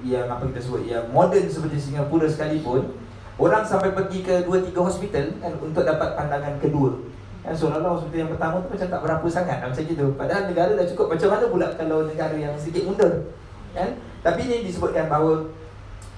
yang 0.06 0.30
apa 0.30 0.46
kita 0.54 0.62
sebut 0.62 0.86
yang 0.86 1.02
moden 1.10 1.50
seperti 1.50 1.82
Singapura 1.82 2.30
sekalipun, 2.30 2.94
orang 3.34 3.66
sampai 3.66 3.90
pergi 3.90 4.22
ke 4.22 4.46
2 4.46 4.70
3 4.70 4.86
hospital 4.86 5.26
kan 5.42 5.52
untuk 5.58 5.82
dapat 5.82 6.14
pandangan 6.14 6.54
kedua. 6.62 6.94
Kan 7.42 7.58
seolah-olah 7.58 7.98
hospital 7.98 8.18
yang 8.22 8.32
pertama 8.38 8.62
tu 8.62 8.70
macam 8.70 8.86
tak 8.86 9.02
berapa 9.02 9.26
sangat 9.26 9.66
macam 9.66 9.82
gitu. 9.82 10.06
Padahal 10.14 10.46
negara 10.46 10.78
dah 10.78 10.86
cukup. 10.94 11.10
Macam 11.10 11.28
mana 11.34 11.44
pula 11.50 11.66
kalau 11.74 12.06
negara 12.06 12.38
yang 12.38 12.54
sedikit 12.54 12.86
mundur? 12.86 13.34
Kan? 13.74 13.98
Tapi 14.22 14.46
ini 14.46 14.70
disebutkan 14.70 15.10
bahawa 15.10 15.50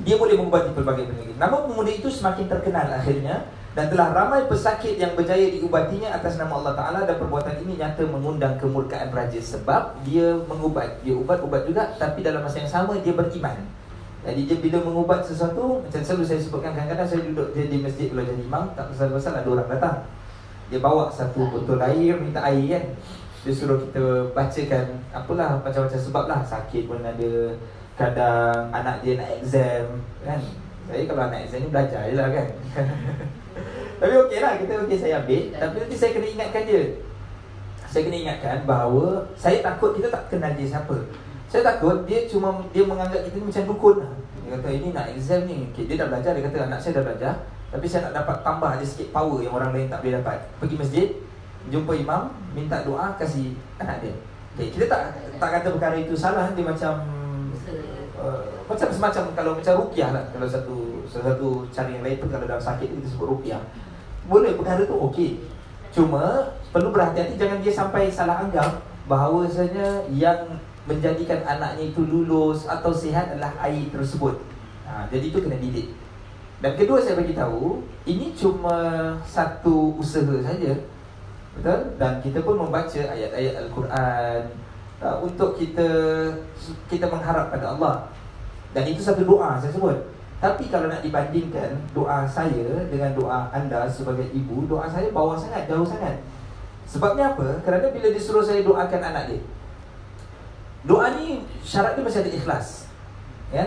dia 0.00 0.16
boleh 0.16 0.34
mengubati 0.40 0.72
pelbagai 0.72 1.12
penyakit. 1.12 1.36
Nama 1.36 1.56
pemuda 1.68 1.92
itu 1.92 2.08
semakin 2.08 2.48
terkenal 2.48 2.88
akhirnya 2.88 3.44
dan 3.72 3.88
telah 3.88 4.12
ramai 4.12 4.44
pesakit 4.48 5.00
yang 5.00 5.12
berjaya 5.16 5.48
diubatinya 5.52 6.12
atas 6.12 6.36
nama 6.36 6.60
Allah 6.60 6.76
Ta'ala 6.76 7.00
dan 7.08 7.16
perbuatan 7.16 7.60
ini 7.64 7.80
nyata 7.80 8.04
mengundang 8.04 8.60
kemurkaan 8.60 9.08
raja 9.12 9.40
sebab 9.40 9.96
dia 10.04 10.36
mengubat, 10.44 11.00
dia 11.00 11.16
ubat-ubat 11.16 11.64
juga 11.64 11.92
tapi 11.96 12.20
dalam 12.20 12.44
masa 12.44 12.60
yang 12.60 12.72
sama 12.72 13.00
dia 13.00 13.16
beriman. 13.16 13.56
Jadi 14.22 14.40
dia 14.46 14.56
bila 14.60 14.78
mengubat 14.86 15.26
sesuatu 15.26 15.82
macam 15.82 16.00
selalu 16.04 16.24
saya 16.28 16.38
sebutkan 16.38 16.76
kadang-kadang 16.78 17.08
saya 17.08 17.20
duduk 17.26 17.48
dia 17.56 17.66
di 17.66 17.82
masjid 17.82 18.06
kalau 18.06 18.22
jadi 18.22 18.42
imam 18.44 18.64
tak 18.76 18.86
pasal-pasal 18.94 19.32
ada 19.40 19.48
orang 19.50 19.68
datang. 19.72 19.96
Dia 20.70 20.78
bawa 20.78 21.10
satu 21.10 21.50
botol 21.50 21.80
air 21.82 22.14
minta 22.20 22.38
air 22.44 22.78
kan. 22.78 22.84
Dia 23.42 23.52
suruh 23.56 23.82
kita 23.82 24.30
bacakan 24.30 24.86
apalah 25.10 25.58
macam-macam 25.58 25.98
sebab 25.98 26.24
lah 26.30 26.40
sakit 26.46 26.86
pun 26.86 27.02
ada 27.02 27.50
kadang 27.96 28.72
anak 28.72 29.04
dia 29.04 29.20
nak 29.20 29.30
exam 29.40 30.00
kan? 30.24 30.40
Saya 30.88 31.02
kalau 31.06 31.22
anak 31.28 31.40
exam 31.46 31.58
ni 31.62 31.68
belajar 31.70 32.02
je 32.08 32.14
lah 32.16 32.28
kan? 32.32 32.48
Tapi 34.02 34.14
okey 34.26 34.38
lah 34.42 34.52
kita 34.58 34.72
okey 34.82 34.98
saya 34.98 35.22
ambil. 35.22 35.42
Tapi 35.54 35.76
nanti 35.78 35.96
saya 35.96 36.10
kena 36.10 36.26
ingatkan 36.26 36.62
dia. 36.66 36.82
Saya 37.92 38.08
kena 38.08 38.16
ingatkan 38.24 38.64
bahawa 38.64 39.28
Saya 39.36 39.60
takut 39.60 39.92
kita 39.92 40.08
tak 40.08 40.32
kenal 40.32 40.50
dia 40.56 40.64
siapa. 40.64 40.96
Saya 41.52 41.60
takut 41.60 42.08
dia 42.08 42.24
cuma 42.24 42.64
Dia 42.72 42.88
menganggap 42.88 43.20
kita 43.28 43.36
ni 43.36 43.46
macam 43.52 43.64
dukun 43.68 43.96
lah. 44.00 44.12
Dia 44.42 44.48
kata 44.56 44.68
ini 44.72 44.88
nak 44.96 45.06
exam 45.12 45.44
ni. 45.44 45.68
Okay, 45.70 45.84
Dia 45.84 46.00
dah 46.00 46.08
belajar 46.08 46.32
Dia 46.32 46.44
kata 46.48 46.58
anak 46.72 46.80
saya 46.80 46.92
dah 46.98 47.04
belajar. 47.04 47.34
Tapi 47.68 47.86
saya 47.86 48.08
nak 48.08 48.24
dapat 48.24 48.36
tambah 48.40 48.70
ada 48.72 48.84
sikit 48.84 49.08
power 49.12 49.38
Yang 49.44 49.54
orang 49.60 49.70
lain 49.76 49.86
tak 49.92 50.00
boleh 50.00 50.14
dapat. 50.18 50.38
Pergi 50.56 50.76
masjid 50.80 51.08
Jumpa 51.68 51.92
imam 51.94 52.22
Minta 52.56 52.80
doa 52.82 53.12
Kasih 53.20 53.54
anak 53.76 54.00
dia. 54.00 54.14
Okay, 54.56 54.72
Kita 54.72 54.84
tak 54.88 55.00
tak 55.36 55.48
kata 55.60 55.68
perkara 55.76 55.96
itu 56.00 56.16
salah. 56.16 56.48
Dia 56.56 56.64
macam 56.64 57.21
uh, 58.22 58.46
Macam 58.70 58.88
semacam 58.88 59.24
Kalau 59.34 59.52
macam 59.58 59.72
rupiah 59.82 60.14
lah 60.14 60.24
Kalau 60.30 60.46
satu 60.46 61.02
satu 61.10 61.66
cara 61.74 61.90
yang 61.90 62.06
lain 62.06 62.22
tu 62.22 62.30
Kalau 62.30 62.46
dalam 62.46 62.62
sakit 62.62 62.86
tu 62.86 62.94
kita 63.02 63.08
sebut 63.10 63.28
rupiah 63.34 63.60
boleh 64.26 64.54
perkara 64.54 64.86
tu 64.86 64.94
okey. 65.10 65.42
Cuma 65.92 66.54
perlu 66.70 66.94
berhati-hati 66.94 67.34
jangan 67.36 67.58
dia 67.60 67.72
sampai 67.74 68.08
salah 68.08 68.46
anggap 68.46 68.80
bahawasanya 69.10 70.06
yang 70.14 70.56
menjadikan 70.86 71.42
anaknya 71.44 71.90
itu 71.90 72.02
lulus 72.06 72.66
atau 72.66 72.90
sihat 72.94 73.34
adalah 73.34 73.52
air 73.66 73.90
tersebut. 73.90 74.40
Ha, 74.86 75.06
jadi 75.10 75.24
itu 75.30 75.38
kena 75.42 75.58
didik. 75.58 75.94
Dan 76.62 76.78
kedua 76.78 77.02
saya 77.02 77.18
bagi 77.18 77.34
tahu, 77.34 77.82
ini 78.06 78.30
cuma 78.38 78.78
satu 79.26 79.98
usaha 79.98 80.38
saja. 80.46 80.78
Betul? 81.58 81.80
Dan 81.98 82.22
kita 82.22 82.40
pun 82.40 82.56
membaca 82.56 83.00
ayat-ayat 83.02 83.54
Al-Quran 83.66 84.40
uh, 85.02 85.18
untuk 85.20 85.58
kita 85.58 85.86
kita 86.86 87.10
mengharap 87.10 87.50
pada 87.50 87.74
Allah. 87.74 88.08
Dan 88.72 88.88
itu 88.88 89.02
satu 89.04 89.26
doa 89.26 89.58
saya 89.60 89.74
sebut. 89.74 89.98
Tapi 90.42 90.66
kalau 90.72 90.90
nak 90.90 91.04
dibandingkan 91.06 91.76
doa 91.94 92.26
saya 92.26 92.86
dengan 92.90 93.14
doa 93.14 93.46
anda 93.54 93.86
sebagai 93.86 94.26
ibu, 94.34 94.66
doa 94.66 94.90
saya 94.90 95.12
bawah 95.14 95.38
sangat, 95.38 95.70
jauh 95.70 95.86
sangat. 95.86 96.18
Sebabnya 96.88 97.36
apa? 97.36 97.62
Kerana 97.62 97.94
bila 97.94 98.10
disuruh 98.10 98.42
saya 98.42 98.64
doakan 98.66 99.02
anak 99.02 99.24
dia. 99.30 99.42
Doa 100.82 101.14
ni 101.14 101.46
syarat 101.62 101.94
dia 101.94 102.02
mesti 102.02 102.20
ada 102.26 102.32
ikhlas. 102.34 102.66
Ya? 103.54 103.64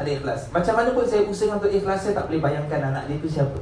Ada 0.00 0.10
ikhlas. 0.16 0.48
Macam 0.48 0.74
mana 0.80 0.90
pun 0.96 1.04
saya 1.04 1.28
usaha 1.28 1.52
untuk 1.52 1.68
ikhlas, 1.68 2.08
saya 2.08 2.16
tak 2.16 2.26
boleh 2.32 2.40
bayangkan 2.40 2.80
anak 2.88 3.04
dia 3.04 3.20
tu 3.20 3.28
siapa. 3.28 3.60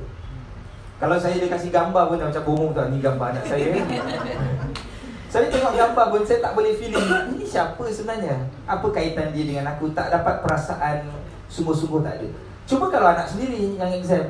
Kalau 1.03 1.19
saya 1.19 1.35
dia 1.35 1.51
kasih 1.51 1.75
gambar 1.75 2.15
pun 2.15 2.23
macam 2.23 2.45
bohong 2.47 2.71
tu, 2.71 2.83
ni 2.95 3.03
gambar 3.03 3.35
anak 3.35 3.45
saya. 3.51 3.75
saya 5.33 5.49
tengok 5.49 5.73
gambar 5.73 6.07
pun 6.13 6.23
saya 6.29 6.45
tak 6.45 6.53
boleh 6.53 6.77
feeling 6.77 7.09
ini 7.33 7.49
siapa 7.49 7.81
sebenarnya? 7.89 8.53
Apa 8.69 8.93
kaitan 8.93 9.33
dia 9.33 9.49
dengan 9.49 9.73
aku? 9.73 9.89
Tak 9.97 10.13
dapat 10.13 10.45
perasaan 10.45 11.09
sungguh-sungguh 11.49 12.05
tak 12.05 12.21
ada. 12.21 12.29
Cuba 12.69 12.93
kalau 12.93 13.09
anak 13.17 13.25
sendiri 13.25 13.81
yang 13.81 13.89
exam 13.97 14.29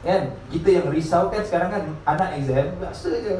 kan 0.00 0.32
kita 0.48 0.80
yang 0.80 0.88
risau 0.88 1.28
kan 1.28 1.44
sekarang 1.44 1.68
kan 1.68 1.84
anak 2.08 2.40
exam 2.40 2.72
biasa 2.80 3.20
je 3.20 3.36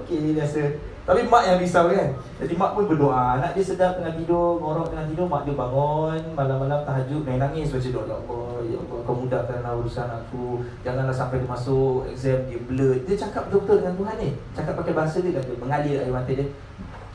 okey 0.00 0.32
biasa 0.32 0.72
tapi 1.08 1.24
mak 1.24 1.40
yang 1.48 1.56
risau 1.56 1.88
kan? 1.88 2.12
Jadi 2.36 2.52
mak 2.52 2.76
pun 2.76 2.84
berdoa. 2.84 3.40
Anak 3.40 3.56
dia 3.56 3.64
sedar 3.64 3.96
tengah 3.96 4.12
tidur 4.12 4.60
ngorok 4.60 4.92
tengah 4.92 5.08
tidur 5.08 5.24
mak 5.24 5.48
dia 5.48 5.56
bangun 5.56 6.20
malam-malam 6.36 6.84
tahajud 6.84 7.24
main 7.24 7.40
nangis. 7.40 7.72
Baca 7.72 7.88
doa 7.88 8.04
ya 8.04 8.12
Allah 8.12 8.48
ya 8.68 8.76
Allah 8.76 8.98
kau 9.08 9.16
mudahkanlah 9.16 9.72
urusan 9.80 10.04
aku. 10.04 10.60
Janganlah 10.84 11.16
sampai 11.16 11.40
dia 11.40 11.48
masuk 11.48 12.04
exam 12.12 12.44
dia 12.44 12.60
blur. 12.60 12.92
Dia 13.08 13.16
cakap 13.16 13.48
betul-betul 13.48 13.80
dengan 13.80 13.94
Tuhan 13.96 14.16
ni. 14.20 14.30
Cakap 14.52 14.74
pakai 14.84 14.92
bahasa 14.92 15.16
dia 15.24 15.32
kata 15.32 15.52
mengalir 15.56 15.96
air 15.96 16.12
mata 16.12 16.28
dia. 16.28 16.46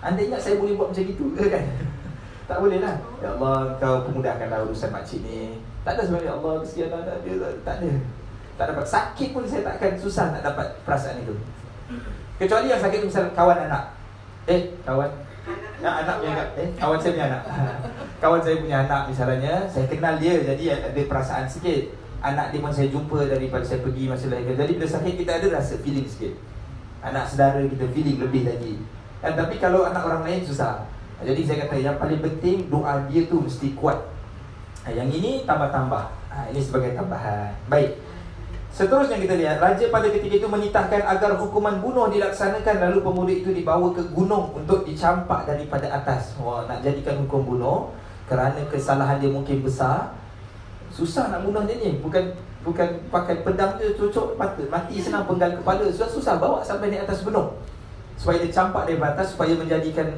Anda 0.02 0.22
ingat 0.26 0.42
saya 0.42 0.58
boleh 0.58 0.74
buat 0.74 0.90
macam 0.90 1.06
itu 1.06 1.26
ke 1.38 1.46
kan? 1.54 1.66
Tak 2.50 2.60
boleh 2.60 2.82
lah. 2.82 2.98
Ya 3.22 3.30
Allah 3.38 3.78
kau 3.78 4.10
pemudahkanlah 4.10 4.66
urusan 4.66 4.90
makcik 4.90 5.22
ni. 5.22 5.62
Tak 5.86 5.96
ada 5.96 6.02
sebenarnya 6.02 6.34
Allah 6.34 6.54
kesian 6.66 6.90
anak 6.90 7.22
dia. 7.22 7.38
Tak 7.62 7.78
ada. 7.78 7.92
Tak 8.58 8.66
dapat. 8.74 8.86
Sakit 8.90 9.30
pun 9.38 9.46
saya 9.46 9.62
takkan 9.62 9.94
susah 10.02 10.34
nak 10.34 10.42
dapat 10.42 10.68
perasaan 10.82 11.22
itu. 11.22 11.38
Kecuali 12.42 12.72
yang 12.72 12.82
sakit 12.82 12.98
tu 13.04 13.08
misal 13.10 13.30
kawan 13.34 13.70
anak. 13.70 13.84
Eh, 14.50 14.74
kawan 14.84 15.10
Ya, 15.84 15.92
anak 16.00 16.24
punya 16.24 16.48
eh 16.56 16.72
kawan 16.80 16.96
saya 16.96 17.12
punya 17.12 17.28
anak. 17.28 17.44
kawan 18.24 18.40
saya 18.40 18.56
punya 18.64 18.78
anak 18.88 19.02
misalnya, 19.12 19.54
saya 19.68 19.84
kenal 19.92 20.16
dia 20.16 20.40
jadi 20.40 20.80
ada 20.80 21.02
perasaan 21.04 21.44
sikit. 21.44 21.92
Anak 22.24 22.56
dia 22.56 22.64
pun 22.64 22.72
saya 22.72 22.88
jumpa 22.88 23.28
daripada 23.28 23.68
saya 23.68 23.84
pergi 23.84 24.08
masa 24.08 24.32
lahir. 24.32 24.56
Jadi 24.56 24.80
bila 24.80 24.88
sakit 24.88 25.14
kita 25.20 25.44
ada 25.44 25.48
rasa 25.60 25.76
feeling 25.84 26.08
sikit. 26.08 26.40
Anak 27.04 27.28
saudara 27.28 27.60
kita 27.68 27.84
feeling 27.92 28.16
lebih 28.24 28.48
lagi. 28.48 28.80
Dan 29.20 29.36
tapi 29.36 29.60
kalau 29.60 29.84
anak 29.84 30.08
orang 30.08 30.24
lain 30.24 30.48
susah. 30.48 30.88
Jadi 31.20 31.44
saya 31.44 31.68
kata 31.68 31.76
yang 31.76 32.00
paling 32.00 32.24
penting 32.24 32.72
doa 32.72 33.04
dia 33.12 33.28
tu 33.28 33.44
mesti 33.44 33.76
kuat 33.76 34.00
yang 34.92 35.08
ini 35.08 35.48
tambah-tambah. 35.48 36.04
Ha, 36.32 36.52
ini 36.52 36.60
sebagai 36.60 36.96
tambahan. 36.96 37.56
Baik. 37.72 37.96
Seterusnya 38.74 39.22
kita 39.22 39.38
lihat 39.38 39.62
raja 39.62 39.86
pada 39.94 40.10
ketika 40.10 40.42
itu 40.42 40.50
menitahkan 40.50 41.06
agar 41.06 41.38
hukuman 41.38 41.78
bunuh 41.78 42.10
dilaksanakan 42.10 42.90
lalu 42.90 43.06
pemuda 43.06 43.30
itu 43.30 43.54
dibawa 43.54 43.94
ke 43.94 44.02
gunung 44.10 44.50
untuk 44.50 44.82
dicampak 44.82 45.46
daripada 45.46 45.94
atas. 45.94 46.34
Wah, 46.42 46.66
nak 46.66 46.82
jadikan 46.82 47.22
hukum 47.22 47.46
bunuh 47.46 47.94
kerana 48.26 48.58
kesalahan 48.74 49.22
dia 49.22 49.30
mungkin 49.30 49.62
besar. 49.62 50.18
Susah 50.90 51.30
nak 51.30 51.46
bunuh 51.46 51.62
dia 51.70 51.78
ni. 51.78 52.02
Bukan 52.02 52.34
bukan 52.66 52.98
pakai 53.14 53.46
pedang 53.46 53.78
je 53.78 53.94
cocok 53.94 54.42
mati, 54.42 54.66
mati 54.66 54.98
senang 54.98 55.30
penggal 55.30 55.54
kepala. 55.54 55.86
Susah 55.94 56.10
susah 56.10 56.34
bawa 56.42 56.66
sampai 56.66 56.90
di 56.90 56.98
atas 56.98 57.22
gunung. 57.22 57.54
Supaya 58.18 58.42
dia 58.42 58.50
campak 58.50 58.90
dari 58.90 58.98
atas 58.98 59.38
supaya 59.38 59.54
menjadikan 59.54 60.10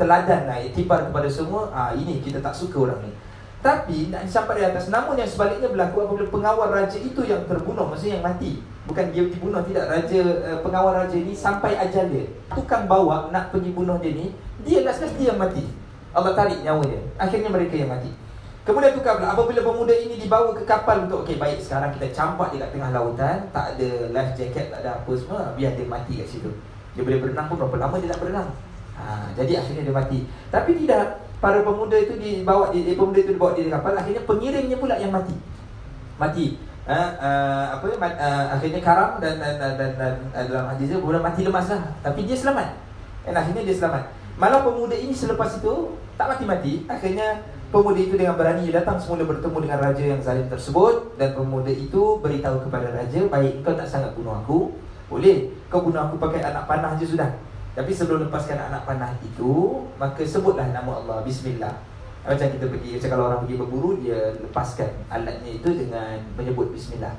teladan 0.00 0.48
lah, 0.48 0.56
itibar 0.64 1.04
kepada 1.12 1.28
semua. 1.28 1.68
Ah 1.76 1.92
ini 1.92 2.24
kita 2.24 2.40
tak 2.40 2.56
suka 2.56 2.88
orang 2.88 3.04
ni. 3.04 3.12
Tapi 3.58 4.14
nak 4.14 4.22
sampai 4.30 4.62
di 4.62 4.64
atas 4.70 4.86
Namun 4.86 5.18
yang 5.18 5.26
sebaliknya 5.26 5.66
berlaku 5.66 6.06
apabila 6.06 6.30
pengawal 6.30 6.68
raja 6.70 6.94
itu 6.94 7.20
yang 7.26 7.42
terbunuh 7.50 7.90
Maksudnya 7.90 8.22
yang 8.22 8.26
mati. 8.26 8.62
Bukan 8.86 9.10
dia 9.10 9.22
dibunuh 9.26 9.60
tidak. 9.66 9.84
Raja 9.90 10.20
uh, 10.22 10.58
pengawal 10.62 10.92
raja 11.04 11.16
ini 11.18 11.34
sampai 11.34 11.74
ajal 11.74 12.06
dia. 12.08 12.24
Tukang 12.54 12.86
bawa 12.86 13.28
nak 13.34 13.50
pergi 13.50 13.74
bunuh 13.74 13.98
dia 13.98 14.14
ni 14.14 14.30
Dia 14.62 14.86
last 14.86 15.02
last 15.02 15.18
dia 15.18 15.34
yang 15.34 15.40
mati. 15.42 15.66
Allah 16.14 16.32
tarik 16.38 16.62
nyawa 16.62 16.86
dia. 16.86 17.02
Akhirnya 17.18 17.50
mereka 17.50 17.74
yang 17.74 17.90
mati. 17.90 18.10
Kemudian 18.68 18.92
tukar 18.92 19.16
pula 19.16 19.32
Apabila 19.32 19.60
pemuda 19.64 19.96
ini 19.96 20.20
dibawa 20.20 20.52
ke 20.52 20.60
kapal 20.68 21.08
untuk 21.08 21.24
Okey 21.24 21.40
baik 21.40 21.56
sekarang 21.56 21.88
kita 21.96 22.12
campak 22.12 22.52
dia 22.52 22.68
kat 22.68 22.76
tengah 22.76 22.92
lautan 22.92 23.48
Tak 23.48 23.64
ada 23.72 23.88
life 24.12 24.36
jacket 24.36 24.68
tak 24.68 24.84
ada 24.84 25.00
apa 25.00 25.12
semua 25.16 25.56
Biar 25.56 25.72
dia 25.72 25.88
mati 25.88 26.20
kat 26.20 26.28
situ. 26.28 26.52
Dia 26.92 27.00
boleh 27.00 27.16
berenang 27.16 27.48
pun 27.48 27.56
berapa 27.64 27.76
lama 27.80 27.96
dia 27.96 28.12
nak 28.12 28.20
berenang? 28.20 28.48
Ha, 28.98 29.32
Jadi 29.38 29.52
akhirnya 29.56 29.82
dia 29.88 29.94
mati. 29.94 30.18
Tapi 30.52 30.70
tidak 30.84 31.27
para 31.38 31.62
pemuda 31.62 31.96
itu 31.98 32.14
dibawa 32.18 32.70
di, 32.74 32.82
di 32.86 32.94
pemuda 32.98 33.18
itu 33.22 33.32
dibawa 33.34 33.54
di 33.54 33.70
kapal. 33.70 33.94
Akhirnya 33.94 34.22
pengirimnya 34.26 34.76
pula 34.78 34.94
yang 34.98 35.14
mati. 35.14 35.34
Mati. 36.18 36.46
Ha, 36.88 37.00
uh, 37.20 37.64
apa 37.76 37.84
uh, 38.00 38.46
akhirnya 38.56 38.80
karam 38.80 39.20
dan 39.20 39.36
dan 39.36 39.60
dan, 39.60 39.76
dan, 39.76 39.92
dan 40.32 40.44
dalam 40.48 40.72
hadis 40.72 40.96
bukan 40.96 41.20
mati 41.20 41.44
lemas 41.44 41.68
lah. 41.68 41.82
Tapi 42.00 42.24
dia 42.24 42.36
selamat. 42.36 42.68
Dan 43.28 43.34
akhirnya 43.36 43.62
dia 43.62 43.76
selamat. 43.76 44.02
Malah 44.38 44.60
pemuda 44.64 44.96
ini 44.96 45.12
selepas 45.12 45.58
itu 45.58 45.98
tak 46.16 46.26
mati-mati. 46.32 46.86
Akhirnya 46.88 47.44
pemuda 47.68 48.00
itu 48.00 48.14
dengan 48.16 48.40
berani 48.40 48.66
dia 48.66 48.80
datang 48.80 48.96
semula 48.96 49.28
bertemu 49.28 49.58
dengan 49.68 49.78
raja 49.84 50.02
yang 50.02 50.20
zalim 50.24 50.48
tersebut. 50.48 51.18
Dan 51.20 51.36
pemuda 51.36 51.70
itu 51.70 52.18
beritahu 52.24 52.66
kepada 52.66 52.88
raja 52.90 53.20
baik 53.28 53.62
kau 53.62 53.76
tak 53.76 53.86
sangat 53.86 54.16
bunuh 54.16 54.34
aku. 54.40 54.72
Boleh. 55.12 55.52
Kau 55.68 55.84
bunuh 55.84 56.00
aku 56.00 56.16
pakai 56.16 56.40
anak 56.40 56.64
panah 56.64 56.96
je 56.96 57.04
sudah 57.04 57.28
tapi 57.78 57.94
sebelum 57.94 58.26
lepaskan 58.26 58.58
anak 58.58 58.82
panah 58.90 59.14
itu 59.22 59.86
Maka 60.02 60.26
sebutlah 60.26 60.66
nama 60.74 60.98
Allah 60.98 61.22
Bismillah. 61.22 61.78
Macam 62.26 62.50
kita 62.50 62.66
pergi 62.66 62.98
Macam 62.98 63.08
kalau 63.14 63.24
orang 63.30 63.40
pergi 63.46 63.54
berburu 63.54 63.90
Dia 64.02 64.34
lepaskan 64.42 64.90
alatnya 65.06 65.62
itu 65.62 65.70
Dengan 65.70 66.18
menyebut 66.34 66.74
Bismillah. 66.74 67.14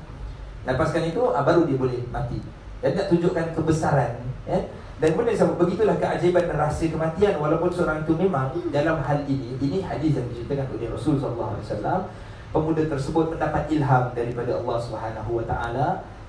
Lepaskan 0.67 1.15
itu 1.15 1.31
ah, 1.31 1.47
Baru 1.47 1.63
dia 1.63 1.79
boleh 1.79 2.03
mati. 2.11 2.43
Dan 2.83 2.99
nak 2.99 3.07
tunjukkan 3.07 3.55
kebesaran 3.55 4.19
ya? 4.43 4.59
Dan 4.99 5.15
boleh 5.15 5.31
sama 5.31 5.55
Begitulah 5.55 5.95
keajaiban 5.95 6.51
dan 6.51 6.59
rahsia 6.59 6.91
kematian. 6.91 7.39
Walaupun 7.39 7.71
seorang 7.71 8.03
itu 8.03 8.19
memang 8.19 8.51
Dalam 8.67 8.99
hal 8.99 9.23
ini 9.31 9.55
Ini 9.63 9.87
hadis 9.87 10.19
yang 10.19 10.27
diceritakan 10.27 10.75
oleh 10.75 10.91
Rasulullah 10.91 11.55
SAW 11.63 12.03
Pemuda 12.51 12.83
tersebut 12.83 13.31
mendapat 13.31 13.63
ilham 13.71 14.11
Daripada 14.11 14.59
Allah 14.59 14.75
SWT 14.75 15.53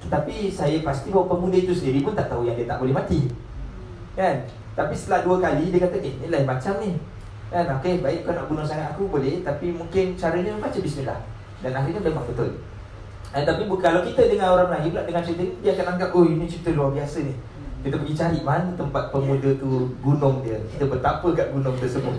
Tetapi 0.07 0.35
saya 0.55 0.78
pasti 0.87 1.11
bahawa 1.11 1.35
pemuda 1.35 1.59
itu 1.59 1.74
sendiri 1.74 2.07
pun 2.07 2.14
tak 2.14 2.31
tahu 2.31 2.47
Yang 2.47 2.62
dia 2.62 2.66
tak 2.70 2.78
boleh 2.78 2.95
mati 2.95 3.49
Kan? 4.18 4.46
Tapi 4.74 4.94
setelah 4.96 5.20
dua 5.26 5.36
kali 5.38 5.70
dia 5.70 5.80
kata, 5.82 5.96
"Eh, 6.00 6.14
ni 6.18 6.26
lain 6.30 6.46
macam 6.46 6.78
ni." 6.80 6.96
Kan? 7.50 7.66
Okey, 7.78 8.00
baik 8.02 8.26
kau 8.26 8.32
nak 8.34 8.46
bunuh 8.46 8.66
sangat 8.66 8.94
aku 8.94 9.11
boleh, 9.11 9.42
tapi 9.42 9.74
mungkin 9.74 10.14
caranya 10.14 10.54
baca 10.58 10.78
bismillah. 10.78 11.20
Dan 11.61 11.72
akhirnya 11.76 12.00
memang 12.00 12.24
betul. 12.24 12.62
Eh, 13.30 13.46
tapi 13.46 13.62
kalau 13.78 14.00
kita 14.02 14.26
dengan 14.26 14.58
orang 14.58 14.68
Melayu 14.74 14.90
pula 14.90 15.06
dengan 15.06 15.22
cerita 15.22 15.44
dia 15.62 15.70
akan 15.78 15.86
anggap 15.94 16.11
oh 16.18 16.26
ini 16.26 16.50
cerita 16.50 16.74
luar 16.74 16.90
biasa 16.90 17.22
ni. 17.22 17.34
Kita 17.80 17.96
pergi 17.96 18.12
cari 18.12 18.38
mana 18.44 18.68
tempat 18.76 19.08
pemuda 19.08 19.50
tu 19.56 19.94
gunung 20.04 20.44
dia. 20.44 20.58
Kita 20.76 20.84
bertapa 20.84 21.24
kat 21.32 21.48
gunung 21.48 21.72
tersebut. 21.80 22.12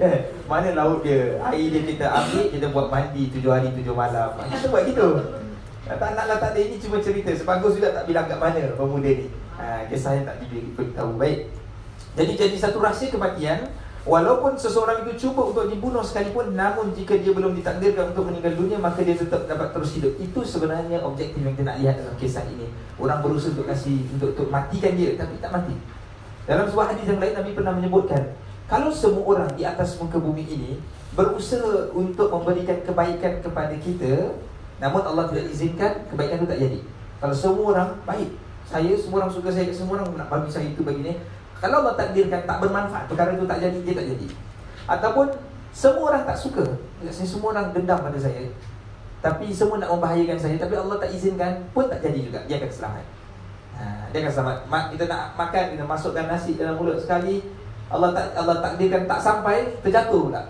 Eh, 0.00 0.16
mana 0.50 0.74
laut 0.74 1.06
dia? 1.06 1.38
Air 1.38 1.70
dia 1.70 1.82
kita 1.86 2.06
ambil, 2.10 2.50
kita 2.50 2.66
buat 2.74 2.86
mandi 2.90 3.30
tujuh 3.30 3.52
hari 3.52 3.70
tujuh 3.78 3.94
malam. 3.94 4.34
Kita 4.40 4.66
buat 4.74 4.82
gitu. 4.90 5.22
Tak 5.84 6.10
nak 6.16 6.26
lah 6.26 6.38
tak 6.40 6.56
ada 6.56 6.60
ini 6.64 6.80
cuma 6.80 6.96
cerita. 6.98 7.30
Sebagus 7.30 7.76
juga 7.76 7.92
tak 7.92 8.08
bilang 8.08 8.26
kat 8.26 8.40
mana 8.40 8.74
pemuda 8.74 9.10
ni. 9.12 9.28
Kisah 9.88 10.12
yang 10.18 10.26
tak 10.26 10.42
diberitahu. 10.42 11.18
Baik. 11.18 11.52
Jadi 12.14 12.32
jadi 12.38 12.56
satu 12.58 12.78
rahsia 12.78 13.10
kematian 13.10 13.66
Walaupun 14.04 14.52
seseorang 14.52 15.08
itu 15.08 15.26
cuba 15.26 15.48
untuk 15.48 15.64
dibunuh 15.64 16.04
sekalipun 16.04 16.52
Namun 16.52 16.92
jika 16.92 17.16
dia 17.16 17.32
belum 17.32 17.56
ditakdirkan 17.56 18.12
untuk 18.12 18.28
meninggal 18.28 18.52
dunia 18.52 18.76
Maka 18.76 19.00
dia 19.00 19.16
tetap 19.16 19.48
dapat 19.48 19.72
terus 19.72 19.96
hidup 19.96 20.12
Itu 20.20 20.44
sebenarnya 20.44 21.00
objektif 21.00 21.40
yang 21.40 21.56
kita 21.56 21.64
nak 21.72 21.80
lihat 21.80 21.94
dalam 22.04 22.14
kisah 22.20 22.44
ini 22.52 22.68
Orang 23.00 23.24
berusaha 23.24 23.56
untuk 23.56 23.64
kasih 23.64 24.04
untuk, 24.12 24.36
untuk 24.36 24.48
matikan 24.52 24.92
dia 24.92 25.16
Tapi 25.16 25.40
tak 25.40 25.50
mati 25.56 25.74
Dalam 26.44 26.68
sebuah 26.68 26.86
hadis 26.92 27.06
yang 27.08 27.16
lain 27.16 27.32
Nabi 27.32 27.50
pernah 27.56 27.72
menyebutkan 27.72 28.22
Kalau 28.68 28.92
semua 28.92 29.24
orang 29.24 29.50
di 29.56 29.64
atas 29.64 29.96
muka 29.96 30.20
bumi 30.20 30.44
ini 30.52 30.72
Berusaha 31.16 31.88
untuk 31.96 32.28
memberikan 32.28 32.76
kebaikan 32.84 33.40
kepada 33.40 33.74
kita 33.80 34.36
Namun 34.84 35.00
Allah 35.00 35.32
tidak 35.32 35.48
izinkan 35.48 35.92
Kebaikan 36.12 36.44
itu 36.44 36.46
tak 36.52 36.60
jadi 36.60 36.80
Kalau 37.24 37.32
semua 37.34 37.64
orang 37.72 37.90
baik 38.04 38.43
Saya 38.64 38.92
semua 38.96 39.24
orang 39.24 39.32
suka 39.32 39.48
saya 39.52 39.68
Semua 39.70 40.00
orang 40.00 40.16
nak 40.16 40.28
bagi 40.32 40.48
saya 40.48 40.66
itu 40.72 40.80
begini 40.80 41.20
kalau 41.64 41.80
Allah 41.80 41.96
takdirkan 41.96 42.44
tak 42.44 42.60
bermanfaat 42.60 43.08
Perkara 43.08 43.32
itu 43.32 43.48
tak 43.48 43.58
jadi, 43.64 43.78
dia 43.80 43.94
tak 43.96 44.06
jadi. 44.12 44.28
Ataupun 44.84 45.26
semua 45.72 46.12
orang 46.12 46.22
tak 46.28 46.36
suka. 46.36 46.64
Saya, 47.08 47.24
Semua 47.24 47.56
orang 47.56 47.72
dendam 47.72 48.04
pada 48.04 48.20
saya. 48.20 48.44
Tapi 49.24 49.48
semua 49.48 49.80
nak 49.80 49.88
membahayakan 49.96 50.36
saya 50.36 50.60
Tapi 50.60 50.76
Allah 50.76 51.00
tak 51.00 51.08
izinkan 51.16 51.64
pun 51.72 51.88
tak 51.88 52.04
jadi 52.04 52.20
juga. 52.20 52.44
Dia 52.44 52.60
akan 52.60 52.68
selamat. 52.68 53.04
Ha, 53.80 53.84
Dia 54.12 54.18
akan 54.20 54.32
selamat. 54.36 54.56
Kita 54.92 55.04
nak 55.08 55.22
makan, 55.40 55.64
kita 55.72 55.84
masukkan 55.88 56.24
nasi 56.28 56.52
dalam 56.60 56.76
mulut 56.76 57.00
sekali. 57.00 57.40
Allah 57.88 58.10
tak 58.12 58.26
Allah 58.36 58.56
takdirkan 58.60 59.08
tak 59.08 59.20
sampai 59.24 59.80
Terjatuh 59.80 60.28
pula. 60.28 60.42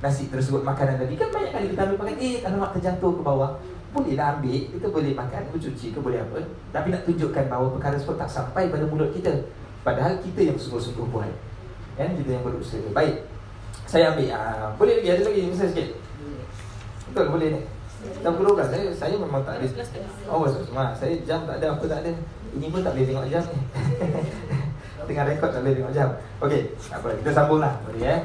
Nasi 0.00 0.32
tersebut 0.32 0.64
makanan 0.64 0.96
tadi. 0.96 1.12
Kan 1.20 1.28
banyak 1.28 1.52
kali 1.52 1.66
kita 1.76 1.80
ambil 1.84 1.98
makan. 2.08 2.16
Eh 2.16 2.40
kalau 2.40 2.56
mak 2.56 2.72
terjatuh 2.72 3.12
ke 3.18 3.22
bawah 3.22 3.50
Bolehlah 3.98 4.38
ambil 4.38 4.60
Kita 4.70 4.86
boleh 4.94 5.12
makan, 5.18 5.42
bercuci 5.50 5.86
ke 5.90 5.98
boleh 5.98 6.22
apa 6.22 6.38
Tapi 6.70 6.86
nak 6.94 7.02
tunjukkan 7.02 7.44
bahawa 7.50 7.66
perkara 7.74 7.98
tersebut 7.98 8.16
tak 8.16 8.30
sampai 8.30 8.70
pada 8.70 8.86
mulut 8.86 9.10
kita. 9.10 9.34
Padahal 9.82 10.22
kita 10.22 10.40
yang 10.46 10.58
sungguh-sungguh 10.58 11.06
buat. 11.10 11.32
Kan? 11.98 12.14
Kita 12.14 12.30
yang 12.30 12.44
berusaha. 12.46 12.86
Baik. 12.94 13.26
Saya 13.88 14.14
ambil 14.14 14.28
uh, 14.30 14.68
Boleh 14.78 15.00
lagi? 15.00 15.08
Ada 15.16 15.22
lagi 15.26 15.40
Masa 15.50 15.64
sikit? 15.72 15.88
Betul 17.10 17.26
boleh 17.32 17.48
ni? 17.56 17.60
Dah 18.22 18.30
puluh 18.30 18.54
belas 18.54 18.70
saya, 18.70 18.86
saya 18.94 19.14
memang 19.18 19.42
tak 19.42 19.58
ada. 19.58 19.66
Oh 20.30 20.46
semua 20.46 20.94
Saya 20.94 21.18
jam 21.26 21.42
tak 21.48 21.58
ada 21.58 21.74
Apa 21.74 21.84
tak 21.88 22.06
ada. 22.06 22.12
Ini 22.54 22.66
pun 22.70 22.80
tak 22.86 22.94
boleh 22.94 23.06
tengok 23.10 23.26
jam 23.26 23.42
ni. 23.50 23.60
Tengah 25.08 25.24
rekod 25.24 25.50
tak 25.50 25.60
boleh 25.64 25.74
tengok 25.74 25.94
jam. 25.96 26.08
Okey 26.44 26.62
Apa 26.94 27.06
Kita 27.18 27.30
sambung 27.34 27.60
lah. 27.64 27.74
Boleh 27.82 28.06
eh? 28.06 28.20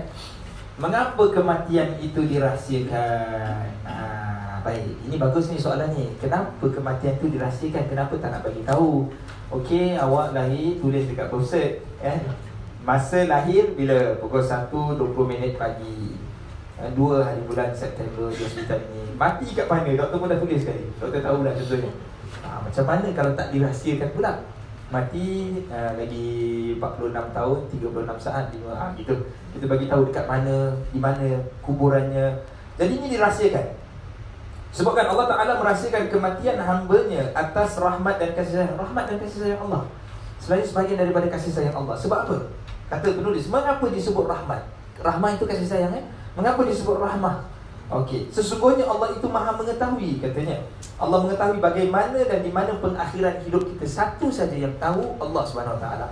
Mengapa 0.74 1.24
kematian 1.30 1.96
itu 2.02 2.22
dirahsiakan? 2.26 3.66
Ah, 3.86 4.23
Baik. 4.64 4.96
Ini 5.12 5.20
bagus 5.20 5.52
ni 5.52 5.60
soalan 5.60 5.92
ni. 5.92 6.08
Kenapa 6.24 6.64
kematian 6.64 7.20
itu 7.20 7.36
dirahsiakan? 7.36 7.84
Kenapa 7.92 8.16
tak 8.16 8.32
nak 8.32 8.48
bagi 8.48 8.64
tahu? 8.64 9.12
Okey, 9.52 10.00
awak 10.00 10.32
lahir 10.32 10.80
tulis 10.80 11.04
dekat 11.04 11.28
poster 11.28 11.84
eh. 12.00 12.20
Masa 12.88 13.28
lahir 13.28 13.76
bila? 13.76 14.16
Pukul 14.24 14.40
1.20 14.40 15.04
minit 15.28 15.60
pagi. 15.60 16.16
2 16.80 16.96
eh, 16.96 17.22
hari 17.28 17.44
bulan 17.44 17.76
September 17.76 18.28
di 18.28 18.44
hospital 18.44 18.76
ini 18.92 19.16
Mati 19.16 19.46
kat 19.56 19.68
mana? 19.72 19.88
Doktor 19.94 20.18
pun 20.20 20.32
dah 20.32 20.40
tulis 20.40 20.60
sekali. 20.64 20.84
Doktor 20.96 21.20
tahu 21.20 21.38
lah 21.44 21.54
contohnya. 21.60 21.92
Ha, 22.44 22.50
Macam 22.64 22.86
mana 22.88 23.08
kalau 23.12 23.32
tak 23.36 23.48
dirahsiakan 23.52 24.10
pula? 24.16 24.32
Mati 24.90 25.28
uh, 25.74 25.92
lagi 25.96 26.28
46 26.78 27.36
tahun, 27.36 27.58
36 27.68 28.26
saat 28.26 28.46
5, 28.54 28.62
ha, 28.78 28.94
gitu. 28.94 29.16
Kita 29.58 29.66
bagi 29.66 29.86
tahu 29.90 30.02
dekat 30.08 30.26
mana, 30.30 30.56
di 30.94 31.00
mana 31.02 31.28
kuburannya. 31.66 32.42
Jadi 32.78 32.94
ini 33.02 33.08
dirahsiakan 33.18 33.83
Sebabkan 34.74 35.06
Allah 35.06 35.30
Ta'ala 35.30 35.54
merahsiakan 35.62 36.10
kematian 36.10 36.58
hambanya 36.58 37.30
atas 37.38 37.78
rahmat 37.78 38.18
dan 38.18 38.34
kasih 38.34 38.54
sayang 38.58 38.74
Rahmat 38.74 39.06
dan 39.06 39.18
kasih 39.22 39.40
sayang 39.46 39.62
Allah 39.70 39.86
Selain 40.42 40.66
sebagian 40.66 40.98
daripada 40.98 41.30
kasih 41.30 41.54
sayang 41.54 41.78
Allah 41.78 41.94
Sebab 41.94 42.26
apa? 42.26 42.38
Kata 42.90 43.14
penulis, 43.14 43.46
mengapa 43.54 43.86
disebut 43.94 44.26
rahmat? 44.26 44.66
Rahmat 44.98 45.38
itu 45.38 45.46
kasih 45.46 45.68
sayang 45.70 45.94
eh? 45.94 46.02
Mengapa 46.34 46.66
disebut 46.66 46.98
rahmat? 46.98 47.54
Okey, 47.94 48.34
sesungguhnya 48.34 48.90
Allah 48.90 49.14
itu 49.14 49.30
maha 49.30 49.54
mengetahui 49.54 50.18
katanya 50.18 50.58
Allah 50.98 51.20
mengetahui 51.22 51.62
bagaimana 51.62 52.18
dan 52.26 52.42
di 52.42 52.50
mana 52.50 52.74
pengakhiran 52.82 53.38
hidup 53.46 53.70
kita 53.70 53.86
Satu 53.86 54.34
saja 54.34 54.58
yang 54.58 54.74
tahu 54.82 55.14
Allah 55.22 55.44
Subhanahu 55.46 55.78
Taala. 55.78 56.10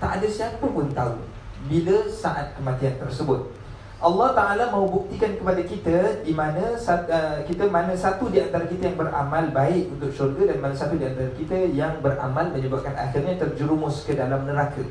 Tak 0.00 0.22
ada 0.22 0.26
siapa 0.30 0.64
pun 0.64 0.88
tahu 0.94 1.20
Bila 1.68 2.06
saat 2.08 2.56
kematian 2.56 2.96
tersebut 2.96 3.57
Allah 3.98 4.30
Ta'ala 4.30 4.70
mau 4.70 4.86
buktikan 4.86 5.34
kepada 5.34 5.58
kita 5.66 6.22
Di 6.22 6.30
mana 6.30 6.78
uh, 6.78 7.38
kita 7.42 7.66
mana 7.66 7.90
satu 7.98 8.30
di 8.30 8.38
antara 8.38 8.62
kita 8.70 8.94
yang 8.94 8.98
beramal 8.98 9.50
baik 9.50 9.90
untuk 9.90 10.14
syurga 10.14 10.54
Dan 10.54 10.62
mana 10.62 10.70
satu 10.70 10.94
di 10.94 11.02
antara 11.02 11.26
kita 11.34 11.66
yang 11.74 11.98
beramal 11.98 12.46
Menyebabkan 12.54 12.94
akhirnya 12.94 13.34
terjerumus 13.34 14.06
ke 14.06 14.14
dalam 14.14 14.46
neraka. 14.46 14.86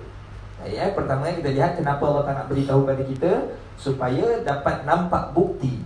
Ya, 0.67 0.91
Pertama 0.91 1.31
kita 1.31 1.55
lihat 1.55 1.79
kenapa 1.79 2.03
Allah 2.03 2.23
Ta'ala 2.27 2.43
beritahu 2.51 2.83
kepada 2.83 3.03
kita 3.07 3.31
Supaya 3.79 4.43
dapat 4.43 4.83
nampak 4.83 5.31
bukti 5.31 5.79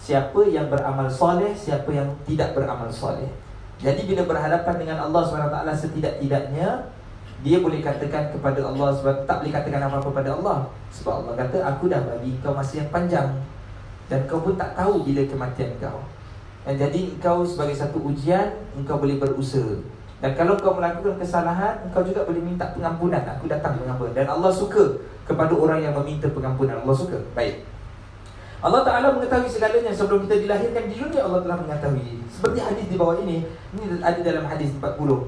Siapa 0.00 0.40
yang 0.48 0.72
beramal 0.72 1.12
soleh 1.12 1.52
Siapa 1.52 1.92
yang 1.92 2.08
tidak 2.24 2.56
beramal 2.56 2.88
soleh. 2.88 3.28
Jadi 3.84 4.08
bila 4.08 4.24
berhadapan 4.24 4.80
dengan 4.80 4.98
Allah 5.04 5.20
SWT 5.28 5.58
Setidak-tidaknya 5.76 6.88
dia 7.42 7.58
boleh 7.58 7.82
katakan 7.82 8.30
kepada 8.30 8.62
Allah 8.62 8.94
sebab 8.94 9.26
tak 9.26 9.42
boleh 9.42 9.52
katakan 9.52 9.82
apa-apa 9.82 10.08
kepada 10.14 10.30
Allah. 10.38 10.58
Sebab 10.94 11.12
Allah 11.22 11.34
kata 11.42 11.58
aku 11.66 11.90
dah 11.90 12.00
bagi 12.06 12.38
kau 12.38 12.54
masa 12.54 12.78
yang 12.78 12.90
panjang 12.94 13.28
dan 14.06 14.22
kau 14.30 14.38
pun 14.38 14.54
tak 14.54 14.78
tahu 14.78 15.02
bila 15.02 15.22
kematian 15.26 15.74
kau. 15.82 15.98
Dan 16.62 16.78
jadi 16.78 17.18
kau 17.18 17.42
sebagai 17.42 17.74
satu 17.74 17.98
ujian 18.06 18.54
engkau 18.78 19.02
boleh 19.02 19.18
berusaha. 19.18 19.74
Dan 20.22 20.38
kalau 20.38 20.54
kau 20.54 20.78
melakukan 20.78 21.18
kesalahan 21.18 21.82
engkau 21.82 22.06
juga 22.06 22.22
boleh 22.22 22.38
minta 22.38 22.70
pengampunan. 22.70 23.26
Aku 23.26 23.50
datang 23.50 23.74
mengampun 23.82 24.14
dan 24.14 24.30
Allah 24.30 24.54
suka 24.54 25.02
kepada 25.26 25.50
orang 25.50 25.82
yang 25.82 25.98
meminta 25.98 26.30
pengampunan. 26.30 26.78
Allah 26.78 26.94
suka. 26.94 27.18
Baik 27.34 27.71
Allah 28.62 28.86
Ta'ala 28.86 29.10
mengetahui 29.18 29.50
segalanya 29.50 29.90
sebelum 29.90 30.22
kita 30.30 30.46
dilahirkan 30.46 30.86
di 30.86 30.94
dunia 30.94 31.26
Allah 31.26 31.42
telah 31.42 31.58
mengetahui 31.66 32.22
Seperti 32.30 32.58
hadis 32.62 32.86
di 32.86 32.94
bawah 32.94 33.18
ini 33.18 33.42
Ini 33.74 33.98
ada 33.98 34.22
dalam 34.22 34.46
hadis 34.46 34.70
40 34.78 34.86
uh, 34.86 35.18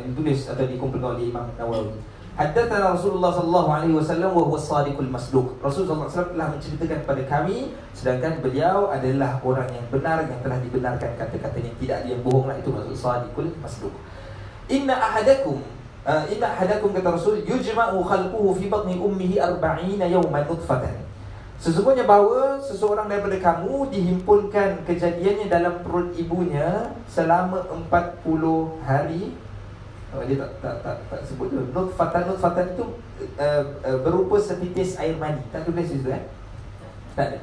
Yang 0.00 0.08
ditulis 0.16 0.40
atau 0.48 0.64
dikumpulkan 0.64 1.12
oleh 1.12 1.28
Imam 1.28 1.44
Nawawi 1.60 1.92
Haddathana 2.34 2.98
Rasulullah 2.98 3.30
sallallahu 3.30 3.70
alaihi 3.70 3.94
wasallam 3.94 4.34
wa 4.34 4.42
huwa 4.42 4.58
sadiqul 4.58 5.06
masduq. 5.06 5.54
Rasulullah 5.62 6.10
sallallahu 6.10 6.34
telah 6.34 6.48
menceritakan 6.50 6.98
kepada 7.06 7.22
kami 7.30 7.70
sedangkan 7.94 8.42
beliau 8.42 8.90
adalah 8.90 9.38
orang 9.38 9.70
yang 9.70 9.86
benar 9.86 10.26
yang 10.26 10.42
telah 10.42 10.58
dibenarkan 10.58 11.14
kata-katanya 11.14 11.70
tidak 11.78 11.98
yang 12.10 12.18
bohonglah 12.26 12.58
itu 12.58 12.74
maksud 12.74 12.98
sadiqul 12.98 13.54
masduq. 13.62 13.94
Inna 14.66 14.98
ahadakum 14.98 15.62
uh, 16.02 16.26
inna 16.26 16.50
ahadakum 16.58 16.90
kata 16.90 17.14
Rasul 17.14 17.46
yujma'u 17.46 18.02
khalquhu 18.02 18.50
fi 18.58 18.66
batni 18.66 18.98
ummihi 18.98 19.38
40 19.38 20.02
yawman 20.02 20.42
nutfatan. 20.42 21.06
Sesungguhnya 21.64 22.04
bahawa 22.04 22.60
seseorang 22.60 23.08
daripada 23.08 23.40
kamu 23.40 23.88
dihimpunkan 23.88 24.84
kejadiannya 24.84 25.48
dalam 25.48 25.80
perut 25.80 26.12
ibunya 26.12 26.92
selama 27.08 27.64
40 27.88 28.84
hari. 28.84 29.32
Oh, 30.12 30.20
dia 30.28 30.44
tak 30.44 30.60
tak 30.60 30.76
tak, 30.84 30.96
tak 31.08 31.20
sebut 31.24 31.48
tu. 31.48 31.64
Nutfatan 31.72 32.28
nutfatan 32.28 32.68
itu 32.76 32.84
uh, 33.40 33.64
uh, 33.80 33.98
berupa 34.04 34.36
setitis 34.36 35.00
air 35.00 35.16
mani. 35.16 35.40
Tak 35.48 35.64
tulis 35.64 35.88
situ 35.88 36.12
eh? 36.12 36.20
Tak 37.16 37.32
ada. 37.32 37.38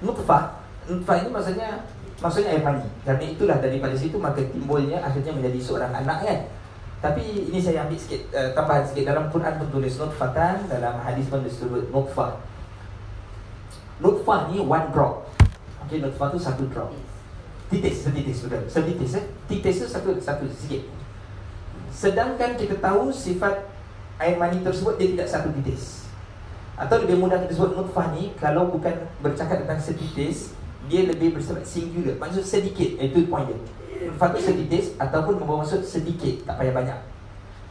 Nutfah, 0.00 0.64
nutfah 0.88 1.16
ini 1.20 1.28
maksudnya 1.28 1.84
maksudnya 2.24 2.56
air 2.56 2.64
mani. 2.64 2.88
Kerana 3.04 3.20
itulah 3.20 3.60
daripada 3.60 3.92
situ 3.92 4.16
maka 4.16 4.48
timbulnya 4.48 5.04
akhirnya 5.04 5.36
menjadi 5.36 5.60
seorang 5.60 5.92
anak 5.92 6.24
kan. 6.24 6.40
Tapi 7.04 7.52
ini 7.52 7.60
saya 7.60 7.84
ambil 7.84 8.00
sikit 8.00 8.32
uh, 8.32 8.48
tambahan 8.56 8.88
sikit 8.88 9.12
dalam 9.12 9.28
Quran 9.28 9.60
pun 9.60 9.68
tulis 9.76 9.92
nutfatan 10.00 10.56
dalam 10.72 11.04
hadis 11.04 11.28
pun 11.28 11.44
disebut 11.44 11.92
nutfah. 11.92 12.32
Nutfah 13.98 14.50
ni 14.50 14.62
one 14.62 14.88
drop. 14.94 15.26
Okay, 15.86 15.98
nutfah 15.98 16.30
tu 16.30 16.38
satu 16.38 16.66
drop. 16.70 16.94
Titis, 17.68 18.06
setitis, 18.06 18.46
betul. 18.46 18.62
Setitis, 18.70 19.12
eh? 19.18 19.24
Titis 19.50 19.76
tu 19.82 19.86
satu, 19.90 20.14
satu 20.22 20.46
sikit. 20.48 20.86
Sedangkan 21.92 22.54
kita 22.54 22.78
tahu 22.78 23.10
sifat 23.10 23.66
air 24.22 24.38
mani 24.38 24.62
tersebut 24.62 24.94
Dia 25.00 25.18
tidak 25.18 25.28
satu 25.28 25.48
titis. 25.50 26.06
Atau 26.78 27.02
lebih 27.02 27.18
mudah 27.18 27.42
kita 27.42 27.58
sebut 27.58 27.74
nutfah 27.74 28.14
ni 28.14 28.30
Kalau 28.38 28.70
bukan 28.70 28.94
bercakap 29.18 29.66
tentang 29.66 29.82
setitis 29.82 30.54
Dia 30.86 31.10
lebih 31.10 31.34
bersifat 31.34 31.66
singular. 31.66 32.14
Maksud 32.22 32.46
sedikit, 32.46 33.02
itu 33.02 33.26
point 33.26 33.50
dia. 33.50 33.58
Nutfah 34.06 34.30
tu 34.30 34.38
setitis 34.38 34.94
Ataupun 34.94 35.42
membawa 35.42 35.66
maksud 35.66 35.82
sedikit 35.82 36.46
Tak 36.46 36.54
payah 36.54 36.70
banyak. 36.70 36.98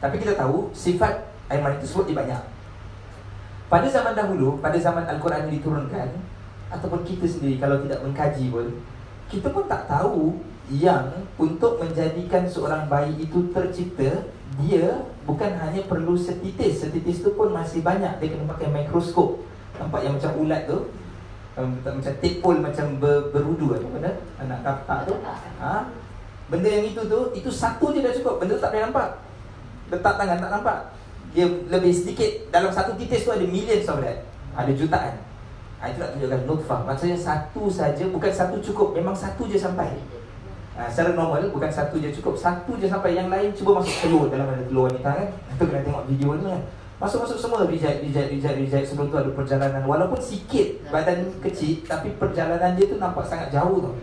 Tapi 0.04 0.16
kita 0.20 0.36
tahu 0.36 0.76
sifat 0.76 1.24
air 1.48 1.64
mani 1.64 1.80
tersebut 1.80 2.12
dia 2.12 2.18
banyak 2.20 2.57
pada 3.68 3.88
zaman 3.92 4.16
dahulu, 4.16 4.64
pada 4.64 4.80
zaman 4.80 5.04
Al-Quran 5.04 5.48
ini 5.48 5.60
diturunkan 5.60 6.08
Ataupun 6.72 7.04
kita 7.04 7.28
sendiri 7.28 7.60
kalau 7.60 7.84
tidak 7.84 8.00
mengkaji 8.04 8.48
pun 8.48 8.68
Kita 9.28 9.52
pun 9.52 9.68
tak 9.68 9.92
tahu 9.92 10.40
yang 10.68 11.24
untuk 11.40 11.80
menjadikan 11.80 12.44
seorang 12.44 12.92
bayi 12.92 13.16
itu 13.24 13.56
tercipta 13.56 14.28
dia 14.60 15.08
bukan 15.24 15.56
hanya 15.64 15.80
perlu 15.88 16.20
setitis. 16.20 16.84
Setitis 16.84 17.24
tu 17.24 17.32
pun 17.40 17.56
masih 17.56 17.80
banyak. 17.80 18.20
Dia 18.20 18.28
kena 18.36 18.52
pakai 18.52 18.68
mikroskop. 18.68 19.40
Nampak 19.80 20.04
yang 20.04 20.20
macam 20.20 20.32
ulat 20.44 20.68
tu? 20.68 20.92
Macam 21.56 22.14
tepol 22.20 22.56
macam 22.60 23.00
ber, 23.00 23.32
berudu 23.32 23.80
apa 23.80 23.88
benda? 23.88 24.12
Anak 24.44 24.60
kapak 24.64 25.00
tu. 25.08 25.16
Ha? 25.64 25.88
benda 26.48 26.72
yang 26.72 26.88
itu 26.88 27.04
tu 27.04 27.20
itu 27.36 27.52
satu 27.52 27.96
je 27.96 28.04
dah 28.04 28.12
cukup. 28.12 28.44
Benda 28.44 28.60
tu 28.60 28.64
tak 28.64 28.72
boleh 28.76 28.84
nampak. 28.92 29.10
Letak 29.88 30.14
tangan 30.20 30.38
tak 30.44 30.52
nampak 30.52 30.80
dia 31.36 31.46
lebih 31.48 31.92
sedikit 31.92 32.52
dalam 32.54 32.72
satu 32.72 32.96
titis 32.96 33.28
tu 33.28 33.32
ada 33.32 33.44
millions 33.44 33.88
of 33.88 34.00
that 34.04 34.28
ada 34.58 34.72
jutaan. 34.74 35.14
Ha, 35.78 35.94
itu 35.94 36.02
nak 36.02 36.18
tunjukkan 36.18 36.42
nutfah. 36.50 36.82
Maksudnya 36.82 37.14
satu 37.14 37.70
saja 37.70 38.02
bukan 38.10 38.34
satu 38.34 38.58
cukup. 38.58 38.98
Memang 38.98 39.14
satu 39.14 39.46
je 39.46 39.62
sampai. 39.62 39.94
Ha, 40.74 40.90
secara 40.90 41.14
normal 41.14 41.46
bukan 41.54 41.70
satu 41.70 42.02
je 42.02 42.10
cukup. 42.10 42.34
Satu 42.34 42.74
je 42.82 42.90
sampai. 42.90 43.14
Yang 43.14 43.30
lain 43.30 43.50
cuba 43.54 43.78
masuk 43.78 43.96
telur. 44.02 44.26
Dalam 44.34 44.50
ada 44.50 44.66
telur 44.66 44.90
wanita 44.90 45.10
kan. 45.14 45.30
Itu 45.54 45.64
kena 45.70 45.86
tengok 45.86 46.04
video 46.10 46.30
ni 46.34 46.44
kan. 46.50 46.62
Masuk-masuk 46.98 47.38
semua. 47.38 47.70
Reject, 47.70 48.02
reject, 48.02 48.28
reject, 48.34 48.56
reject. 48.58 48.86
Sebelum 48.90 49.14
tu 49.14 49.18
ada 49.22 49.30
perjalanan. 49.30 49.86
Walaupun 49.86 50.18
sikit. 50.18 50.82
Badan 50.90 51.30
kecil 51.46 51.86
Tapi 51.86 52.18
perjalanan 52.18 52.74
dia 52.74 52.90
tu 52.90 52.98
nampak 52.98 53.30
sangat 53.30 53.54
jauh 53.54 53.78
tu 53.78 53.94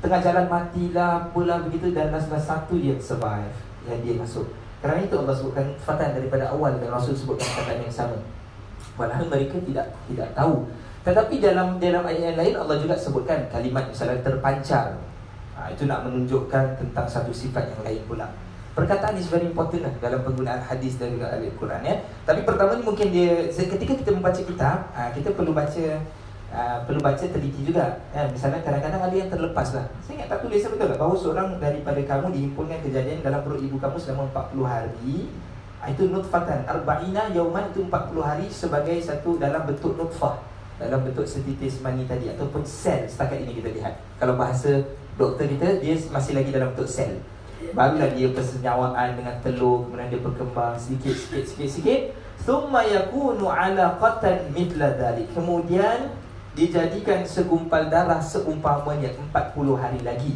Tengah 0.00 0.18
jalan 0.18 0.50
matilah 0.50 1.30
Apalah 1.30 1.62
begitu. 1.62 1.94
Dan 1.94 2.10
last 2.10 2.26
satu 2.34 2.74
je 2.74 2.98
survive. 2.98 3.54
Yang 3.86 3.98
dia 4.02 4.14
masuk 4.18 4.46
Kerana 4.80 5.00
itu 5.04 5.14
Allah 5.20 5.36
sebutkan 5.36 5.66
Fatan 5.76 6.16
daripada 6.16 6.48
awal 6.48 6.80
Dan 6.80 6.88
Rasul 6.88 7.12
sebutkan 7.12 7.46
kata 7.60 7.76
yang 7.76 7.92
sama. 7.92 8.16
Walaupun 8.96 9.28
mereka 9.28 9.56
tidak 9.64 9.86
tidak 10.08 10.28
tahu. 10.32 10.64
Tetapi 11.00 11.40
dalam 11.40 11.80
dalam 11.80 12.04
ayat 12.04 12.32
yang 12.32 12.38
lain 12.40 12.54
Allah 12.56 12.76
juga 12.80 12.96
sebutkan 12.96 13.48
Kalimat 13.52 13.88
misalnya 13.88 14.20
terpancar. 14.24 14.96
Ha, 15.56 15.68
Itu 15.72 15.84
nak 15.84 16.08
menunjukkan 16.08 16.80
tentang 16.80 17.06
satu 17.08 17.32
sifat 17.32 17.68
yang 17.76 17.82
lain 17.84 18.00
pula. 18.08 18.28
Perkataan 18.70 19.18
ini 19.18 19.26
very 19.26 19.46
important 19.50 19.82
lah 19.82 19.92
dalam 19.98 20.22
penggunaan 20.22 20.62
hadis 20.62 20.96
dan 20.96 21.12
juga 21.12 21.28
Al-Quran 21.34 21.82
ya. 21.84 22.00
Tapi 22.22 22.46
pertama 22.46 22.78
ni 22.78 22.86
mungkin 22.86 23.10
dia 23.12 23.50
ketika 23.50 23.92
kita 23.98 24.10
membaca 24.14 24.40
kitab, 24.40 24.88
ha, 24.94 25.10
kita 25.10 25.34
perlu 25.34 25.52
baca 25.52 26.00
ha, 26.50 26.82
perlu 26.84 27.00
baca 27.00 27.24
teliti 27.24 27.62
juga. 27.62 27.98
Ya, 28.10 28.26
misalnya 28.26 28.60
kadang-kadang 28.62 29.02
ada 29.02 29.16
yang 29.16 29.30
terlepas 29.30 29.68
lah. 29.74 29.86
Saya 30.02 30.20
ingat 30.20 30.28
tak 30.34 30.40
tulis 30.44 30.62
betul 30.62 30.86
tak 30.90 30.98
bahawa 30.98 31.14
seorang 31.16 31.48
daripada 31.62 32.00
kamu 32.02 32.26
dihimpunkan 32.34 32.78
kejadian 32.84 33.18
dalam 33.22 33.40
perut 33.46 33.62
ibu 33.62 33.76
kamu 33.78 33.96
selama 33.96 34.22
40 34.52 34.66
hari. 34.66 35.16
Ha, 35.80 35.82
itu 35.88 36.02
nutfatan 36.12 36.60
arba'ina 36.68 37.32
yauman 37.32 37.72
itu 37.72 37.88
40 37.88 38.20
hari 38.20 38.46
sebagai 38.52 39.00
satu 39.00 39.40
dalam 39.40 39.64
bentuk 39.64 39.96
nutfah 39.96 40.36
dalam 40.76 41.04
bentuk 41.04 41.24
setitis 41.28 41.80
mani 41.84 42.08
tadi 42.08 42.32
ataupun 42.32 42.64
sel 42.64 43.08
setakat 43.08 43.44
ini 43.44 43.56
kita 43.60 43.72
lihat. 43.72 43.94
Kalau 44.20 44.36
bahasa 44.36 44.80
doktor 45.16 45.48
kita 45.48 45.80
dia 45.80 45.96
masih 46.12 46.36
lagi 46.36 46.52
dalam 46.52 46.72
bentuk 46.76 46.88
sel. 46.88 47.20
Barulah 47.76 48.08
dia 48.16 48.32
persenyawaan 48.32 49.20
dengan 49.20 49.36
telur 49.44 49.84
Kemudian 49.84 50.08
dia 50.08 50.20
berkembang 50.24 50.74
sedikit, 50.80 51.12
sikit, 51.12 51.44
sikit, 51.44 51.68
sikit 51.68 52.00
Thumma 52.40 52.80
yakunu 52.88 53.52
alaqatan 53.52 54.48
mitla 54.56 54.96
dhalik 54.96 55.28
Kemudian 55.36 56.08
dijadikan 56.54 57.22
segumpal 57.22 57.86
darah 57.86 58.18
seumpamanya 58.18 59.14
40 59.14 59.78
hari 59.78 60.00
lagi. 60.02 60.34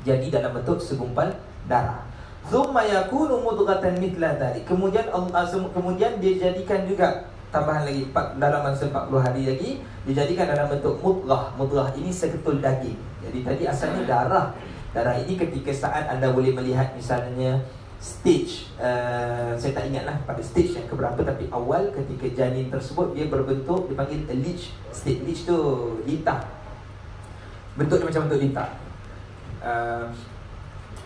Jadi 0.00 0.32
dalam 0.32 0.56
bentuk 0.56 0.80
segumpal 0.80 1.28
darah. 1.68 2.08
Thumma 2.48 2.82
yakunu 2.88 3.44
mudghatan 3.44 4.00
mitla 4.00 4.32
dhalik. 4.40 4.64
Kemudian 4.64 5.12
Allah 5.12 5.44
kemudian 5.46 6.16
dia 6.18 6.40
jadikan 6.40 6.88
juga 6.88 7.28
tambahan 7.52 7.84
lagi 7.84 8.08
dalam 8.40 8.60
masa 8.64 8.88
40 8.88 9.20
hari 9.20 9.42
lagi 9.44 9.70
dijadikan 10.08 10.48
dalam 10.48 10.72
bentuk 10.72 10.96
mudghah. 11.04 11.52
Mudghah 11.60 11.92
ini 12.00 12.08
seketul 12.08 12.64
daging. 12.64 12.96
Jadi 13.20 13.38
tadi 13.44 13.62
asalnya 13.68 14.02
darah. 14.08 14.46
Darah 14.90 15.14
ini 15.20 15.36
ketika 15.36 15.70
saat 15.70 16.08
anda 16.10 16.32
boleh 16.32 16.50
melihat 16.56 16.90
misalnya 16.96 17.60
stage 18.00 18.72
uh, 18.80 19.52
saya 19.60 19.76
tak 19.76 19.92
ingatlah 19.92 20.16
pada 20.24 20.40
stage 20.40 20.72
yang 20.72 20.88
keberapa 20.88 21.20
tapi 21.20 21.52
awal 21.52 21.92
ketika 21.92 22.32
janin 22.32 22.72
tersebut 22.72 23.12
dia 23.12 23.28
berbentuk 23.28 23.92
dipanggil 23.92 24.24
a 24.24 24.34
leech 24.40 24.72
stage 24.88 25.20
leech 25.20 25.44
tu 25.44 25.56
lintah. 26.08 26.40
Bentuk 27.76 28.00
dia 28.00 28.08
macam 28.08 28.22
bentuk 28.26 28.40
lintah. 28.40 28.68
Uh, 29.60 30.08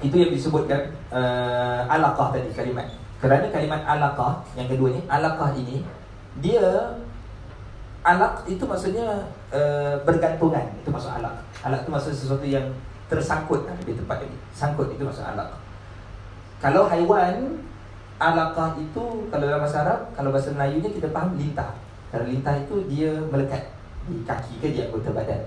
itu 0.07 0.15
yang 0.23 0.31
disebutkan 0.31 0.95
uh, 1.11 1.83
alaqah 1.91 2.39
tadi 2.39 2.55
kalimat. 2.55 2.87
Kerana 3.19 3.51
kalimat 3.51 3.83
alaqah 3.83 4.47
yang 4.55 4.71
kedua 4.71 4.95
ni 4.95 5.03
alaqah 5.11 5.51
ini 5.59 5.83
dia 6.39 6.95
alaq 8.07 8.47
itu 8.47 8.63
maksudnya 8.63 9.27
uh, 9.51 9.99
bergantungan. 10.07 10.63
Itu 10.79 10.95
maksud 10.95 11.11
alaq. 11.11 11.43
Alaq 11.67 11.83
itu 11.83 11.91
maksud 11.91 12.13
sesuatu 12.15 12.47
yang 12.47 12.71
tersangkut. 13.11 13.67
Lebih 13.83 13.99
tepat 13.99 14.23
lagi 14.23 14.39
sangkut 14.55 14.95
itu 14.95 15.03
maksud 15.03 15.27
alaq 15.27 15.64
kalau 16.65 16.89
haiwan 16.89 17.61
alaqah 18.17 18.73
itu 18.81 19.29
kalau 19.29 19.45
dalam 19.45 19.61
bahasa 19.61 19.85
Arab 19.85 20.01
kalau 20.17 20.33
bahasa 20.33 20.49
Melayu 20.57 20.81
ni 20.81 20.97
kita 20.97 21.13
faham 21.13 21.37
lintah. 21.37 21.77
Kalau 22.09 22.25
lintah 22.25 22.57
itu 22.57 22.89
dia 22.89 23.13
melekat 23.29 23.69
di 24.09 24.25
kaki 24.25 24.65
ke 24.65 24.67
di 24.73 24.81
anggota 24.81 25.13
badan. 25.13 25.45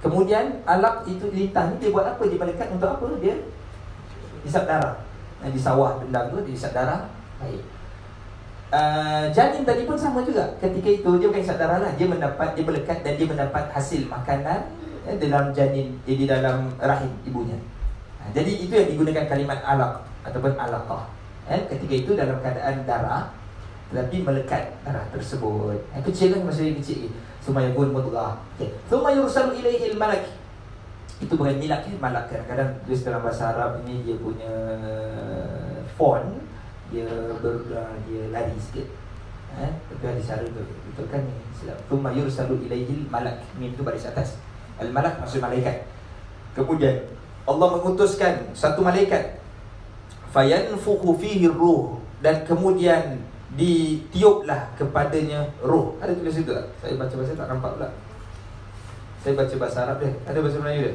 Kemudian 0.00 0.64
alaq 0.64 1.04
itu 1.04 1.28
lintah 1.28 1.68
ni 1.68 1.76
dia 1.76 1.92
buat 1.92 2.16
apa? 2.16 2.22
Dia 2.24 2.40
melekat 2.40 2.72
untuk 2.72 2.88
apa? 2.88 3.04
Dia 3.20 3.36
hisap 4.40 4.64
darah. 4.64 4.96
Di 5.44 5.60
sawah 5.60 6.00
dendang 6.00 6.32
tu 6.32 6.40
dia 6.48 6.54
hisap 6.56 6.72
darah. 6.72 7.12
Baik. 7.44 7.60
Uh, 8.72 9.28
janin 9.28 9.68
tadi 9.68 9.84
pun 9.84 10.00
sama 10.00 10.24
juga. 10.24 10.48
Ketika 10.64 10.88
itu 10.88 11.10
dia 11.20 11.28
bukan 11.28 11.44
hisap 11.44 11.60
darah 11.60 11.76
lah. 11.76 11.92
Dia 11.92 12.08
mendapat, 12.08 12.56
dia 12.56 12.64
melekat 12.64 13.04
dan 13.04 13.20
dia 13.20 13.28
mendapat 13.28 13.68
hasil 13.68 14.08
makanan 14.08 14.64
ya, 15.04 15.12
dalam 15.28 15.52
janin 15.52 15.92
eh, 16.08 16.16
di 16.16 16.24
dalam 16.24 16.72
rahim 16.80 17.12
ibunya. 17.28 17.60
Ha, 18.24 18.32
jadi 18.32 18.64
itu 18.64 18.72
yang 18.72 18.88
digunakan 18.96 19.28
kalimat 19.28 19.60
alaq 19.60 20.07
ataupun 20.24 20.54
alaqah. 20.56 21.04
Eh, 21.48 21.64
ketika 21.68 21.94
itu 21.94 22.10
dalam 22.12 22.38
keadaan 22.44 22.84
darah 22.84 23.32
tetapi 23.88 24.20
melekat 24.20 24.68
darah 24.84 25.04
tersebut. 25.08 25.80
Yang 25.96 26.04
kecil 26.12 26.28
kan 26.36 26.42
masih 26.44 26.76
kecil. 26.76 27.08
Semua 27.40 27.64
yang 27.64 27.72
pun 27.72 27.88
mudghah. 27.88 28.36
Okey. 28.56 28.68
Thumma 28.92 29.16
yursalu 29.16 29.64
ilaihi 29.64 29.96
al-malak. 29.96 30.28
Itu 31.18 31.34
bukan 31.34 31.56
milak 31.56 31.88
ya, 31.88 31.96
malak 31.98 32.30
kadang-kadang 32.30 32.70
tulis 32.86 33.02
dalam 33.02 33.24
bahasa 33.24 33.50
Arab 33.50 33.82
ini 33.82 34.06
dia 34.06 34.14
punya 34.22 34.54
font 35.98 36.30
dia 36.94 37.08
ber, 37.42 37.64
dia 38.06 38.22
lari 38.30 38.54
sikit. 38.60 38.86
Eh, 39.58 39.72
tapi 39.72 40.04
ada 40.04 40.20
cara 40.20 40.44
tu. 40.44 40.62
Betul 40.92 41.06
kan 41.08 41.24
ni? 41.24 41.34
Silap. 41.56 41.80
Thumma 41.88 42.12
yursalu 42.12 42.68
ilaihi 42.68 43.08
al-malak. 43.08 43.40
Mim 43.56 43.72
tu 43.72 43.82
baris 43.82 44.04
atas. 44.04 44.36
Al-Malak 44.78 45.18
maksud 45.18 45.42
malaikat 45.42 45.82
Kemudian 46.54 47.02
Allah 47.48 47.68
mengutuskan 47.78 48.50
satu 48.54 48.82
malaikat 48.82 49.38
Fayanfuhu 50.34 51.16
fihi 51.16 51.48
ruh. 51.48 51.98
Dan 52.18 52.42
kemudian 52.42 53.22
ditiuplah 53.54 54.74
kepadanya 54.76 55.46
roh 55.62 55.94
Ada 56.02 56.12
tulis 56.18 56.36
itu 56.36 56.50
tak? 56.50 56.66
Saya 56.82 56.98
baca 56.98 57.14
bahasa 57.14 57.32
tak 57.38 57.48
nampak 57.48 57.70
pula. 57.78 57.88
Saya 59.22 59.32
baca 59.38 59.54
bahasa 59.58 59.78
Arab 59.86 59.96
dia. 60.02 60.10
Ada 60.26 60.38
bahasa 60.42 60.58
Melayu 60.60 60.80
dia? 60.90 60.94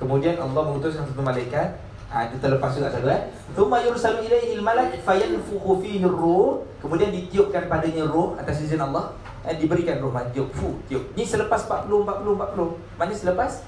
Kemudian 0.00 0.34
Allah 0.40 0.62
mengutuskan 0.66 1.04
satu 1.08 1.22
malaikat. 1.22 1.68
Ha, 2.12 2.28
dia 2.28 2.36
terlepas 2.36 2.76
juga 2.76 2.92
satu 2.92 3.08
eh. 3.08 3.32
Thumma 3.56 3.80
yursalu 3.80 4.28
ilaihi 4.28 4.60
al-malak 4.60 5.00
fayanfukhu 5.00 5.80
fihi 5.80 6.04
ar-ruh. 6.04 6.60
Kemudian 6.84 7.08
ditiupkan 7.08 7.72
padanya 7.72 8.04
roh 8.04 8.36
atas 8.36 8.60
izin 8.60 8.84
Allah. 8.84 9.16
Eh, 9.42 9.56
diberikan 9.58 9.98
rumah 9.98 10.22
tiup. 10.30 10.52
Fu 10.54 10.78
tiup. 10.86 11.02
Ni 11.16 11.24
selepas 11.24 11.66
40 11.66 11.88
40 11.88 12.36
40 12.36 13.00
mana 13.00 13.12
selepas 13.16 13.64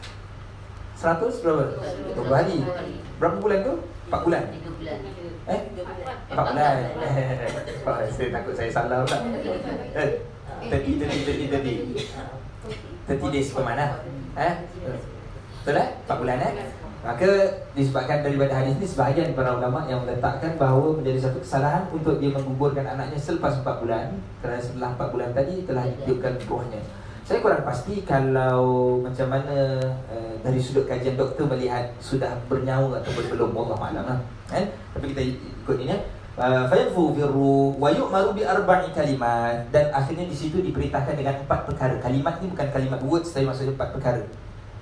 100 1.00 1.42
berapa? 1.42 1.64
20 2.14 2.30
hari. 2.30 2.58
Berapa 3.18 3.36
bulan 3.40 3.58
tu 3.64 3.74
4 4.08 4.24
bulan? 4.24 4.42
Eh? 5.48 5.60
4 6.32 6.50
bulan. 6.52 6.76
Saya 8.14 8.28
takut 8.30 8.54
saya 8.56 8.70
salah 8.72 9.04
pula. 9.04 9.18
Eh 9.92 10.10
tadi 10.70 10.90
tadi 10.96 11.18
tadi 11.28 11.44
tadi 11.52 11.74
tadi 13.04 13.28
days 13.32 13.52
ke 13.52 13.60
mana 13.60 14.00
eh? 14.38 14.54
Betul 15.60 15.76
eh? 15.80 15.88
4 16.08 16.20
bulan 16.20 16.38
eh? 16.40 16.52
Maka 17.04 17.28
disebabkan 17.76 18.24
daripada 18.24 18.64
hadis 18.64 18.80
ini 18.80 18.86
sebahagian 18.88 19.36
para 19.36 19.60
ulama 19.60 19.84
yang 19.84 20.08
meletakkan 20.08 20.56
bahawa 20.56 20.96
menjadi 20.96 21.28
satu 21.28 21.44
kesalahan 21.44 21.84
untuk 21.92 22.16
dia 22.16 22.32
menguburkan 22.32 22.88
anaknya 22.88 23.20
selepas 23.20 23.60
4 23.60 23.82
bulan 23.84 24.16
kerana 24.40 24.60
setelah 24.64 24.96
4 24.96 25.12
bulan 25.12 25.30
tadi 25.36 25.68
telah 25.68 25.84
ditiupkan 25.84 26.32
buahnya. 26.48 26.80
Saya 27.24 27.40
kurang 27.40 27.64
pasti 27.64 28.04
kalau 28.04 29.00
macam 29.00 29.32
mana 29.32 29.80
uh, 30.12 30.34
dari 30.44 30.60
sudut 30.60 30.84
kajian 30.84 31.16
doktor 31.16 31.48
melihat 31.48 31.88
sudah 31.96 32.36
bernyawa 32.52 33.00
atau 33.00 33.16
belum 33.16 33.56
Allah 33.64 33.78
malam 33.80 34.04
lah. 34.04 34.20
Eh? 34.52 34.68
Tapi 34.92 35.16
kita 35.16 35.22
ikut 35.32 35.76
ini. 35.80 35.96
Uh, 36.36 36.68
Fayanfu 36.68 37.16
birru 37.16 37.80
wa 37.80 37.88
yu'maru 37.88 38.36
bi 38.36 38.44
arba'i 38.44 38.90
kalimat 38.92 39.64
dan 39.72 39.88
akhirnya 39.94 40.28
di 40.28 40.36
situ 40.36 40.60
diperintahkan 40.60 41.16
dengan 41.16 41.40
empat 41.48 41.64
perkara. 41.64 41.96
Kalimat 41.96 42.44
ni 42.44 42.52
bukan 42.52 42.68
kalimat 42.68 43.00
words 43.00 43.32
tapi 43.32 43.48
maksudnya 43.48 43.72
empat 43.72 43.96
perkara. 43.96 44.22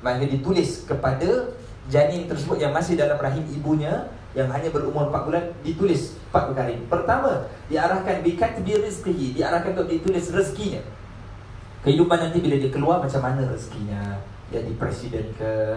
Maka 0.02 0.26
ditulis 0.26 0.82
kepada 0.82 1.54
janin 1.86 2.26
tersebut 2.26 2.58
yang 2.58 2.74
masih 2.74 2.98
dalam 2.98 3.22
rahim 3.22 3.46
ibunya 3.54 4.10
yang 4.34 4.50
hanya 4.50 4.66
berumur 4.72 5.12
4 5.14 5.28
bulan 5.30 5.44
ditulis 5.62 6.18
4 6.34 6.50
perkara 6.50 6.68
ini. 6.74 6.82
Pertama, 6.90 7.46
diarahkan 7.70 8.24
bi 8.26 8.34
rizqihi, 8.74 9.38
diarahkan 9.38 9.78
untuk 9.78 9.92
ditulis 9.92 10.26
rezekinya. 10.32 10.82
Kehidupan 11.82 12.14
nanti 12.14 12.38
bila 12.38 12.54
dia 12.62 12.70
keluar 12.70 13.02
macam 13.02 13.18
mana 13.18 13.42
rezekinya? 13.50 14.22
Jadi 14.54 14.70
presiden 14.78 15.26
ke 15.34 15.74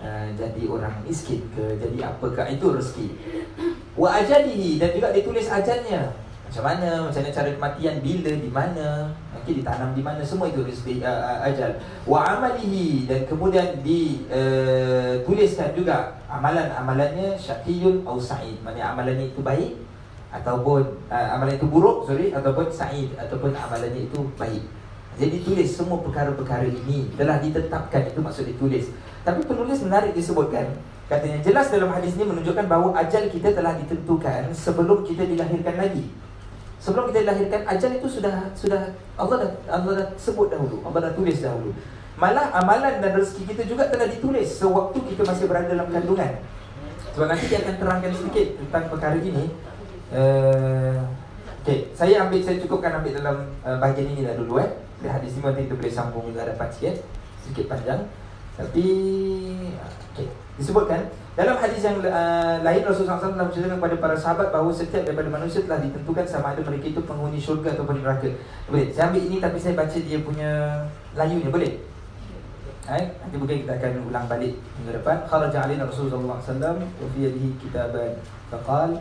uh, 0.00 0.26
jadi 0.32 0.62
orang 0.64 1.04
miskin 1.04 1.44
ke 1.52 1.76
jadi 1.76 2.08
apakah 2.08 2.48
itu 2.48 2.72
rezeki. 2.72 3.08
Wa 3.92 4.16
ajalihi 4.24 4.80
dan 4.80 4.96
juga 4.96 5.12
ditulis 5.12 5.52
ajalnya 5.52 6.08
macam 6.48 6.68
mana 6.68 7.08
macam 7.08 7.20
mana 7.24 7.32
cara 7.32 7.48
kematian 7.52 7.96
bila 8.04 8.32
di 8.32 8.50
mana 8.52 9.08
nanti 9.32 9.50
ditanam 9.56 9.92
di 9.96 10.00
mana 10.00 10.24
semua 10.24 10.48
itu 10.48 10.64
rezeki 10.64 11.04
uh, 11.04 11.44
ajal. 11.44 11.76
Wa 12.08 12.32
amalihi 12.32 13.04
dan 13.04 13.28
kemudian 13.28 13.84
dituliskan 13.84 15.68
uh, 15.68 15.76
juga 15.76 16.16
amalan-amalannya 16.32 17.36
syaqiyun 17.36 18.08
atau 18.08 18.16
sa'id. 18.16 18.56
Maknanya 18.64 18.96
amalannya 18.96 19.28
itu 19.28 19.44
baik 19.44 19.76
ataupun 20.32 20.80
uh, 21.12 21.28
amalan 21.36 21.60
itu 21.60 21.68
buruk 21.68 22.08
sorry 22.08 22.32
ataupun 22.32 22.72
sa'id 22.72 23.12
ataupun 23.20 23.52
amalannya 23.52 24.08
itu 24.08 24.20
baik 24.40 24.64
jadi 25.20 25.36
tulis 25.44 25.68
semua 25.68 26.00
perkara-perkara 26.00 26.68
ini 26.68 27.12
telah 27.16 27.40
ditetapkan 27.40 28.08
itu 28.08 28.20
maksud 28.20 28.44
ditulis 28.48 28.92
tapi 29.22 29.44
penulis 29.44 29.80
menarik 29.84 30.16
disebutkan 30.16 30.72
katanya 31.10 31.38
jelas 31.44 31.68
dalam 31.68 31.92
hadis 31.92 32.16
ini 32.16 32.24
menunjukkan 32.24 32.64
bahawa 32.68 32.96
ajal 33.04 33.28
kita 33.28 33.52
telah 33.52 33.76
ditentukan 33.76 34.52
sebelum 34.56 35.04
kita 35.04 35.28
dilahirkan 35.28 35.76
lagi 35.76 36.06
Sebelum 36.82 37.14
kita 37.14 37.22
dilahirkan 37.22 37.62
ajal 37.62 37.94
itu 37.94 38.18
sudah 38.18 38.50
sudah 38.58 38.90
Allah 39.14 39.46
dah 39.46 39.50
Allah 39.70 39.92
dah 40.02 40.08
sebut 40.18 40.50
dahulu, 40.50 40.82
Allah 40.82 41.06
dah 41.06 41.12
tulis 41.14 41.38
dahulu. 41.38 41.70
Malah 42.18 42.50
amalan 42.58 42.98
dan 42.98 43.14
rezeki 43.14 43.54
kita 43.54 43.62
juga 43.70 43.86
telah 43.86 44.10
ditulis 44.10 44.50
sewaktu 44.58 44.98
kita 45.14 45.22
masih 45.22 45.46
berada 45.46 45.70
dalam 45.70 45.86
kandungan. 45.86 46.42
Sebab 47.14 47.26
nanti 47.30 47.46
dia 47.46 47.62
akan 47.62 47.74
terangkan 47.78 48.12
sedikit 48.18 48.58
tentang 48.66 48.84
perkara 48.90 49.14
ini. 49.14 49.46
Uh, 50.10 51.06
okay, 51.62 51.86
saya 51.94 52.26
ambil 52.26 52.42
saya 52.42 52.58
cukupkan 52.58 52.98
ambil 52.98 53.14
dalam 53.14 53.36
uh, 53.62 53.78
bahagian 53.78 54.18
ini 54.18 54.26
dah 54.26 54.34
dulu 54.34 54.58
eh. 54.58 54.70
Di 55.02 55.08
hadis 55.10 55.34
ini 55.34 55.42
nanti 55.42 55.66
kita 55.66 55.74
boleh 55.74 55.92
sambung 55.92 56.24
juga 56.30 56.46
dapat 56.46 56.70
sikit, 56.70 57.02
sedikit 57.42 57.66
panjang. 57.74 58.06
Tapi 58.52 58.86
okay, 60.12 60.28
disebutkan 60.60 61.08
dalam 61.32 61.56
hadis 61.56 61.80
yang 61.80 61.96
uh, 62.04 62.60
lain 62.60 62.84
Rasulullah 62.84 63.16
SAW 63.16 63.32
telah 63.32 63.48
menceritakan 63.48 63.80
kepada 63.80 63.96
para 63.96 64.16
sahabat 64.20 64.52
bahawa 64.52 64.68
setiap 64.68 65.08
daripada 65.08 65.32
manusia 65.32 65.64
telah 65.64 65.80
ditentukan 65.80 66.28
sama 66.28 66.52
ada 66.52 66.60
mereka 66.60 66.92
itu 66.92 67.00
penghuni 67.00 67.40
syurga 67.40 67.72
atau 67.72 67.88
neraka. 67.88 68.28
Boleh. 68.68 68.92
Saya 68.92 69.08
ambil 69.08 69.24
ini 69.24 69.36
tapi 69.40 69.56
saya 69.56 69.74
baca 69.74 69.96
dia 69.96 70.20
punya 70.20 70.50
layunya 71.16 71.48
boleh? 71.48 71.72
Hai, 72.82 73.14
nanti 73.24 73.38
mungkin 73.38 73.62
kita 73.64 73.78
akan 73.78 74.10
ulang 74.10 74.26
balik 74.28 74.52
minggu 74.76 75.00
depan. 75.00 75.24
Kharaja 75.24 75.64
alaina 75.64 75.88
Rasulullah 75.88 76.36
SAW 76.36 76.82
wa 76.82 77.06
fi 77.16 77.18
yadihi 77.24 77.56
kitaban 77.56 78.18
faqal 78.52 79.00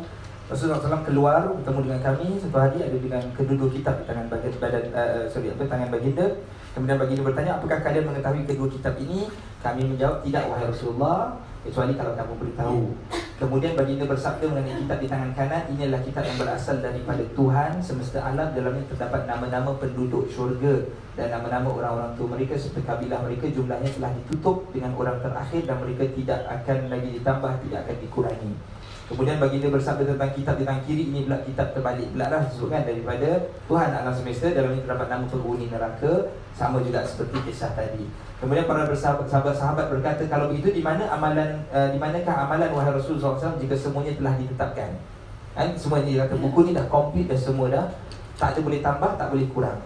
Rasulullah 0.51 0.83
SAW 0.83 1.07
keluar 1.07 1.47
bertemu 1.47 1.79
dengan 1.87 1.99
kami. 2.03 2.35
Satu 2.35 2.59
hari 2.59 2.83
ada 2.83 2.97
dengan 2.99 3.23
kedua 3.31 3.71
kitab 3.71 4.03
di 4.03 4.03
tangan 4.03 4.27
bagian 4.27 4.51
badan 4.59 4.83
uh, 4.91 5.23
sorry 5.31 5.47
apa 5.47 5.63
tangan 5.63 5.87
baginda. 5.87 6.27
Kemudian 6.75 6.99
baginda 6.99 7.23
bertanya 7.23 7.51
apakah 7.55 7.79
kalian 7.79 8.03
mengetahui 8.11 8.43
kedua 8.43 8.67
kitab 8.67 8.99
ini? 8.99 9.31
Kami 9.63 9.95
menjawab 9.95 10.19
tidak 10.27 10.43
wahai 10.51 10.67
Rasulullah. 10.67 11.39
Kecuali 11.61 11.93
kalau 11.93 12.17
kamu 12.17 12.33
beritahu 12.41 12.89
Kemudian 13.37 13.77
baginda 13.77 14.09
bersabda 14.09 14.49
mengenai 14.49 14.81
kitab 14.81 14.97
di 14.97 15.05
tangan 15.05 15.29
kanan 15.37 15.61
Inilah 15.69 16.01
kitab 16.01 16.25
yang 16.25 16.41
berasal 16.41 16.81
daripada 16.81 17.21
Tuhan 17.37 17.77
Semesta 17.77 18.17
alam. 18.17 18.49
Dalamnya 18.49 18.81
terdapat 18.89 19.29
nama-nama 19.29 19.69
penduduk 19.77 20.25
syurga 20.33 20.89
Dan 21.13 21.29
nama-nama 21.29 21.69
orang-orang 21.69 22.17
tua 22.17 22.33
mereka 22.33 22.57
Serta 22.57 22.81
kabilah 22.81 23.21
mereka. 23.21 23.45
Jumlahnya 23.45 23.93
telah 23.93 24.09
ditutup 24.09 24.73
Dengan 24.73 24.97
orang 24.97 25.21
terakhir 25.21 25.61
dan 25.69 25.77
mereka 25.85 26.03
tidak 26.17 26.39
akan 26.49 26.77
lagi 26.89 27.09
ditambah 27.21 27.53
Tidak 27.61 27.79
akan 27.85 27.97
dikurangi 28.09 28.53
Kemudian 29.11 29.43
baginda 29.43 29.67
bersabda 29.67 30.15
tentang 30.15 30.31
kitab 30.31 30.55
di 30.55 30.63
tangan 30.63 30.83
kiri 30.87 31.11
Ini 31.11 31.27
pula 31.27 31.43
kitab 31.43 31.75
terbalik 31.75 32.09
Belaklah 32.15 32.47
disebutkan 32.47 32.87
daripada 32.87 33.29
Tuhan 33.67 33.89
alam 33.91 34.13
semesta 34.15 34.47
Dalamnya 34.55 34.87
terdapat 34.87 35.07
nama 35.11 35.25
penghuni 35.27 35.67
neraka 35.67 36.31
Sama 36.55 36.79
juga 36.79 37.03
seperti 37.03 37.51
kisah 37.51 37.75
tadi 37.75 38.07
Kemudian 38.41 38.65
para 38.65 38.89
sahabat-sahabat 38.89 39.85
berkata 39.93 40.25
kalau 40.25 40.49
begitu 40.49 40.73
di 40.73 40.81
mana 40.81 41.05
amalan 41.13 41.61
uh, 41.69 41.93
di 41.93 42.01
manakah 42.01 42.49
amalan 42.49 42.73
wahai 42.73 42.89
Rasulullah 42.89 43.37
SAW 43.37 43.61
jika 43.61 43.77
semuanya 43.77 44.17
telah 44.17 44.33
ditetapkan. 44.33 44.97
Kan 45.53 45.77
semua 45.77 46.01
ini 46.01 46.17
kata 46.17 46.33
buku 46.41 46.65
ni 46.65 46.71
dah 46.73 46.89
komplit 46.89 47.29
dah 47.29 47.37
semua 47.37 47.69
dah. 47.69 47.85
Tak 48.41 48.57
ada 48.57 48.59
boleh 48.65 48.81
tambah, 48.81 49.13
tak 49.13 49.29
boleh 49.29 49.45
kurang. 49.53 49.77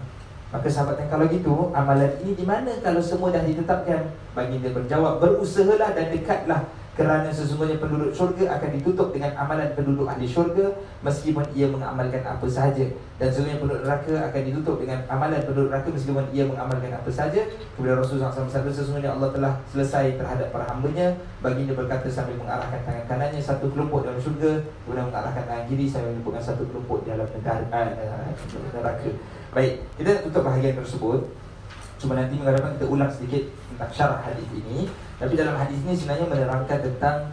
Maka 0.48 0.72
sahabat 0.72 0.96
yang 1.04 1.12
kalau 1.12 1.28
gitu 1.28 1.68
amalan 1.76 2.08
ini 2.24 2.32
di 2.32 2.48
mana 2.48 2.72
kalau 2.80 3.04
semua 3.04 3.28
dah 3.28 3.44
ditetapkan? 3.44 4.08
Baginda 4.32 4.72
berjawab 4.72 5.20
berusahalah 5.20 5.92
dan 5.92 6.08
dekatlah 6.08 6.64
kerana 6.96 7.28
sesungguhnya 7.28 7.76
penduduk 7.76 8.08
syurga 8.08 8.56
akan 8.56 8.72
ditutup 8.80 9.12
dengan 9.12 9.28
amalan 9.36 9.68
penduduk 9.76 10.08
ahli 10.08 10.24
syurga 10.24 10.72
Meskipun 11.04 11.44
ia 11.52 11.68
mengamalkan 11.68 12.24
apa 12.24 12.48
sahaja. 12.48 12.88
Dan 13.20 13.28
sesungguhnya 13.28 13.60
penduduk 13.60 13.84
neraka 13.84 14.32
akan 14.32 14.40
ditutup 14.48 14.80
dengan 14.80 15.04
amalan 15.04 15.44
penduduk 15.44 15.68
neraka 15.68 15.92
Meskipun 15.92 16.24
ia 16.32 16.48
mengamalkan 16.48 16.96
apa 16.96 17.10
sahaja. 17.12 17.44
Kemudian 17.76 18.00
Rasulullah 18.00 18.32
SAW 18.32 18.72
sesungguhnya 18.72 19.12
Allah 19.12 19.28
telah 19.28 19.52
selesai 19.68 20.16
terhadap 20.16 20.48
para 20.48 20.64
hambanya. 20.72 21.12
Baginda 21.44 21.76
berkata 21.76 22.08
sambil 22.08 22.40
mengarahkan 22.40 22.80
tangan 22.88 23.04
kanannya 23.04 23.44
Satu 23.44 23.68
kelompok 23.68 24.08
dalam 24.08 24.16
syurga. 24.16 24.64
Kemudian 24.88 25.12
mengarahkan 25.12 25.44
tangan 25.44 25.64
kiri 25.68 25.84
sambil 25.84 26.16
menunjukkan 26.16 26.42
satu 26.48 26.64
kelompok 26.64 27.04
dalam 27.04 27.28
negara, 27.28 27.60
uh, 27.76 28.32
neraka. 28.72 29.08
Baik, 29.52 29.84
kita 30.00 30.24
tutup 30.24 30.48
bahagian 30.48 30.80
tersebut. 30.80 31.20
Cuma 32.00 32.16
nanti 32.16 32.40
mengharapkan 32.40 32.72
kita 32.80 32.88
ulang 32.88 33.12
sedikit 33.12 33.52
tentang 33.68 33.92
syarah 33.92 34.20
hadis 34.24 34.48
ini 34.52 34.88
tapi 35.16 35.32
dalam 35.34 35.56
hadis 35.56 35.78
ini 35.84 35.92
sebenarnya 35.96 36.26
menerangkan 36.28 36.78
tentang 36.84 37.32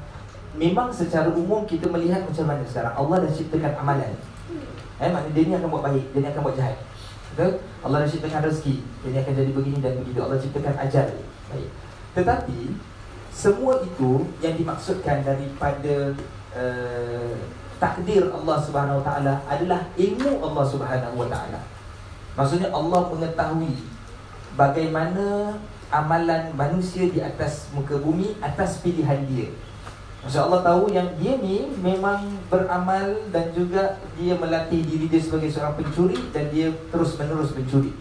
Memang 0.53 0.93
secara 0.93 1.33
umum 1.33 1.65
kita 1.65 1.89
melihat 1.89 2.21
macam 2.29 2.45
mana 2.45 2.61
sekarang. 2.61 2.93
Allah 2.93 3.25
dah 3.25 3.31
ciptakan 3.33 3.73
amalan. 3.73 4.13
Eh, 5.01 5.09
maknanya 5.09 5.33
dia 5.33 5.43
ni 5.49 5.53
akan 5.57 5.69
buat 5.73 5.83
baik, 5.89 6.05
dia 6.13 6.19
ni 6.21 6.29
akan 6.29 6.41
buat 6.45 6.55
jahat. 6.55 6.77
Betul? 7.33 7.51
Allah 7.81 7.97
dah 8.05 8.09
ciptakan 8.13 8.45
rezeki 8.45 8.75
Dia 9.01 9.09
ni 9.09 9.17
akan 9.17 9.33
jadi 9.33 9.51
begini 9.51 9.77
dan 9.81 9.93
begitu. 9.97 10.19
Allah 10.21 10.37
ciptakan 10.37 10.75
ajal. 10.77 11.07
Baik. 11.49 11.69
Tetapi 12.13 12.59
Semua 13.33 13.81
itu 13.81 14.29
yang 14.45 14.53
dimaksudkan 14.53 15.25
daripada 15.25 16.13
uh, 16.53 17.33
Takdir 17.81 18.29
Allah 18.29 18.61
Subhanahu 18.61 19.01
Taala 19.01 19.41
adalah 19.49 19.81
ilmu 19.97 20.37
Allah 20.37 20.65
Subhanahu 20.69 21.25
Taala. 21.25 21.57
Maksudnya 22.37 22.69
Allah 22.69 23.09
mengetahui 23.09 23.89
bagaimana 24.53 25.57
amalan 25.93 26.49
manusia 26.57 27.05
di 27.05 27.21
atas 27.21 27.69
muka 27.77 28.01
bumi 28.01 28.33
atas 28.41 28.81
pilihan 28.81 29.21
dia. 29.29 29.53
Maksud 30.25 30.39
Allah 30.49 30.61
tahu 30.63 30.89
yang 30.89 31.05
dia 31.19 31.37
ni 31.37 31.67
memang 31.83 32.39
beramal 32.47 33.27
dan 33.29 33.51
juga 33.53 33.99
dia 34.15 34.33
melatih 34.33 34.81
diri 34.81 35.05
dia 35.11 35.19
sebagai 35.19 35.51
seorang 35.51 35.77
pencuri 35.77 36.17
dan 36.33 36.49
dia 36.49 36.73
terus 36.89 37.13
menerus 37.19 37.53
mencuri. 37.53 37.93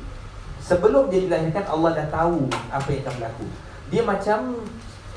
Sebelum 0.62 1.10
dia 1.10 1.26
dilahirkan 1.26 1.66
Allah 1.66 1.90
dah 1.98 2.08
tahu 2.08 2.46
apa 2.70 2.88
yang 2.88 3.02
akan 3.02 3.14
berlaku. 3.18 3.46
Dia 3.90 4.02
macam 4.06 4.38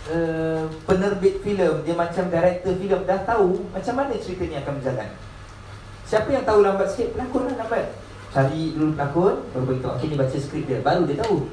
uh, 0.09 0.65
penerbit 0.89 1.45
filem, 1.45 1.85
dia 1.85 1.93
macam 1.93 2.25
director 2.27 2.73
filem 2.73 3.01
dah 3.05 3.21
tahu 3.23 3.63
macam 3.69 3.93
mana 3.93 4.17
cerita 4.17 4.43
ni 4.49 4.57
akan 4.57 4.73
berjalan. 4.81 5.09
Siapa 6.09 6.29
yang 6.33 6.43
tahu 6.45 6.59
lambat 6.65 6.89
sikit 6.89 7.13
pelakon 7.13 7.53
lah 7.53 7.55
lambat. 7.61 7.85
Cari 8.33 8.73
dulu 8.73 8.97
pelakon, 8.97 9.35
baru 9.53 9.63
beritahu 9.69 9.91
okey 9.95 10.07
ni 10.09 10.15
baca 10.17 10.37
skrip 10.41 10.65
dia, 10.65 10.81
baru 10.81 11.05
dia 11.05 11.21
tahu. 11.21 11.45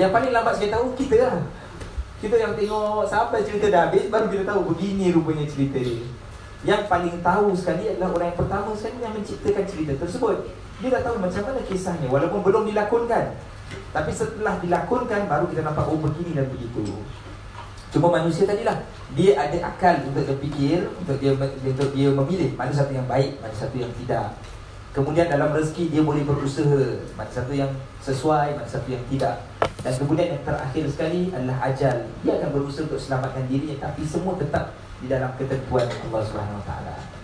Yang 0.00 0.10
paling 0.16 0.32
lambat 0.32 0.54
saya 0.56 0.72
tahu 0.72 0.96
kita 0.96 1.16
lah. 1.28 1.36
Kita 2.24 2.36
yang 2.40 2.56
tengok 2.56 3.04
sampai 3.04 3.44
cerita 3.44 3.68
dah 3.68 3.88
habis 3.88 4.08
Baru 4.08 4.32
kita 4.32 4.48
tahu 4.48 4.72
begini 4.72 5.12
rupanya 5.12 5.44
cerita 5.44 5.76
dia. 5.76 6.08
Yang 6.64 6.88
paling 6.88 7.16
tahu 7.20 7.52
sekali 7.52 7.84
adalah 7.92 8.16
orang 8.16 8.28
yang 8.32 8.40
pertama 8.40 8.68
sekali 8.72 8.96
Yang 9.04 9.14
menciptakan 9.20 9.64
cerita 9.68 9.92
tersebut. 10.00 10.36
Dia 10.80 10.88
dah 10.96 11.02
tahu 11.04 11.16
macam 11.20 11.42
mana 11.44 11.60
kisahnya 11.68 12.08
Walaupun 12.08 12.40
belum 12.40 12.62
dilakonkan. 12.72 13.24
Tapi 13.92 14.10
setelah 14.16 14.56
dilakonkan 14.64 15.28
Baru 15.28 15.44
kita 15.52 15.68
nampak 15.68 15.84
oh 15.84 16.00
begini 16.00 16.32
dan 16.32 16.48
begitu. 16.48 16.80
Cuma 17.90 18.06
manusia 18.08 18.46
tadi 18.46 18.62
lah 18.62 18.78
Dia 19.18 19.34
ada 19.34 19.58
akal 19.66 19.98
untuk 20.06 20.22
berfikir 20.22 20.86
Untuk 20.94 21.18
dia 21.18 21.34
untuk 21.34 21.90
dia 21.90 22.06
memilih 22.06 22.54
Mana 22.54 22.70
satu 22.70 22.94
yang 22.94 23.02
baik 23.10 23.42
Mana 23.42 23.50
satu 23.50 23.74
yang 23.82 23.90
tidak 23.98 24.30
Kemudian 24.90 25.30
dalam 25.30 25.54
rezeki 25.54 25.94
dia 25.94 26.02
boleh 26.02 26.26
berusaha. 26.26 26.98
Mana 27.14 27.30
satu 27.30 27.54
yang 27.54 27.70
sesuai, 28.02 28.58
mana 28.58 28.66
satu 28.66 28.90
yang 28.90 29.04
tidak. 29.06 29.46
Dan 29.80 29.92
kemudian 29.96 30.36
yang 30.36 30.42
terakhir 30.42 30.84
sekali 30.90 31.30
adalah 31.30 31.56
ajal. 31.70 31.96
Dia 32.26 32.32
akan 32.42 32.50
berusaha 32.52 32.84
untuk 32.84 33.00
selamatkan 33.00 33.48
dirinya 33.48 33.88
Tapi 33.88 34.04
semua 34.04 34.36
tetap 34.36 34.76
di 35.00 35.08
dalam 35.08 35.32
ketentuan 35.40 35.88
Allah 35.88 36.20
SWT 36.20 36.70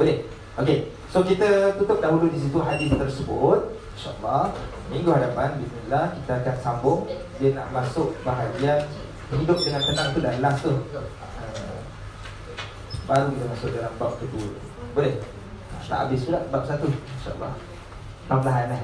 Boleh? 0.00 0.24
Okey, 0.56 0.88
so 1.12 1.20
kita 1.20 1.76
tutup 1.76 2.00
dahulu 2.00 2.32
di 2.32 2.40
situ 2.40 2.56
hadis 2.64 2.88
tersebut. 2.88 3.76
InsyaAllah 3.92 4.56
Minggu 4.88 5.12
hadapan, 5.12 5.60
Bismillah 5.60 6.16
Kita 6.16 6.32
akan 6.40 6.56
sambung. 6.64 7.00
Dia 7.36 7.52
nak 7.52 7.68
masuk 7.76 8.16
bahagian 8.24 8.88
Hidup 9.26 9.58
dengan 9.58 9.82
tenang 9.82 10.08
tu 10.14 10.20
dah 10.22 10.34
last 10.38 10.62
tu. 10.62 10.72
Uh, 10.94 11.80
Baru 13.10 13.34
kita 13.34 13.44
masuk 13.50 13.68
dalam 13.74 13.92
bab 13.98 14.12
kedua. 14.22 14.54
Boleh? 14.94 15.18
Tak 15.86 15.98
habis 16.06 16.26
pula 16.26 16.42
bab 16.50 16.66
satu. 16.66 16.90
InsyaAllah. 16.90 17.52
Perlahan 18.26 18.74
eh? 18.74 18.82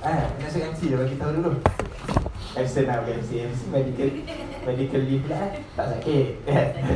Eh, 0.00 0.24
nak 0.40 0.48
MC 0.48 0.80
dah 0.88 0.98
bagi 1.04 1.16
tahu 1.20 1.30
dulu. 1.36 1.52
MC 2.56 2.74
nak 2.88 3.04
bagi 3.04 3.12
MC 3.20 3.30
MC 3.44 3.60
medical 3.68 4.08
Medical 4.64 5.02
leave 5.04 5.26
lah 5.28 5.40
eh? 5.52 5.52
Tak 5.76 5.86
sakit. 5.96 6.26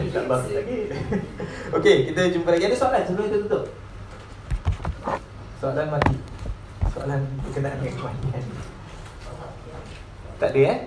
InsyaAllah 0.08 0.38
tak 0.40 0.52
sakit. 0.64 0.86
Okay, 1.76 1.96
kita 2.08 2.20
jumpa 2.32 2.56
lagi. 2.56 2.64
Ada 2.72 2.76
soalan 2.80 3.02
sebelum 3.04 3.24
kita 3.28 3.38
tutup? 3.44 3.64
Soalan 5.60 5.86
mati. 5.92 6.16
Soalan 6.96 7.20
berkenaan 7.44 7.76
dengan 7.84 7.94
kematian. 8.00 8.44
Tak 10.40 10.50
ada 10.56 10.60
eh 10.72 10.78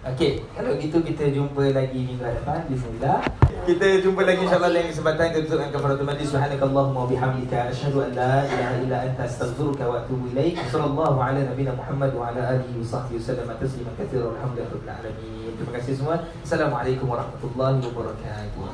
Okey, 0.00 0.40
kalau 0.56 0.80
gitu 0.80 0.96
kita 1.04 1.28
jumpa 1.28 1.76
lagi 1.76 2.08
minggu 2.08 2.24
depan 2.24 2.64
Bismillah. 2.72 3.20
Kita 3.68 4.00
jumpa 4.00 4.24
lagi 4.24 4.48
insyaAllah 4.48 4.72
dalam 4.72 4.88
kesempatan 4.88 5.28
Kita 5.28 5.52
dengan 5.52 5.68
kafaratul 5.76 6.08
majlis 6.08 6.32
Subhanakallahumma 6.32 7.04
bihamdika 7.04 7.68
Ashadu 7.68 8.08
an 8.08 8.16
la 8.16 8.48
ilaha 8.48 8.80
illa 8.80 8.96
anta 9.04 9.28
Astaghfiruka 9.28 9.84
wa 9.84 10.00
atubu 10.00 10.32
ilaik. 10.32 10.56
Sallallahu 10.72 11.20
ala 11.20 11.44
nabina 11.44 11.76
Muhammad 11.76 12.16
Wa 12.16 12.32
ala 12.32 12.56
alihi 12.56 12.80
wa 12.80 12.88
sahbihi 12.88 13.20
wa 13.20 13.26
sallam. 13.28 13.52
Tasliman 13.60 13.92
kathir 14.00 14.24
Alhamdulillah 14.24 14.96
Terima 15.04 15.72
kasih 15.76 15.92
semua. 15.92 16.16
Assalamualaikum 16.40 17.04
warahmatullahi 17.04 17.84
wabarakatuh 17.84 18.64